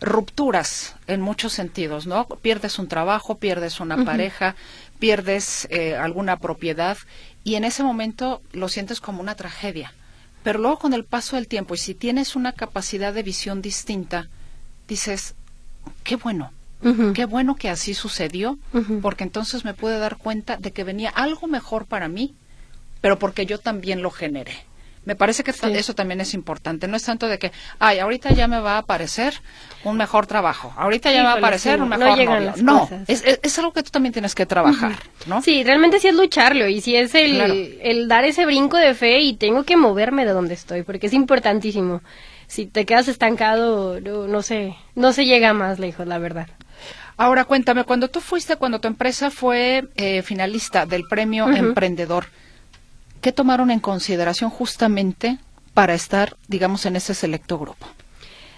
rupturas 0.00 0.94
en 1.06 1.20
muchos 1.20 1.52
sentidos, 1.52 2.06
¿no? 2.06 2.26
Pierdes 2.26 2.78
un 2.78 2.88
trabajo, 2.88 3.38
pierdes 3.38 3.80
una 3.80 4.04
pareja, 4.04 4.54
pierdes 4.98 5.66
eh, 5.70 5.96
alguna 5.96 6.36
propiedad 6.38 6.96
y 7.44 7.56
en 7.56 7.64
ese 7.64 7.82
momento 7.82 8.40
lo 8.52 8.68
sientes 8.68 9.00
como 9.00 9.20
una 9.20 9.34
tragedia. 9.34 9.92
Pero 10.42 10.60
luego 10.60 10.78
con 10.78 10.94
el 10.94 11.04
paso 11.04 11.36
del 11.36 11.48
tiempo 11.48 11.74
y 11.74 11.78
si 11.78 11.94
tienes 11.94 12.36
una 12.36 12.52
capacidad 12.52 13.12
de 13.12 13.22
visión 13.22 13.60
distinta, 13.60 14.28
dices, 14.86 15.34
qué 16.04 16.16
bueno, 16.16 16.52
qué 17.14 17.24
bueno 17.24 17.56
que 17.56 17.68
así 17.68 17.94
sucedió, 17.94 18.58
porque 19.02 19.24
entonces 19.24 19.64
me 19.64 19.74
pude 19.74 19.98
dar 19.98 20.16
cuenta 20.16 20.56
de 20.56 20.72
que 20.72 20.84
venía 20.84 21.10
algo 21.10 21.46
mejor 21.46 21.86
para 21.86 22.08
mí, 22.08 22.34
pero 23.00 23.18
porque 23.18 23.46
yo 23.46 23.58
también 23.58 24.02
lo 24.02 24.10
generé. 24.10 24.68
Me 25.08 25.16
parece 25.16 25.42
que 25.42 25.52
eso 25.52 25.94
también 25.94 26.20
es 26.20 26.34
importante. 26.34 26.86
No 26.86 26.94
es 26.94 27.02
tanto 27.02 27.28
de 27.28 27.38
que, 27.38 27.50
ay, 27.78 27.98
ahorita 27.98 28.34
ya 28.34 28.46
me 28.46 28.60
va 28.60 28.74
a 28.74 28.78
aparecer 28.80 29.40
un 29.82 29.96
mejor 29.96 30.26
trabajo. 30.26 30.74
Ahorita 30.76 31.10
ya 31.10 31.20
me 31.20 31.24
va 31.28 31.32
a 31.32 31.38
aparecer 31.38 31.80
un 31.80 31.88
mejor 31.88 32.18
no 32.62 32.62
No, 32.62 32.90
es, 33.06 33.58
algo 33.58 33.72
que 33.72 33.82
tú 33.82 33.90
también 33.90 34.12
tienes 34.12 34.34
que 34.34 34.44
trabajar, 34.44 34.96
¿no? 35.24 35.40
Sí, 35.40 35.64
realmente 35.64 35.98
sí 35.98 36.08
es 36.08 36.14
lucharlo 36.14 36.68
y 36.68 36.82
sí 36.82 36.94
es 36.94 37.14
el, 37.14 37.78
el 37.80 38.06
dar 38.06 38.24
ese 38.26 38.44
brinco 38.44 38.76
de 38.76 38.92
fe 38.92 39.20
y 39.20 39.32
tengo 39.32 39.64
que 39.64 39.78
moverme 39.78 40.26
de 40.26 40.32
donde 40.32 40.52
estoy 40.52 40.82
porque 40.82 41.06
es 41.06 41.14
importantísimo 41.14 42.02
si 42.48 42.66
te 42.66 42.86
quedas 42.86 43.06
estancado, 43.06 44.00
no, 44.00 44.42
sé, 44.42 44.74
no 44.94 45.12
se 45.12 45.26
llega 45.26 45.52
más 45.52 45.78
lejos, 45.78 46.06
la 46.06 46.18
verdad. 46.18 46.48
Ahora 47.16 47.44
cuéntame, 47.44 47.84
cuando 47.84 48.08
tú 48.08 48.20
fuiste, 48.20 48.56
cuando 48.56 48.80
tu 48.80 48.88
empresa 48.88 49.30
fue 49.30 49.88
eh, 49.96 50.22
finalista 50.22 50.86
del 50.86 51.04
premio 51.04 51.48
Emprendedor, 51.48 52.26
¿qué 53.20 53.32
tomaron 53.32 53.70
en 53.70 53.80
consideración 53.80 54.50
justamente 54.50 55.38
para 55.74 55.94
estar, 55.94 56.36
digamos, 56.48 56.86
en 56.86 56.96
ese 56.96 57.14
selecto 57.14 57.58
grupo? 57.58 57.86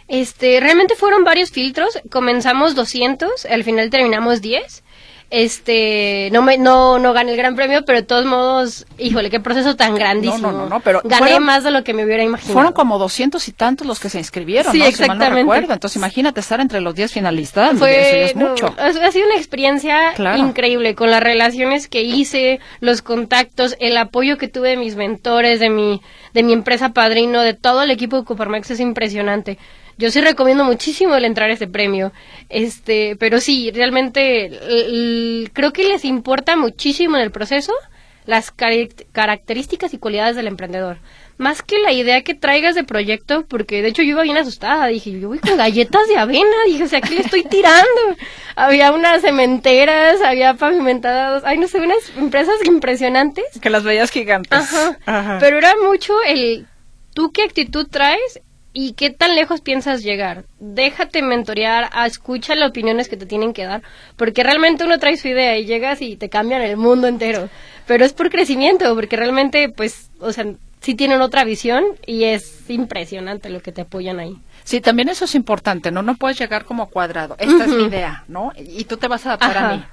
Este, 0.09 0.61
realmente 0.61 0.95
fueron 0.95 1.25
varios 1.25 1.51
filtros. 1.51 1.99
Comenzamos 2.11 2.75
200, 2.75 3.47
al 3.47 3.65
final 3.65 3.91
terminamos 3.91 4.41
10. 4.41 4.83
Este 5.31 6.29
no 6.33 6.43
me 6.43 6.59
no 6.59 6.99
no 6.99 7.13
gané 7.13 7.33
el 7.33 7.37
gran 7.37 7.55
premio 7.57 7.85
pero 7.85 8.01
de 8.01 8.07
todos 8.07 8.25
modos 8.27 8.87
híjole 8.99 9.31
qué 9.31 9.41
proceso 9.41 9.77
tan 9.77 9.95
grandísimo 9.95 10.51
No, 10.51 10.53
no, 10.53 10.59
no, 10.65 10.69
no, 10.69 10.81
pero 10.81 11.01
gané 11.05 11.27
fueron- 11.27 11.45
más 11.45 11.65
de 11.65 11.71
lo 11.71 11.85
que 11.85 11.95
me 11.95 12.05
hubiera 12.05 12.23
imaginado 12.23 12.53
Fueron 12.55 12.73
como 12.73 12.99
doscientos 12.99 13.49
y 13.49 13.53
tantos 13.53 13.87
los 13.87 14.01
que 14.01 14.09
se 14.11 14.19
inscribieron, 14.19 14.73
Sí, 14.73 14.79
¿no? 14.79 14.85
Si 14.87 14.91
mal 14.91 14.97
no 14.97 15.05
exactamente. 15.15 15.41
recuerdo. 15.43 15.73
Entonces 15.73 15.97
imagínate 15.97 16.41
estar 16.41 16.61
entre 16.61 16.81
los 16.81 16.95
10 16.95 17.13
finalistas, 17.13 17.79
fue 17.79 18.01
eso 18.01 18.11
ya 18.17 18.25
es 18.27 18.37
mucho. 18.37 18.75
ha 18.79 18.87
ha 18.87 19.13
sido 19.13 19.27
una 19.27 19.37
experiencia 19.37 20.13
Claro. 20.15 20.39
increíble 20.39 20.95
con 20.95 21.11
las 21.11 21.23
relaciones 21.23 21.89
que 21.89 22.03
hice 22.03 22.61
los 22.81 23.03
contactos 23.03 23.77
el 23.81 23.97
apoyo 23.97 24.37
que 24.39 24.49
tuve 24.49 24.71
de 24.71 24.77
mis 24.77 24.97
mentores 24.97 25.61
de 25.61 25.71
mi 25.71 26.03
de 26.35 26.43
mi 26.43 26.53
empresa 26.53 26.91
padrino 26.91 27.41
de 27.43 27.55
todo 27.55 27.83
el 27.83 27.91
equipo 27.91 28.19
de 28.19 28.25
Coparmex 28.25 28.71
es 28.71 28.81
impresionante 28.81 29.59
yo 30.01 30.11
sí 30.11 30.21
recomiendo 30.21 30.65
muchísimo 30.65 31.15
el 31.15 31.25
entrar 31.25 31.51
a 31.51 31.53
este 31.53 31.69
premio 31.69 32.13
este 32.49 33.17
pero 33.17 33.39
sí 33.39 33.71
realmente 33.71 34.51
creo 35.53 35.73
que 35.73 35.85
les 35.85 36.05
importa 36.05 36.57
muchísimo 36.57 37.17
en 37.17 37.23
el 37.23 37.31
proceso 37.31 37.73
las 38.27 38.53
características 38.53 39.93
y 39.95 39.99
cualidades 39.99 40.37
del 40.37 40.47
emprendedor. 40.47 40.99
Más 41.39 41.63
que 41.63 41.79
la 41.79 41.93
idea 41.93 42.23
que 42.23 42.35
traigas 42.35 42.75
de 42.75 42.85
proyecto, 42.85 43.47
porque 43.47 43.81
de 43.81 43.89
hecho 43.89 44.03
yo 44.03 44.11
iba 44.11 44.23
bien 44.23 44.37
asustada, 44.37 44.87
dije, 44.87 45.19
yo 45.19 45.29
voy 45.29 45.39
con 45.39 45.57
galletas 45.57 46.07
de 46.07 46.19
avena, 46.19 46.57
dije, 46.67 46.85
o 46.85 46.89
sea, 46.89 47.01
¿qué 47.01 47.15
le 47.15 47.23
estoy 47.23 47.45
tirando? 47.45 48.01
había 48.57 48.93
unas 48.93 49.23
cementeras, 49.23 50.21
había 50.21 50.55
pavimentadas, 50.55 51.43
ay, 51.45 51.59
no 51.59 51.67
sé, 51.67 51.81
unas 51.81 51.99
empresas 52.17 52.55
impresionantes. 52.67 53.45
Que 53.61 53.71
las 53.71 53.85
veías 53.85 54.11
gigantes. 54.11 54.53
Ajá. 54.53 54.99
Ajá. 55.07 55.39
Pero 55.41 55.59
era 55.59 55.75
mucho 55.83 56.15
el 56.27 56.67
tú 57.15 57.33
qué 57.33 57.43
actitud 57.43 57.89
traes 57.91 58.41
y 58.73 58.93
qué 58.93 59.11
tan 59.11 59.35
lejos 59.35 59.61
piensas 59.61 60.03
llegar. 60.03 60.45
Déjate 60.59 61.23
mentorear, 61.23 61.91
escucha 62.07 62.55
las 62.55 62.71
opiniones 62.71 63.09
que 63.09 63.17
te 63.17 63.27
tienen 63.27 63.53
que 63.53 63.65
dar, 63.65 63.83
porque 64.17 64.43
realmente 64.43 64.85
uno 64.85 64.99
trae 64.99 65.17
su 65.17 65.29
idea 65.29 65.57
y 65.59 65.67
llegas 65.67 66.03
y 66.03 66.17
te 66.17 66.29
cambian 66.29 66.63
el 66.63 66.77
mundo 66.77 67.07
entero. 67.07 67.49
Pero 67.87 68.05
es 68.05 68.13
por 68.13 68.31
crecimiento, 68.31 68.95
porque 68.95 69.17
realmente, 69.17 69.69
pues, 69.69 70.11
o 70.21 70.33
sea, 70.33 70.47
sí 70.81 70.95
tienen 70.95 71.21
otra 71.21 71.45
visión 71.45 71.85
y 72.07 72.25
es 72.25 72.71
impresionante 72.71 73.51
lo 73.51 73.61
que 73.61 73.73
te 73.73 73.83
apoyan 73.83 74.21
ahí. 74.21 74.37
Sí, 74.65 74.81
también 74.81 75.09
eso 75.09 75.25
es 75.25 75.35
importante, 75.35 75.91
¿no? 75.91 76.03
No 76.03 76.15
puedes 76.15 76.39
llegar 76.39 76.65
como 76.65 76.89
cuadrado. 76.89 77.35
Esta 77.39 77.65
es 77.65 77.71
mi 77.71 77.85
idea, 77.85 78.25
¿no? 78.29 78.53
Y 78.57 78.85
tú 78.85 78.97
te 78.97 79.09
vas 79.09 79.27
a 79.27 79.31
adaptar 79.31 79.59
a 79.59 79.73
mí. 79.73 79.85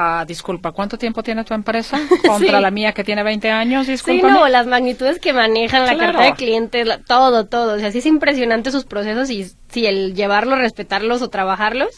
Ah, 0.00 0.24
disculpa, 0.28 0.70
¿cuánto 0.70 0.96
tiempo 0.96 1.24
tiene 1.24 1.42
tu 1.42 1.54
empresa 1.54 1.98
contra 2.24 2.58
Sí. 2.58 2.62
la 2.62 2.70
mía 2.70 2.92
que 2.92 3.02
tiene 3.02 3.24
20 3.24 3.50
años? 3.50 3.86
Sí, 3.86 3.92
Disculpa. 3.92 4.30
no, 4.30 4.46
las 4.46 4.68
magnitudes 4.68 5.18
que 5.18 5.32
manejan, 5.32 5.86
la 5.86 5.94
Claro. 5.94 6.12
cartera 6.12 6.24
de 6.26 6.34
clientes, 6.36 6.86
la- 6.86 6.98
todo, 6.98 7.46
todo. 7.46 7.74
O 7.74 7.78
sea, 7.80 7.90
sí 7.90 7.98
es 7.98 8.06
impresionante 8.06 8.70
sus 8.70 8.84
procesos 8.84 9.28
y 9.30 9.50
sí, 9.68 9.86
el 9.86 10.14
llevarlos, 10.14 10.58
respetarlos 10.58 11.20
o 11.22 11.30
trabajarlos 11.30 11.88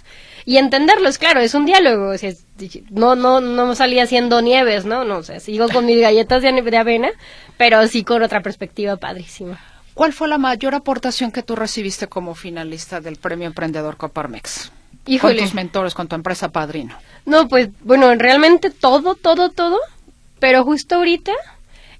y 0.46 0.56
entenderlos, 0.56 1.18
claro, 1.18 1.40
es 1.40 1.52
un 1.54 1.66
diálogo. 1.66 2.08
O 2.12 2.16
sea, 2.16 2.30
es- 2.30 2.46
no, 2.88 3.16
no, 3.16 3.42
no 3.42 3.74
salí 3.74 3.98
haciendo 4.00 4.40
nieves, 4.40 4.86
¿no? 4.86 5.04
No, 5.04 5.18
o 5.18 5.22
sea, 5.22 5.38
sigo 5.38 5.68
con 5.68 5.84
mis 5.84 6.00
galletas 6.00 6.40
de, 6.40 6.52
de 6.52 6.76
avena, 6.78 7.10
pero 7.58 7.86
sí 7.86 8.02
con 8.02 8.22
otra 8.22 8.40
perspectiva 8.40 8.96
padrísima. 8.96 9.60
¿Cuál 9.92 10.14
fue 10.14 10.26
la 10.28 10.38
mayor 10.38 10.74
aportación 10.74 11.32
que 11.32 11.42
tú 11.42 11.54
recibiste 11.54 12.06
como 12.06 12.34
finalista 12.34 13.00
del 13.02 13.16
Premio 13.16 13.46
Emprendedor 13.46 13.98
Coparmex? 13.98 14.72
Híjole. 15.06 15.36
Con 15.36 15.44
tus 15.44 15.54
mentores, 15.54 15.94
con 15.94 16.08
tu 16.08 16.14
empresa 16.14 16.50
padrino. 16.50 16.96
No, 17.26 17.48
pues, 17.48 17.70
bueno, 17.82 18.14
realmente 18.14 18.70
todo, 18.70 19.14
todo, 19.14 19.50
todo, 19.50 19.78
pero 20.38 20.64
justo 20.64 20.96
ahorita, 20.96 21.32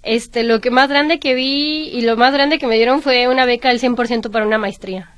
este, 0.03 0.42
lo 0.42 0.61
que 0.61 0.70
más 0.70 0.88
grande 0.88 1.18
que 1.18 1.34
vi 1.34 1.88
y 1.88 2.03
lo 2.03 2.16
más 2.16 2.32
grande 2.32 2.59
que 2.59 2.66
me 2.66 2.76
dieron 2.76 3.03
fue 3.03 3.28
una 3.28 3.44
beca 3.46 3.68
del 3.68 3.80
100% 3.80 4.30
para 4.30 4.46
una 4.46 4.59
maestría. 4.59 5.11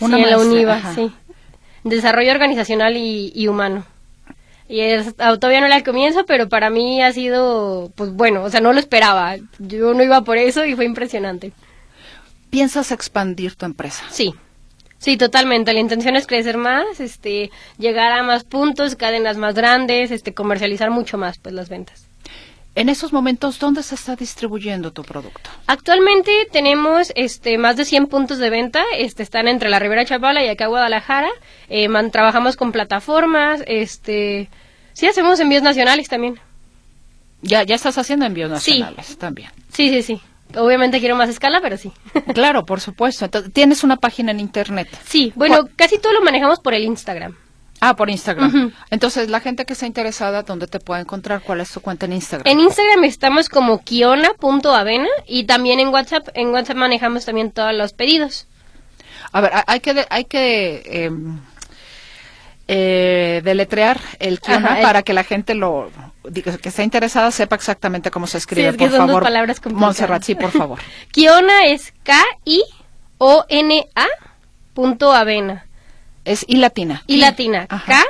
Una 0.00 0.16
sí, 0.16 0.22
en 0.22 0.30
la 0.30 0.38
UNIVA, 0.38 0.76
ajá. 0.76 0.94
sí. 0.94 1.12
Desarrollo 1.84 2.32
organizacional 2.32 2.96
y, 2.96 3.32
y 3.34 3.48
humano. 3.48 3.84
Y 4.68 4.80
es, 4.80 5.14
todavía 5.14 5.60
no 5.60 5.68
la 5.68 5.84
comienzo, 5.84 6.26
pero 6.26 6.48
para 6.48 6.70
mí 6.70 7.00
ha 7.00 7.12
sido, 7.12 7.92
pues 7.94 8.12
bueno, 8.12 8.42
o 8.42 8.50
sea, 8.50 8.60
no 8.60 8.72
lo 8.72 8.80
esperaba. 8.80 9.36
Yo 9.58 9.94
no 9.94 10.02
iba 10.02 10.22
por 10.22 10.38
eso 10.38 10.64
y 10.64 10.74
fue 10.74 10.84
impresionante. 10.84 11.52
¿Piensas 12.50 12.90
expandir 12.90 13.54
tu 13.54 13.64
empresa? 13.64 14.04
Sí, 14.10 14.34
sí, 14.98 15.16
totalmente. 15.16 15.72
La 15.72 15.80
intención 15.80 16.16
es 16.16 16.26
crecer 16.26 16.56
más, 16.56 17.00
este, 17.00 17.50
llegar 17.78 18.12
a 18.12 18.22
más 18.22 18.44
puntos, 18.44 18.96
cadenas 18.96 19.36
más 19.36 19.54
grandes, 19.54 20.10
este, 20.10 20.34
comercializar 20.34 20.90
mucho 20.90 21.18
más, 21.18 21.38
pues 21.38 21.54
las 21.54 21.68
ventas. 21.68 22.06
En 22.74 22.90
esos 22.90 23.10
momentos, 23.10 23.58
¿dónde 23.58 23.82
se 23.82 23.94
está 23.94 24.16
distribuyendo 24.16 24.90
tu 24.92 25.02
producto? 25.02 25.48
Actualmente 25.66 26.30
tenemos 26.52 27.10
este 27.16 27.56
más 27.56 27.76
de 27.78 27.86
100 27.86 28.06
puntos 28.06 28.36
de 28.36 28.50
venta, 28.50 28.82
este 28.98 29.22
están 29.22 29.48
entre 29.48 29.70
la 29.70 29.78
Ribera 29.78 30.04
Chapala 30.04 30.44
y 30.44 30.48
acá 30.48 30.66
Guadalajara. 30.66 31.30
Eh, 31.70 31.88
man- 31.88 32.10
trabajamos 32.10 32.54
con 32.56 32.72
plataformas, 32.72 33.62
este 33.66 34.50
sí 34.92 35.06
hacemos 35.06 35.40
envíos 35.40 35.62
nacionales 35.62 36.08
también. 36.08 36.38
Ya, 37.40 37.62
ya 37.62 37.76
estás 37.76 37.96
haciendo 37.96 38.26
envíos 38.26 38.50
Sí. 38.62 38.72
nacionales 38.80 39.16
también. 39.16 39.50
Sí, 39.72 39.88
sí, 39.88 40.02
sí. 40.02 40.20
Obviamente 40.54 41.00
quiero 41.00 41.16
más 41.16 41.28
escala, 41.28 41.60
pero 41.60 41.76
sí. 41.76 41.92
Claro, 42.34 42.64
por 42.64 42.80
supuesto. 42.80 43.24
Entonces, 43.24 43.52
tienes 43.52 43.82
una 43.84 43.96
página 43.96 44.30
en 44.30 44.40
internet. 44.40 44.88
sí, 45.06 45.32
bueno, 45.34 45.68
casi 45.76 45.98
todo 45.98 46.12
lo 46.12 46.22
manejamos 46.22 46.60
por 46.60 46.72
el 46.74 46.84
Instagram. 46.84 47.34
Ah, 47.78 47.94
por 47.94 48.08
Instagram. 48.08 48.72
Entonces, 48.90 49.28
la 49.28 49.40
gente 49.40 49.66
que 49.66 49.74
está 49.74 49.86
interesada, 49.86 50.42
¿dónde 50.44 50.66
te 50.66 50.80
puede 50.80 51.02
encontrar? 51.02 51.42
¿Cuál 51.42 51.60
es 51.60 51.70
tu 51.70 51.80
cuenta 51.82 52.06
en 52.06 52.14
Instagram? 52.14 52.50
En 52.50 52.60
Instagram 52.60 53.04
estamos 53.04 53.50
como 53.50 53.82
kiona.avena 53.84 55.08
y 55.26 55.44
también 55.44 55.78
en 55.80 55.88
WhatsApp, 55.88 56.28
en 56.32 56.48
WhatsApp 56.48 56.76
manejamos 56.76 57.26
también 57.26 57.50
todos 57.50 57.74
los 57.74 57.92
pedidos. 57.92 58.46
A 59.30 59.42
ver, 59.42 59.50
hay 59.66 59.80
que, 59.80 60.06
hay 60.08 60.24
que 60.24 60.82
em, 60.86 61.38
eh, 62.68 63.42
deletrear 63.44 64.00
el 64.20 64.40
Kiona 64.40 64.66
Ajá, 64.68 64.76
el- 64.78 64.82
para 64.82 65.02
que 65.02 65.12
la 65.12 65.24
gente 65.24 65.54
lo 65.54 65.90
que 66.32 66.68
está 66.68 66.82
interesada 66.82 67.30
sepa 67.30 67.56
exactamente 67.56 68.10
cómo 68.10 68.26
se 68.26 68.38
escribe. 68.38 68.68
Sí, 68.68 68.68
es 68.68 68.76
que 68.76 68.84
por 68.88 68.90
son 68.90 69.06
dos 69.06 69.08
favor, 69.08 69.22
palabras. 69.22 69.60
Montserrat, 69.64 70.22
sí, 70.22 70.34
por 70.34 70.50
favor. 70.50 70.78
Kiona 71.12 71.66
es 71.66 71.92
K-I-O-N-A 72.02 72.66
punto 74.76 75.12
avena. 75.12 75.66
Es 76.24 76.44
y 76.46 76.56
latina. 76.56 77.02
Y 77.06 77.16
latina. 77.16 77.66
Ajá. 77.68 78.04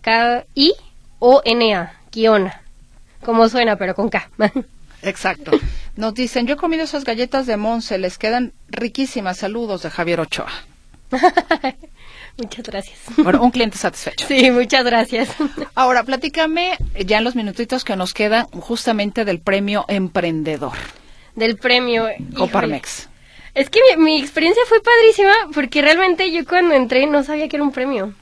K, 0.00 0.44
K-I-O-N-A. 0.50 1.92
Kiona. 2.10 2.62
Como 3.24 3.48
suena, 3.48 3.76
pero 3.76 3.94
con 3.94 4.08
K. 4.08 4.30
Exacto. 5.02 5.52
Nos 5.96 6.14
dicen, 6.14 6.46
yo 6.46 6.54
he 6.54 6.56
comido 6.56 6.84
esas 6.84 7.04
galletas 7.04 7.46
de 7.46 7.56
Monse, 7.56 7.98
les 7.98 8.18
quedan 8.18 8.52
riquísimas. 8.68 9.36
Saludos 9.36 9.82
de 9.82 9.90
Javier 9.90 10.20
Ochoa. 10.20 10.50
muchas 12.38 12.64
gracias. 12.64 12.98
Bueno, 13.18 13.42
un 13.42 13.50
cliente 13.50 13.76
satisfecho. 13.76 14.26
Sí, 14.26 14.50
muchas 14.50 14.84
gracias. 14.84 15.28
Ahora, 15.74 16.04
platícame 16.04 16.76
ya 17.04 17.18
en 17.18 17.24
los 17.24 17.34
minutitos 17.36 17.84
que 17.84 17.96
nos 17.96 18.14
quedan 18.14 18.46
justamente 18.46 19.24
del 19.24 19.40
premio 19.40 19.84
Emprendedor, 19.88 20.72
Del 21.34 21.56
premio. 21.56 22.08
Coparmex. 22.36 23.08
Es 23.54 23.70
que 23.70 23.80
mi, 23.96 24.04
mi 24.04 24.20
experiencia 24.20 24.62
fue 24.68 24.80
padrísima 24.80 25.32
porque 25.52 25.82
realmente 25.82 26.30
yo 26.30 26.44
cuando 26.44 26.74
entré 26.74 27.06
no 27.06 27.22
sabía 27.24 27.48
que 27.48 27.56
era 27.56 27.64
un 27.64 27.72
premio. 27.72 28.14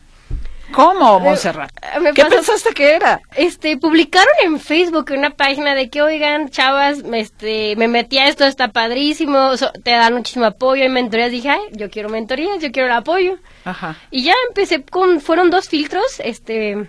¿Cómo, 0.72 1.20
Montserrat? 1.20 1.70
Me 2.00 2.12
¿Qué 2.12 2.22
pasó- 2.22 2.36
pensaste 2.36 2.74
que 2.74 2.94
era? 2.94 3.20
Este, 3.36 3.76
publicaron 3.76 4.32
en 4.42 4.58
Facebook 4.60 5.06
una 5.16 5.30
página 5.30 5.74
de 5.74 5.88
que, 5.88 6.02
oigan, 6.02 6.50
chavas, 6.50 7.02
me, 7.04 7.20
este, 7.20 7.76
me 7.76 7.88
metí 7.88 8.18
a 8.18 8.28
esto, 8.28 8.44
está 8.44 8.68
padrísimo, 8.68 9.56
so- 9.56 9.72
te 9.84 9.92
dan 9.92 10.14
muchísimo 10.14 10.44
apoyo 10.46 10.84
y 10.84 10.88
mentorías. 10.88 11.30
Dije, 11.30 11.50
ay, 11.50 11.60
yo 11.72 11.88
quiero 11.90 12.08
mentorías, 12.08 12.58
yo 12.60 12.72
quiero 12.72 12.88
el 12.88 12.94
apoyo. 12.94 13.36
Ajá. 13.64 13.96
Y 14.10 14.24
ya 14.24 14.34
empecé 14.48 14.82
con, 14.82 15.20
fueron 15.20 15.50
dos 15.50 15.68
filtros, 15.68 16.20
este, 16.20 16.88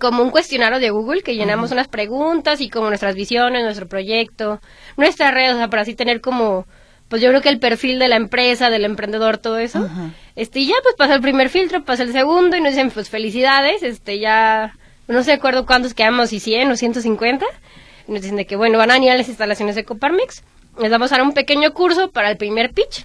como 0.00 0.22
un 0.22 0.30
cuestionario 0.30 0.80
de 0.80 0.90
Google 0.90 1.22
que 1.22 1.36
llenamos 1.36 1.70
unas 1.70 1.88
preguntas 1.88 2.60
y 2.62 2.70
como 2.70 2.88
nuestras 2.88 3.14
visiones, 3.14 3.62
nuestro 3.62 3.86
proyecto, 3.88 4.60
nuestras 4.96 5.34
redes, 5.34 5.54
o 5.54 5.58
sea, 5.58 5.68
para 5.68 5.82
así 5.82 5.94
tener 5.94 6.20
como, 6.22 6.66
pues 7.12 7.20
yo 7.20 7.28
creo 7.28 7.42
que 7.42 7.50
el 7.50 7.58
perfil 7.58 7.98
de 7.98 8.08
la 8.08 8.16
empresa, 8.16 8.70
del 8.70 8.86
emprendedor, 8.86 9.36
todo 9.36 9.58
eso. 9.58 9.86
Este, 10.34 10.60
y 10.60 10.68
ya 10.68 10.76
pues 10.82 10.94
pasó 10.96 11.12
el 11.12 11.20
primer 11.20 11.50
filtro, 11.50 11.84
pasó 11.84 12.04
el 12.04 12.12
segundo 12.12 12.56
y 12.56 12.62
nos 12.62 12.70
dicen, 12.70 12.90
pues 12.90 13.10
felicidades, 13.10 13.82
este, 13.82 14.18
ya, 14.18 14.72
no 15.08 15.22
sé 15.22 15.32
acuerdo 15.32 15.66
cuántos 15.66 15.92
quedamos, 15.92 16.30
si 16.30 16.40
100 16.40 16.70
o 16.70 16.74
150. 16.74 17.44
Y 18.08 18.12
nos 18.12 18.22
dicen 18.22 18.38
de 18.38 18.46
que, 18.46 18.56
bueno, 18.56 18.78
van 18.78 18.92
a 18.92 18.94
venir 18.94 19.10
a 19.10 19.16
las 19.18 19.28
instalaciones 19.28 19.74
de 19.74 19.84
Coparmex. 19.84 20.42
Les 20.80 20.90
vamos 20.90 21.12
a 21.12 21.16
dar 21.16 21.26
un 21.26 21.34
pequeño 21.34 21.74
curso 21.74 22.10
para 22.10 22.30
el 22.30 22.38
primer 22.38 22.72
pitch 22.72 23.04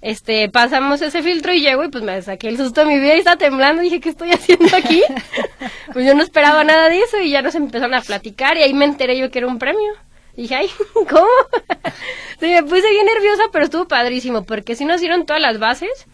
este, 0.00 0.48
pasamos 0.48 1.02
ese 1.02 1.22
filtro 1.22 1.52
y 1.52 1.60
llego 1.60 1.84
y 1.84 1.88
pues 1.88 2.04
me 2.04 2.20
saqué 2.22 2.48
el 2.48 2.56
susto 2.56 2.82
de 2.82 2.86
mi 2.86 3.00
vida 3.00 3.16
y 3.16 3.18
estaba 3.18 3.36
temblando. 3.36 3.82
Dije, 3.82 4.00
¿qué 4.00 4.10
estoy 4.10 4.30
haciendo 4.30 4.76
aquí? 4.76 5.02
pues 5.92 6.06
yo 6.06 6.14
no 6.14 6.22
esperaba 6.22 6.62
nada 6.64 6.88
de 6.88 7.00
eso 7.00 7.20
y 7.20 7.30
ya 7.30 7.42
nos 7.42 7.54
empezaron 7.54 7.94
a 7.94 8.02
platicar 8.02 8.56
y 8.56 8.62
ahí 8.62 8.74
me 8.74 8.84
enteré 8.84 9.18
yo 9.18 9.30
que 9.30 9.38
era 9.38 9.48
un 9.48 9.58
premio. 9.58 9.92
Dije, 10.38 10.54
ay, 10.54 10.70
¿cómo? 10.94 11.26
sí, 12.40 12.46
me 12.46 12.62
puse 12.62 12.88
bien 12.90 13.06
nerviosa, 13.06 13.42
pero 13.50 13.64
estuvo 13.64 13.88
padrísimo 13.88 14.44
porque 14.44 14.76
sí 14.76 14.84
nos 14.84 15.00
dieron 15.00 15.26
todas 15.26 15.42
las 15.42 15.58
bases 15.58 16.06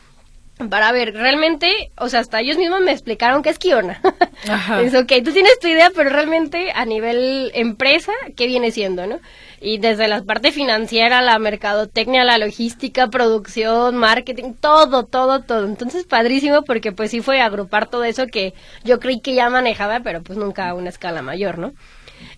para 0.71 0.93
ver, 0.93 1.13
realmente, 1.13 1.91
o 1.99 2.09
sea, 2.09 2.21
hasta 2.21 2.41
ellos 2.41 2.57
mismos 2.57 2.81
me 2.81 2.93
explicaron 2.93 3.43
qué 3.43 3.51
es 3.51 3.59
Kiona. 3.59 4.01
Ajá. 4.49 4.81
es 4.81 4.95
ok, 4.95 5.13
tú 5.23 5.33
tienes 5.33 5.59
tu 5.59 5.67
idea, 5.69 5.91
pero 5.95 6.09
realmente 6.09 6.73
a 6.75 6.87
nivel 6.87 7.51
empresa, 7.55 8.13
¿qué 8.35 8.47
viene 8.47 8.71
siendo, 8.71 9.07
no? 9.07 9.21
Y 9.61 9.77
desde 9.77 10.09
la 10.09 10.23
parte 10.23 10.53
financiera, 10.53 11.21
la 11.21 11.39
mercadotecnia, 11.39 12.25
la 12.25 12.39
logística, 12.39 13.09
producción, 13.09 13.97
marketing, 13.97 14.55
todo, 14.59 15.05
todo, 15.05 15.43
todo. 15.43 15.67
Entonces, 15.67 16.05
padrísimo 16.05 16.63
porque 16.63 16.93
pues 16.93 17.11
sí 17.11 17.21
fue 17.21 17.43
agrupar 17.43 17.91
todo 17.91 18.05
eso 18.05 18.27
que 18.27 18.55
yo 18.85 19.01
creí 19.01 19.21
que 19.21 19.35
ya 19.35 19.51
manejaba, 19.51 20.01
pero 20.01 20.23
pues 20.23 20.39
nunca 20.39 20.71
a 20.71 20.75
una 20.75 20.89
escala 20.89 21.21
mayor, 21.21 21.59
¿no? 21.59 21.75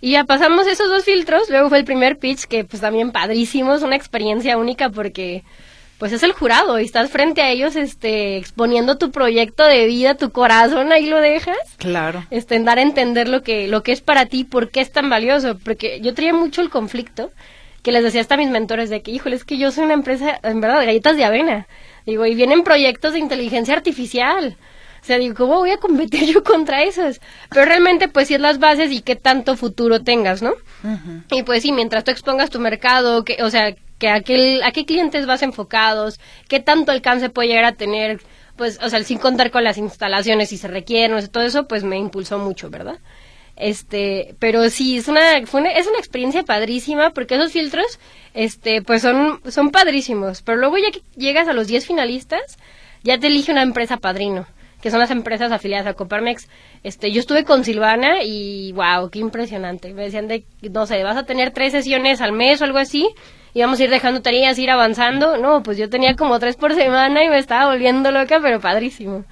Y 0.07 0.13
ya 0.13 0.23
pasamos 0.23 0.69
esos 0.69 0.89
dos 0.89 1.03
filtros, 1.03 1.51
luego 1.51 1.69
fue 1.69 1.79
el 1.79 1.85
primer 1.85 2.17
pitch 2.17 2.45
que 2.45 2.63
pues 2.63 2.81
también 2.81 3.11
padrísimo, 3.11 3.75
es 3.75 3.83
una 3.83 3.97
experiencia 3.97 4.57
única 4.57 4.89
porque 4.89 5.43
pues 5.99 6.13
es 6.13 6.23
el 6.23 6.31
jurado 6.31 6.79
y 6.79 6.85
estás 6.85 7.11
frente 7.11 7.43
a 7.43 7.51
ellos 7.51 7.75
este 7.75 8.37
exponiendo 8.37 8.99
tu 8.99 9.11
proyecto 9.11 9.65
de 9.65 9.85
vida, 9.87 10.15
tu 10.15 10.31
corazón, 10.31 10.93
ahí 10.93 11.07
lo 11.07 11.19
dejas. 11.19 11.57
Claro. 11.79 12.25
Este, 12.31 12.55
en 12.55 12.65
dar 12.65 12.79
a 12.79 12.83
entender 12.83 13.27
lo 13.27 13.43
que 13.43 13.67
lo 13.67 13.83
que 13.83 13.91
es 13.91 14.01
para 14.01 14.27
ti, 14.27 14.45
por 14.45 14.71
qué 14.71 14.81
es 14.81 14.93
tan 14.93 15.11
valioso, 15.11 15.59
porque 15.59 16.01
yo 16.01 16.15
traía 16.15 16.33
mucho 16.33 16.63
el 16.63 16.71
conflicto 16.71 17.33
que 17.83 17.91
les 17.91 18.05
decía 18.05 18.21
hasta 18.21 18.37
a 18.37 18.39
mis 18.39 18.51
mentores 18.51 18.91
de 18.91 19.03
que, 19.03 19.11
híjole, 19.11 19.35
es 19.35 19.45
que 19.45 19.59
yo 19.59 19.73
soy 19.73 19.87
una 19.87 19.95
empresa 19.95 20.39
en 20.45 20.61
verdad 20.61 20.79
de 20.79 20.87
galletas 20.87 21.17
de 21.17 21.25
avena. 21.25 21.67
Digo, 22.07 22.27
y 22.27 22.37
vienen 22.37 22.63
proyectos 22.63 23.13
de 23.13 23.19
inteligencia 23.19 23.75
artificial. 23.75 24.57
O 25.07 25.09
sea, 25.09 25.19
digo, 25.19 25.37
¿cómo 25.37 25.59
voy 25.59 25.71
a 25.71 25.77
competir 25.77 26.25
yo 26.35 26.43
contra 26.43 26.83
esos? 26.83 27.21
Pero 27.51 27.65
realmente, 27.65 28.09
pues 28.09 28.27
sí 28.27 28.35
es 28.35 28.41
las 28.41 28.59
bases 28.59 28.91
y 28.91 29.03
qué 29.03 29.15
tanto 29.15 29.57
futuro 29.57 30.03
tengas, 30.03 30.43
¿no? 30.43 30.53
Y 31.31 31.45
pues 31.45 31.63
sí, 31.63 31.71
mientras 31.71 32.03
tú 32.03 32.11
expongas 32.11 32.51
tu 32.51 32.59
mercado, 32.59 33.25
que, 33.25 33.41
o 33.45 33.49
sea, 33.51 33.77
que 33.99 34.09
a 34.09 34.21
qué, 34.23 34.61
a 34.65 34.73
qué 34.73 34.85
clientes 34.85 35.25
vas 35.27 35.43
enfocados, 35.43 36.19
qué 36.49 36.59
tanto 36.59 36.91
alcance 36.91 37.31
puede 37.31 37.49
llegar 37.51 37.65
a 37.67 37.73
tener, 37.77 38.21
pues, 38.57 38.81
o 38.83 38.89
sea, 38.91 39.01
sin 39.05 39.19
contar 39.19 39.53
con 39.53 39.63
las 39.63 39.79
instalaciones 39.79 40.49
si 40.49 40.57
se 40.59 40.67
requieren, 40.67 41.17
o 41.17 41.21
sea, 41.21 41.29
todo 41.31 41.45
eso, 41.45 41.69
pues 41.69 41.85
me 41.85 41.97
impulsó 41.99 42.39
mucho, 42.39 42.69
¿verdad? 42.69 42.99
Este, 43.55 44.35
pero 44.39 44.69
sí, 44.71 44.99
es 44.99 45.09
una, 45.09 45.21
fue 45.47 45.61
una- 45.61 45.71
es 45.73 45.87
una 45.87 45.99
experiencia 45.99 46.43
padrísima 46.43 47.11
porque 47.11 47.37
esos 47.37 47.53
filtros, 47.53 47.99
este, 48.35 48.83
pues 48.83 49.03
son, 49.03 49.41
son 49.49 49.71
padrísimos. 49.71 50.43
Pero 50.43 50.59
luego 50.59 50.77
ya 50.79 50.91
que 50.91 51.03
llegas 51.17 51.49
a 51.49 51.53
los 51.55 51.67
10 51.69 51.87
finalistas, 51.87 52.59
ya 53.03 53.19
te 53.19 53.29
elige 53.29 53.53
una 53.53 53.63
empresa 53.63 53.97
padrino, 53.99 54.47
que 54.81 54.91
son 54.91 55.01
las 55.01 55.11
empresas 55.11 55.53
afiliadas 55.53 55.87
a 55.87 55.95
Coparmex. 55.95 56.49
Este, 56.83 57.11
yo 57.11 57.21
estuve 57.21 57.45
con 57.45 57.65
Silvana 57.65 58.23
y 58.23 58.73
wow, 58.73 59.11
qué 59.11 59.19
impresionante. 59.19 59.93
Me 59.95 60.03
decían 60.03 60.29
de, 60.29 60.45
no 60.71 60.87
sé, 60.87 61.03
vas 61.03 61.17
a 61.17 61.25
tener 61.25 61.51
tres 61.51 61.73
sesiones 61.73 62.21
al 62.21 62.33
mes 62.33 62.61
o 62.61 62.65
algo 62.65 62.79
así. 62.79 63.09
Y 63.55 63.63
vamos 63.63 63.81
a 63.81 63.85
ir 63.85 63.91
dejando 63.91 64.21
tareas, 64.21 64.59
ir 64.59 64.71
avanzando. 64.71 65.39
No, 65.39 65.63
pues 65.63 65.79
yo 65.79 65.89
tenía 65.89 66.15
como 66.15 66.39
tres 66.39 66.57
por 66.57 66.75
semana 66.75 67.25
y 67.25 67.29
me 67.29 67.39
estaba 67.39 67.71
volviendo 67.71 68.11
loca, 68.11 68.39
pero 68.43 68.61
padrísimo. 68.61 69.25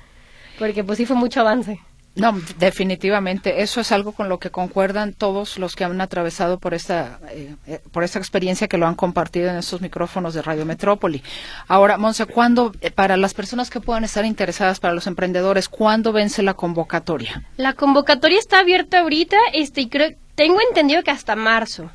Porque 0.59 0.83
pues 0.83 0.99
sí 0.99 1.05
fue 1.05 1.17
mucho 1.17 1.41
avance. 1.41 1.81
No, 2.17 2.41
definitivamente. 2.59 3.63
Eso 3.63 3.81
es 3.81 3.91
algo 3.91 4.13
con 4.13 4.29
lo 4.29 4.39
que 4.39 4.51
concuerdan 4.51 5.15
todos 5.15 5.59
los 5.59 5.75
que 5.75 5.85
han 5.85 6.01
atravesado 6.01 6.59
por 6.59 6.73
esta, 6.73 7.19
eh, 7.31 7.57
eh, 7.67 7.81
por 7.91 8.05
esta 8.05 8.21
experiencia 8.21 8.69
que 8.69 8.79
lo 8.79 8.87
han 8.87 8.95
compartido 8.95 9.51
en 9.51 9.57
estos 9.57 9.81
micrófonos 9.81 10.33
de 10.35 10.43
Radio 10.43 10.65
Metrópoli. 10.65 11.23
Ahora, 11.67 11.99
Monse, 11.99 12.27
¿cuándo, 12.27 12.73
eh, 12.81 12.93
para 12.93 13.17
las 13.17 13.35
personas 13.35 13.69
que 13.69 13.81
puedan 13.81 14.05
estar 14.05 14.25
interesadas, 14.25 14.79
para 14.79 14.95
los 14.95 15.09
emprendedores, 15.09 15.69
cuándo 15.69 16.13
vence 16.13 16.43
la 16.43 16.55
convocatoria? 16.55 17.43
La 17.57 17.73
convocatoria 17.73 18.39
está 18.39 18.61
abierta 18.61 19.01
ahorita, 19.01 19.37
este, 19.53 19.81
y 19.83 19.89
creo, 19.89 20.11
tengo 20.37 20.59
entendido 20.69 21.03
que 21.03 21.11
hasta 21.11 21.35
marzo. 21.35 21.91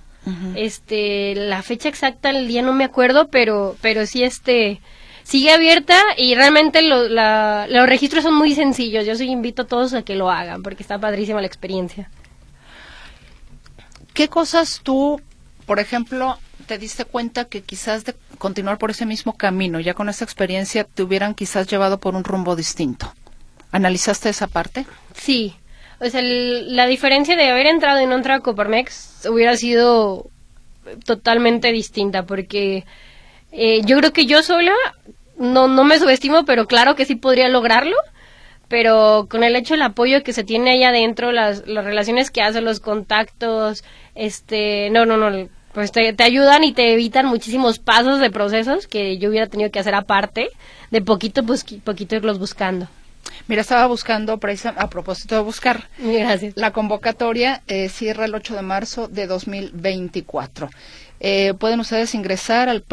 Este, 0.55 1.33
la 1.33 1.63
fecha 1.63 1.89
exacta, 1.89 2.29
el 2.29 2.47
día 2.47 2.61
no 2.61 2.71
me 2.73 2.83
acuerdo, 2.83 3.29
pero, 3.29 3.75
pero 3.81 4.05
sí, 4.05 4.21
este, 4.21 4.79
sigue 5.29 5.51
abierta 5.51 5.95
y 6.17 6.33
realmente 6.33 6.81
lo- 6.81 7.07
la- 7.07 7.67
los 7.69 7.87
registros 7.87 8.23
son 8.23 8.33
muy 8.33 8.55
sencillos. 8.55 9.05
Yo 9.05 9.13
sí 9.15 9.25
invito 9.25 9.61
a 9.61 9.67
todos 9.67 9.93
a 9.93 10.01
que 10.01 10.15
lo 10.15 10.31
hagan 10.31 10.63
porque 10.63 10.81
está 10.81 10.97
padrísima 10.97 11.39
la 11.39 11.45
experiencia. 11.45 12.09
¿Qué 14.13 14.27
cosas 14.27 14.81
tú, 14.83 15.21
por 15.67 15.79
ejemplo, 15.79 16.37
te 16.65 16.77
diste 16.79 17.05
cuenta 17.05 17.45
que 17.45 17.61
quizás 17.61 18.05
de 18.05 18.15
continuar 18.37 18.77
por 18.79 18.89
ese 18.91 19.05
mismo 19.05 19.33
camino, 19.37 19.79
ya 19.79 19.93
con 19.93 20.09
esta 20.09 20.23
experiencia, 20.25 20.83
te 20.83 21.03
hubieran 21.03 21.35
quizás 21.35 21.67
llevado 21.67 21.99
por 21.99 22.15
un 22.15 22.23
rumbo 22.23 22.55
distinto? 22.55 23.13
¿Analizaste 23.71 24.29
esa 24.29 24.47
parte? 24.47 24.87
Sí, 25.13 25.53
o 25.99 26.09
sea, 26.09 26.21
el- 26.21 26.75
la 26.75 26.87
diferencia 26.87 27.35
de 27.35 27.49
haber 27.51 27.67
entrado 27.67 28.01
y 28.01 28.07
no 28.07 28.15
entrar 28.15 28.39
a 28.39 28.41
Coparmex 28.41 29.27
hubiera 29.29 29.55
sido 29.55 30.27
totalmente 31.05 31.71
distinta 31.71 32.23
porque 32.23 32.83
eh, 33.51 33.81
yo 33.85 33.97
creo 33.97 34.11
que 34.13 34.25
yo 34.25 34.41
sola 34.43 34.73
no, 35.39 35.67
no 35.67 35.83
me 35.83 35.97
subestimo, 35.99 36.45
pero 36.45 36.67
claro 36.67 36.95
que 36.95 37.05
sí 37.05 37.15
podría 37.15 37.47
lograrlo. 37.49 37.95
Pero 38.67 39.27
con 39.31 39.43
el 39.43 39.55
hecho 39.55 39.73
del 39.73 39.81
apoyo 39.81 40.21
que 40.23 40.31
se 40.33 40.43
tiene 40.43 40.69
ahí 40.71 40.83
adentro, 40.83 41.31
las, 41.31 41.67
las 41.67 41.83
relaciones 41.83 42.29
que 42.29 42.43
hace, 42.43 42.61
los 42.61 42.79
contactos, 42.79 43.83
este, 44.13 44.91
no, 44.91 45.07
no, 45.07 45.17
no, 45.17 45.49
pues 45.73 45.91
te, 45.91 46.13
te 46.13 46.23
ayudan 46.23 46.63
y 46.63 46.71
te 46.73 46.93
evitan 46.93 47.25
muchísimos 47.25 47.79
pasos 47.79 48.19
de 48.19 48.29
procesos 48.29 48.85
que 48.85 49.17
yo 49.17 49.29
hubiera 49.29 49.47
tenido 49.47 49.71
que 49.71 49.79
hacer 49.79 49.95
aparte, 49.95 50.49
de 50.91 51.01
poquito, 51.01 51.43
pues, 51.43 51.63
poquito 51.83 52.15
irlos 52.15 52.37
buscando. 52.37 52.87
Mira, 53.47 53.61
estaba 53.61 53.87
buscando, 53.87 54.37
precisa- 54.39 54.75
a 54.77 54.87
propósito 54.89 55.33
de 55.35 55.41
buscar, 55.41 55.87
Gracias. 55.97 56.53
La 56.55 56.71
convocatoria 56.71 57.63
eh, 57.67 57.89
cierra 57.89 58.25
el 58.25 58.35
8 58.35 58.55
de 58.55 58.61
marzo 58.61 59.07
de 59.07 59.25
2024. 59.25 60.69
Eh, 61.19 61.53
pueden 61.57 61.79
ustedes 61.79 62.13
ingresar 62.13 62.69
al 62.69 62.83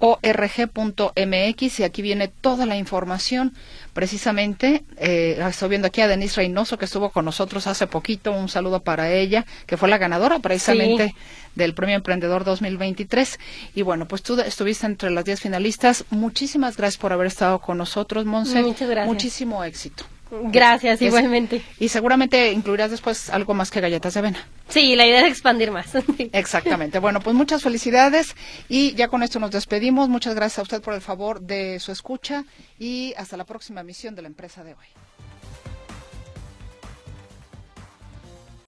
premioemprendedor.org.mx 0.00 1.80
y 1.80 1.84
aquí 1.84 2.02
viene 2.02 2.28
toda 2.28 2.66
la 2.66 2.76
información. 2.76 3.52
Precisamente, 3.92 4.82
eh, 4.96 5.38
estoy 5.48 5.68
viendo 5.68 5.88
aquí 5.88 6.00
a 6.00 6.08
Denise 6.08 6.36
Reynoso 6.36 6.78
que 6.78 6.86
estuvo 6.86 7.10
con 7.10 7.24
nosotros 7.24 7.66
hace 7.66 7.86
poquito. 7.86 8.32
Un 8.32 8.48
saludo 8.48 8.80
para 8.80 9.12
ella, 9.12 9.44
que 9.66 9.76
fue 9.76 9.88
la 9.88 9.98
ganadora 9.98 10.38
precisamente 10.38 11.14
del 11.54 11.74
Premio 11.74 11.96
Emprendedor 11.96 12.44
2023. 12.44 13.38
Y 13.74 13.82
bueno, 13.82 14.06
pues 14.06 14.22
tú 14.22 14.40
estuviste 14.40 14.86
entre 14.86 15.10
las 15.10 15.24
10 15.24 15.40
finalistas. 15.40 16.04
Muchísimas 16.10 16.76
gracias 16.76 16.98
por 16.98 17.12
haber 17.12 17.26
estado 17.26 17.58
con 17.60 17.78
nosotros, 17.78 18.24
Monse. 18.24 18.62
Muchas 18.62 18.88
gracias. 18.88 19.06
Muchísimo 19.06 19.62
éxito. 19.64 20.04
Gracias, 20.30 21.02
igualmente. 21.02 21.62
Y 21.78 21.88
seguramente 21.88 22.52
incluirás 22.52 22.90
después 22.90 23.30
algo 23.30 23.54
más 23.54 23.70
que 23.70 23.80
galletas 23.80 24.14
de 24.14 24.20
avena. 24.20 24.46
Sí, 24.68 24.94
la 24.96 25.06
idea 25.06 25.20
es 25.20 25.32
expandir 25.32 25.70
más. 25.70 25.90
Exactamente. 26.32 26.98
Bueno, 26.98 27.20
pues 27.20 27.34
muchas 27.34 27.62
felicidades 27.62 28.36
y 28.68 28.94
ya 28.94 29.08
con 29.08 29.22
esto 29.22 29.40
nos 29.40 29.50
despedimos. 29.50 30.08
Muchas 30.08 30.34
gracias 30.34 30.60
a 30.60 30.62
usted 30.62 30.82
por 30.82 30.94
el 30.94 31.00
favor 31.00 31.40
de 31.40 31.80
su 31.80 31.92
escucha 31.92 32.44
y 32.78 33.14
hasta 33.16 33.36
la 33.36 33.44
próxima 33.44 33.80
emisión 33.80 34.14
de 34.14 34.22
la 34.22 34.28
empresa 34.28 34.62
de 34.62 34.74
hoy. 34.74 34.86